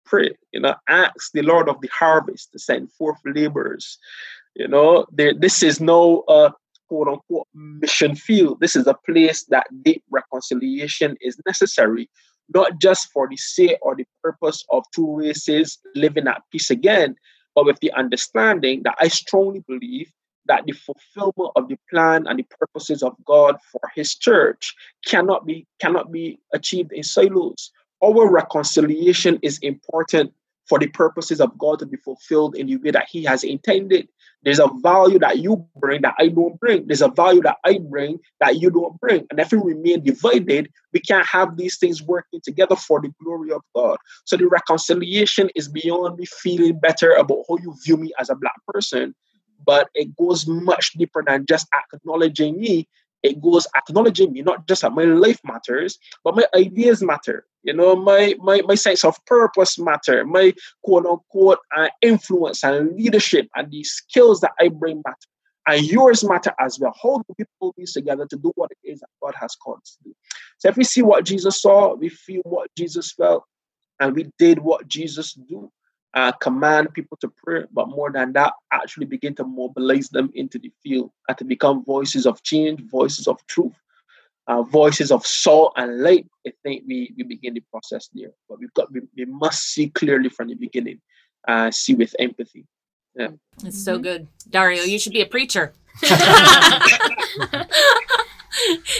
pray. 0.05 0.37
You 0.53 0.61
know, 0.61 0.75
ask 0.87 1.33
the 1.33 1.41
Lord 1.41 1.67
of 1.67 1.81
the 1.81 1.89
harvest 1.89 2.53
to 2.53 2.59
send 2.59 2.89
forth 2.93 3.17
laborers. 3.25 3.97
You 4.55 4.69
know, 4.69 5.05
there, 5.11 5.33
this 5.33 5.61
is 5.63 5.81
no 5.81 6.21
uh, 6.29 6.51
quote 6.89 7.07
unquote 7.07 7.47
mm. 7.55 7.79
mission 7.79 8.15
field. 8.15 8.59
This 8.59 8.75
is 8.75 8.87
a 8.87 8.95
place 9.05 9.45
that 9.45 9.67
deep 9.83 10.03
reconciliation 10.09 11.15
is 11.21 11.39
necessary, 11.45 12.09
not 12.53 12.79
just 12.81 13.11
for 13.11 13.27
the 13.29 13.37
sake 13.37 13.77
or 13.81 13.95
the 13.95 14.05
purpose 14.23 14.65
of 14.71 14.83
two 14.93 15.15
races 15.15 15.77
living 15.95 16.27
at 16.27 16.41
peace 16.51 16.69
again, 16.69 17.15
but 17.55 17.65
with 17.65 17.79
the 17.79 17.91
understanding 17.93 18.81
that 18.83 18.95
I 18.99 19.07
strongly 19.07 19.63
believe 19.67 20.11
that 20.47 20.65
the 20.65 20.73
fulfillment 20.73 21.51
of 21.55 21.69
the 21.69 21.77
plan 21.89 22.25
and 22.27 22.39
the 22.39 22.45
purposes 22.59 23.03
of 23.03 23.15
God 23.23 23.55
for 23.71 23.81
his 23.95 24.15
church 24.15 24.75
cannot 25.05 25.45
be 25.45 25.65
cannot 25.79 26.11
be 26.11 26.39
achieved 26.53 26.91
in 26.91 27.03
silos. 27.03 27.71
Our 28.03 28.29
reconciliation 28.29 29.39
is 29.41 29.59
important 29.59 30.33
for 30.69 30.79
the 30.79 30.87
purposes 30.87 31.41
of 31.41 31.57
God 31.57 31.79
to 31.79 31.87
be 31.87 31.97
fulfilled 31.97 32.55
in 32.55 32.67
the 32.67 32.77
way 32.77 32.91
that 32.91 33.07
He 33.09 33.23
has 33.23 33.43
intended. 33.43 34.07
There's 34.43 34.59
a 34.59 34.69
value 34.81 35.19
that 35.19 35.39
you 35.39 35.67
bring 35.75 36.03
that 36.03 36.15
I 36.17 36.29
don't 36.29 36.57
bring. 36.59 36.87
There's 36.87 37.01
a 37.01 37.09
value 37.09 37.41
that 37.41 37.57
I 37.65 37.79
bring 37.79 38.19
that 38.39 38.61
you 38.61 38.69
don't 38.69 38.97
bring. 39.01 39.25
And 39.29 39.39
if 39.39 39.51
we 39.51 39.57
remain 39.57 40.03
divided, 40.03 40.69
we 40.93 41.01
can't 41.01 41.25
have 41.25 41.57
these 41.57 41.77
things 41.77 42.01
working 42.01 42.39
together 42.41 42.75
for 42.75 43.01
the 43.01 43.11
glory 43.21 43.51
of 43.51 43.61
God. 43.75 43.97
So 44.23 44.37
the 44.37 44.47
reconciliation 44.47 45.49
is 45.55 45.67
beyond 45.67 46.17
me 46.17 46.25
feeling 46.25 46.79
better 46.79 47.11
about 47.11 47.43
how 47.49 47.57
you 47.57 47.75
view 47.83 47.97
me 47.97 48.13
as 48.19 48.29
a 48.29 48.35
black 48.35 48.55
person, 48.67 49.13
but 49.65 49.89
it 49.93 50.15
goes 50.15 50.47
much 50.47 50.93
deeper 50.93 51.23
than 51.25 51.45
just 51.45 51.67
acknowledging 51.93 52.59
me 52.59 52.87
it 53.23 53.41
goes 53.41 53.67
acknowledging 53.75 54.31
me 54.33 54.41
not 54.41 54.67
just 54.67 54.81
that 54.81 54.93
my 54.93 55.03
life 55.03 55.39
matters 55.43 55.97
but 56.23 56.35
my 56.35 56.45
ideas 56.55 57.01
matter. 57.01 57.45
You 57.63 57.73
know 57.73 57.95
my 57.95 58.35
my, 58.39 58.61
my 58.61 58.75
sense 58.75 59.03
of 59.03 59.17
purpose 59.25 59.77
matter. 59.77 60.25
My 60.25 60.53
quote 60.83 61.05
unquote 61.05 61.59
uh, 61.75 61.89
influence 62.01 62.63
and 62.63 62.95
leadership 62.95 63.47
and 63.55 63.69
the 63.71 63.83
skills 63.83 64.41
that 64.41 64.51
i 64.59 64.69
bring 64.69 65.01
matter. 65.05 65.17
And 65.67 65.85
yours 65.85 66.23
matter 66.23 66.53
as 66.59 66.79
well. 66.79 66.95
How 67.01 67.17
do 67.17 67.35
we 67.37 67.45
pull 67.59 67.75
these 67.77 67.93
together 67.93 68.25
to 68.27 68.37
do 68.37 68.51
what 68.55 68.71
it 68.71 68.89
is 68.89 69.01
that 69.01 69.09
god 69.21 69.35
has 69.39 69.55
called 69.55 69.79
us 69.83 69.97
to 69.97 70.09
do? 70.09 70.15
So 70.59 70.69
if 70.69 70.77
we 70.77 70.83
see 70.83 71.01
what 71.01 71.25
jesus 71.25 71.61
saw 71.61 71.95
we 71.95 72.09
feel 72.09 72.41
what 72.43 72.69
jesus 72.77 73.11
felt 73.11 73.43
and 73.99 74.15
we 74.15 74.29
did 74.37 74.59
what 74.59 74.87
jesus 74.87 75.33
do 75.33 75.71
uh, 76.13 76.31
command 76.33 76.93
people 76.93 77.17
to 77.17 77.31
pray, 77.43 77.63
but 77.71 77.89
more 77.89 78.11
than 78.11 78.33
that, 78.33 78.53
actually 78.71 79.05
begin 79.05 79.35
to 79.35 79.43
mobilize 79.43 80.09
them 80.09 80.31
into 80.33 80.57
the 80.57 80.71
field 80.81 81.11
and 81.27 81.37
to 81.37 81.43
become 81.43 81.83
voices 81.85 82.25
of 82.25 82.41
change, 82.43 82.81
voices 82.89 83.27
of 83.27 83.37
truth, 83.47 83.75
uh, 84.47 84.63
voices 84.63 85.11
of 85.11 85.25
salt 85.25 85.73
and 85.77 86.01
light. 86.01 86.25
I 86.47 86.53
think 86.63 86.83
we, 86.87 87.13
we 87.15 87.23
begin 87.23 87.53
the 87.53 87.63
process 87.71 88.09
there. 88.13 88.31
But 88.47 88.59
we've 88.59 88.73
got 88.73 88.91
we, 88.91 89.01
we 89.15 89.25
must 89.25 89.73
see 89.73 89.89
clearly 89.89 90.29
from 90.29 90.47
the 90.47 90.55
beginning, 90.55 90.99
uh, 91.47 91.71
see 91.71 91.93
with 91.93 92.15
empathy. 92.17 92.65
Yeah. 93.15 93.29
It's 93.63 93.83
so 93.83 93.99
good. 93.99 94.27
Dario, 94.49 94.83
you 94.83 94.97
should 94.97 95.13
be 95.13 95.21
a 95.21 95.25
preacher. 95.25 95.73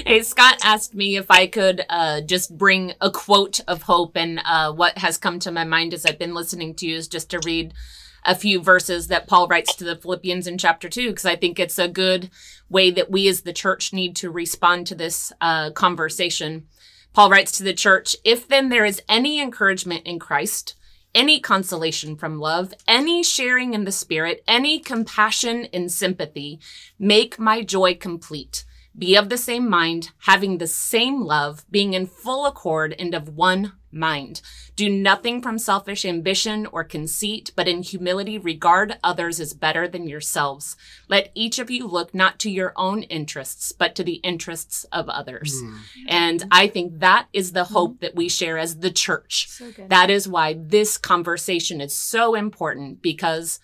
hey, 0.06 0.22
Scott 0.22 0.60
asked 0.64 0.94
me 0.94 1.18
if 1.18 1.30
I 1.30 1.48
could 1.48 1.86
uh, 1.90 2.22
just 2.22 2.58
bring 2.58 2.94
a 3.02 3.12
quote 3.12 3.60
of 3.68 3.84
hope. 3.84 4.16
And 4.16 4.42
uh, 4.46 4.72
what 4.74 4.98
has 4.98 5.18
come 5.18 5.40
to 5.40 5.52
my 5.52 5.64
mind 5.64 5.94
as 5.94 6.06
I've 6.06 6.20
been 6.20 6.34
listening 6.34 6.76
to 6.76 6.88
you 6.88 6.96
is 6.96 7.08
just 7.08 7.30
to 7.32 7.40
read 7.46 7.74
a 8.26 8.36
few 8.36 8.62
verses 8.62 9.08
that 9.08 9.28
Paul 9.28 9.48
writes 9.48 9.76
to 9.76 9.84
the 9.84 9.96
Philippians 9.96 10.48
in 10.48 10.58
chapter 10.58 10.90
two, 10.90 11.10
because 11.10 11.26
I 11.26 11.36
think 11.36 11.60
it's 11.60 11.80
a 11.80 11.88
good 11.88 12.30
way 12.70 12.92
that 12.92 13.10
we 13.10 13.28
as 13.28 13.42
the 13.42 13.54
church 13.54 13.94
need 13.94 14.16
to 14.18 14.30
respond 14.30 14.88
to 14.88 14.96
this 14.96 15.32
uh, 15.42 15.72
conversation. 15.72 16.68
Paul 17.14 17.30
writes 17.30 17.54
to 17.54 17.64
the 17.64 17.74
church 17.74 18.16
If 18.24 18.48
then 18.48 18.70
there 18.70 18.86
is 18.86 19.02
any 19.08 19.40
encouragement 19.40 20.06
in 20.06 20.20
Christ, 20.20 20.76
any 21.16 21.40
consolation 21.40 22.16
from 22.16 22.40
love, 22.40 22.74
any 22.88 23.24
sharing 23.24 23.74
in 23.74 23.86
the 23.86 23.92
Spirit, 23.92 24.44
any 24.48 24.80
compassion 24.80 25.68
and 25.74 25.92
sympathy, 25.92 26.60
make 27.00 27.40
my 27.40 27.64
joy 27.64 27.96
complete 27.96 28.66
be 28.98 29.16
of 29.16 29.30
the 29.30 29.38
same 29.38 29.70
mind, 29.70 30.12
having 30.20 30.58
the 30.58 30.68
same 30.68 31.22
love, 31.22 31.66
being 31.72 31.94
in 31.94 32.06
full 32.06 32.46
accord 32.46 32.96
and 33.00 33.14
of 33.14 33.30
one 33.30 33.74
mind. 33.92 34.42
Do 34.76 34.90
nothing 34.90 35.42
from 35.42 35.58
selfish 35.58 36.06
ambition 36.06 36.66
or 36.68 36.84
conceit, 36.84 37.52
but 37.56 37.68
in 37.68 37.82
humility 37.82 38.38
regard 38.38 38.98
others 39.04 39.40
as 39.40 39.54
better 39.54 39.88
than 39.88 40.08
yourselves. 40.08 40.76
Let 41.08 41.32
each 41.34 41.60
of 41.60 41.72
you 41.72 41.88
look 41.88 42.14
not 42.14 42.40
to 42.40 42.52
your 42.52 42.74
own 42.76 43.04
interests, 43.04 43.72
but 43.72 43.96
to 43.96 44.04
the 44.04 44.16
interests 44.16 44.86
of 44.92 45.10
others. 45.10 45.54
Mm. 45.54 45.78
And 46.08 46.44
I 46.52 46.68
think 46.68 47.00
that 47.00 47.28
is 47.34 47.52
the 47.52 47.66
hope 47.66 48.00
that 48.02 48.16
we 48.16 48.30
share 48.30 48.58
as 48.58 48.80
the 48.80 48.92
church. 48.92 49.50
So 49.50 49.72
that 49.88 50.10
is 50.10 50.28
why 50.28 50.56
this 50.60 50.98
conversation 50.98 51.82
is 51.82 51.94
so 51.94 52.36
important 52.36 53.02
because 53.02 53.60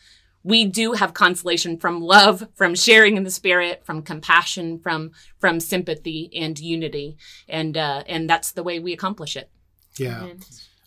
we 0.45 0.63
do 0.63 0.93
have 0.93 1.15
consolation 1.15 1.75
from 1.75 2.01
love, 2.01 2.47
from 2.53 2.75
sharing 2.75 3.17
in 3.17 3.23
the 3.23 3.31
spirit, 3.31 3.81
from 3.83 4.03
compassion, 4.03 4.77
from 4.77 5.11
from 5.39 5.59
sympathy 5.59 6.29
and 6.35 6.59
unity, 6.59 7.17
and 7.49 7.75
uh, 7.75 8.03
and 8.07 8.29
that's 8.29 8.51
the 8.51 8.61
way 8.61 8.77
we 8.77 8.93
accomplish 8.93 9.35
it. 9.35 9.49
Yeah. 9.97 10.27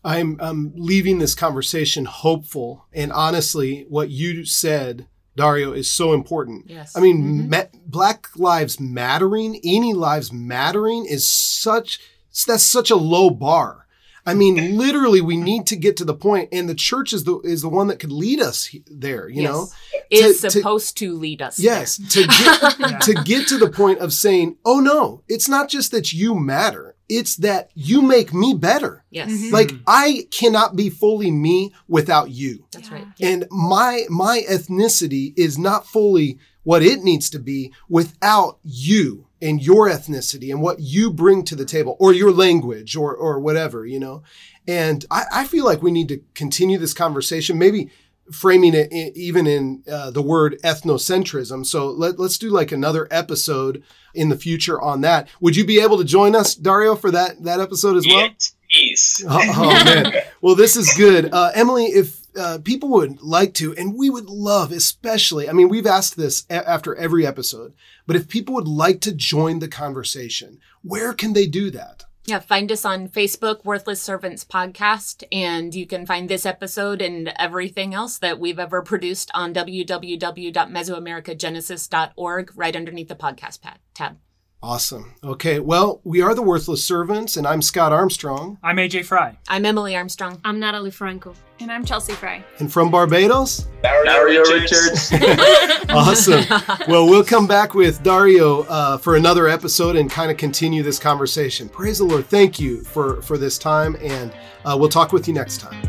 I'm 0.04 0.38
I'm 0.40 0.72
leaving 0.76 1.18
this 1.18 1.34
conversation 1.34 2.04
hopeful, 2.04 2.86
and 2.92 3.12
honestly, 3.12 3.84
what 3.88 4.10
you 4.10 4.44
said, 4.44 5.08
Dario, 5.36 5.72
is 5.72 5.90
so 5.90 6.12
important. 6.12 6.70
Yes. 6.70 6.96
I 6.96 7.00
mean, 7.00 7.18
mm-hmm. 7.18 7.50
ma- 7.50 7.80
Black 7.84 8.28
Lives 8.36 8.78
Mattering, 8.78 9.60
any 9.64 9.92
lives 9.92 10.32
mattering, 10.32 11.04
is 11.04 11.28
such 11.28 11.98
that's 12.46 12.62
such 12.62 12.92
a 12.92 12.96
low 12.96 13.28
bar. 13.28 13.87
I 14.28 14.34
mean, 14.34 14.76
literally, 14.76 15.22
we 15.22 15.38
need 15.38 15.66
to 15.68 15.76
get 15.76 15.96
to 15.96 16.04
the 16.04 16.14
point, 16.14 16.50
and 16.52 16.68
the 16.68 16.74
church 16.74 17.14
is 17.14 17.24
the 17.24 17.40
is 17.40 17.62
the 17.62 17.70
one 17.70 17.86
that 17.86 17.98
could 17.98 18.12
lead 18.12 18.40
us 18.40 18.68
there. 18.86 19.26
You 19.26 19.42
yes. 19.42 19.50
know, 19.50 19.68
is 20.10 20.42
to, 20.42 20.50
supposed 20.50 20.98
to, 20.98 21.06
to, 21.06 21.14
lead 21.14 21.40
us. 21.40 21.58
Yes, 21.58 21.96
to 22.12 22.26
get 22.26 22.78
yeah. 22.78 22.98
to 23.02 23.14
get 23.24 23.48
to 23.48 23.56
the 23.56 23.70
point 23.70 24.00
of 24.00 24.12
saying, 24.12 24.58
"Oh 24.66 24.80
no, 24.80 25.22
it's 25.28 25.48
not 25.48 25.70
just 25.70 25.92
that 25.92 26.12
you 26.12 26.34
matter; 26.34 26.94
it's 27.08 27.36
that 27.36 27.70
you 27.74 28.02
make 28.02 28.34
me 28.34 28.52
better." 28.52 29.02
Yes, 29.08 29.30
mm-hmm. 29.30 29.54
like 29.54 29.72
I 29.86 30.26
cannot 30.30 30.76
be 30.76 30.90
fully 30.90 31.30
me 31.30 31.72
without 31.88 32.30
you. 32.30 32.66
That's 32.72 32.90
right. 32.90 33.06
And 33.22 33.46
my 33.50 34.04
my 34.10 34.44
ethnicity 34.46 35.32
is 35.38 35.56
not 35.56 35.86
fully 35.86 36.38
what 36.64 36.82
it 36.82 37.02
needs 37.02 37.30
to 37.30 37.38
be 37.38 37.72
without 37.88 38.58
you 38.62 39.27
and 39.40 39.62
your 39.62 39.88
ethnicity 39.88 40.50
and 40.50 40.60
what 40.60 40.80
you 40.80 41.10
bring 41.10 41.44
to 41.44 41.56
the 41.56 41.64
table 41.64 41.96
or 42.00 42.12
your 42.12 42.32
language 42.32 42.96
or, 42.96 43.14
or 43.14 43.38
whatever, 43.38 43.86
you 43.86 44.00
know? 44.00 44.22
And 44.66 45.04
I, 45.10 45.24
I 45.32 45.44
feel 45.46 45.64
like 45.64 45.82
we 45.82 45.90
need 45.90 46.08
to 46.08 46.20
continue 46.34 46.78
this 46.78 46.94
conversation, 46.94 47.58
maybe 47.58 47.90
framing 48.32 48.74
it 48.74 48.92
in, 48.92 49.12
even 49.14 49.46
in 49.46 49.82
uh, 49.90 50.10
the 50.10 50.22
word 50.22 50.58
ethnocentrism. 50.62 51.64
So 51.64 51.88
let, 51.88 52.18
let's 52.18 52.38
do 52.38 52.50
like 52.50 52.72
another 52.72 53.08
episode 53.10 53.82
in 54.14 54.28
the 54.28 54.36
future 54.36 54.80
on 54.80 55.00
that. 55.02 55.28
Would 55.40 55.56
you 55.56 55.64
be 55.64 55.80
able 55.80 55.98
to 55.98 56.04
join 56.04 56.34
us, 56.34 56.54
Dario, 56.54 56.94
for 56.94 57.10
that, 57.10 57.42
that 57.44 57.60
episode 57.60 57.96
as 57.96 58.06
well? 58.06 58.20
Yes, 58.20 58.54
please. 58.70 59.24
Oh, 59.28 59.40
oh 59.56 59.84
man. 59.84 60.12
well, 60.40 60.54
this 60.54 60.76
is 60.76 60.92
good. 60.94 61.32
Uh, 61.32 61.50
Emily, 61.54 61.86
if 61.86 62.26
uh, 62.38 62.58
people 62.58 62.88
would 62.90 63.20
like 63.20 63.52
to, 63.54 63.74
and 63.76 63.96
we 63.96 64.08
would 64.08 64.30
love, 64.30 64.70
especially, 64.72 65.48
I 65.48 65.52
mean, 65.52 65.68
we've 65.68 65.86
asked 65.86 66.16
this 66.16 66.46
a- 66.48 66.68
after 66.68 66.94
every 66.94 67.26
episode, 67.26 67.74
but 68.06 68.16
if 68.16 68.28
people 68.28 68.54
would 68.54 68.68
like 68.68 69.00
to 69.02 69.12
join 69.12 69.58
the 69.58 69.68
conversation, 69.68 70.60
where 70.82 71.12
can 71.12 71.32
they 71.32 71.46
do 71.46 71.70
that? 71.72 72.04
Yeah, 72.24 72.40
find 72.40 72.70
us 72.70 72.84
on 72.84 73.08
Facebook, 73.08 73.64
Worthless 73.64 74.02
Servants 74.02 74.44
Podcast, 74.44 75.24
and 75.32 75.74
you 75.74 75.86
can 75.86 76.04
find 76.04 76.28
this 76.28 76.44
episode 76.44 77.00
and 77.00 77.32
everything 77.38 77.94
else 77.94 78.18
that 78.18 78.38
we've 78.38 78.58
ever 78.58 78.82
produced 78.82 79.30
on 79.32 79.54
www.mesoamericagenesis.org 79.54 82.52
right 82.54 82.76
underneath 82.76 83.08
the 83.08 83.16
podcast 83.16 83.60
tab. 83.94 84.18
Awesome. 84.60 85.14
Okay. 85.22 85.60
Well, 85.60 86.00
we 86.02 86.20
are 86.20 86.34
the 86.34 86.42
Worthless 86.42 86.82
Servants, 86.82 87.36
and 87.36 87.46
I'm 87.46 87.62
Scott 87.62 87.92
Armstrong. 87.92 88.58
I'm 88.60 88.78
AJ 88.78 89.04
Fry. 89.04 89.38
I'm 89.48 89.64
Emily 89.64 89.94
Armstrong. 89.94 90.40
I'm 90.44 90.58
Natalie 90.58 90.90
Franco. 90.90 91.32
And 91.60 91.70
I'm 91.70 91.84
Chelsea 91.84 92.12
Fry. 92.12 92.44
And 92.58 92.72
from 92.72 92.90
Barbados, 92.90 93.68
Dario, 93.82 94.42
Richards. 94.42 95.12
awesome. 95.90 96.44
Well, 96.88 97.06
we'll 97.06 97.24
come 97.24 97.46
back 97.46 97.74
with 97.74 98.02
Dario 98.02 98.62
uh, 98.64 98.98
for 98.98 99.14
another 99.14 99.46
episode 99.46 99.94
and 99.94 100.10
kind 100.10 100.28
of 100.30 100.36
continue 100.36 100.82
this 100.82 100.98
conversation. 100.98 101.68
Praise 101.68 101.98
the 101.98 102.04
Lord. 102.04 102.26
Thank 102.26 102.58
you 102.58 102.82
for, 102.82 103.22
for 103.22 103.38
this 103.38 103.58
time, 103.58 103.96
and 104.00 104.32
uh, 104.64 104.76
we'll 104.78 104.88
talk 104.88 105.12
with 105.12 105.28
you 105.28 105.34
next 105.34 105.60
time. 105.60 105.80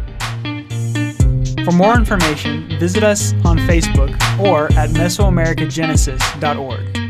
For 1.65 1.72
more 1.72 1.95
information, 1.95 2.78
visit 2.80 3.03
us 3.03 3.34
on 3.45 3.57
Facebook 3.59 4.11
or 4.39 4.65
at 4.74 4.89
Mesoamericagenesis.org. 4.91 7.09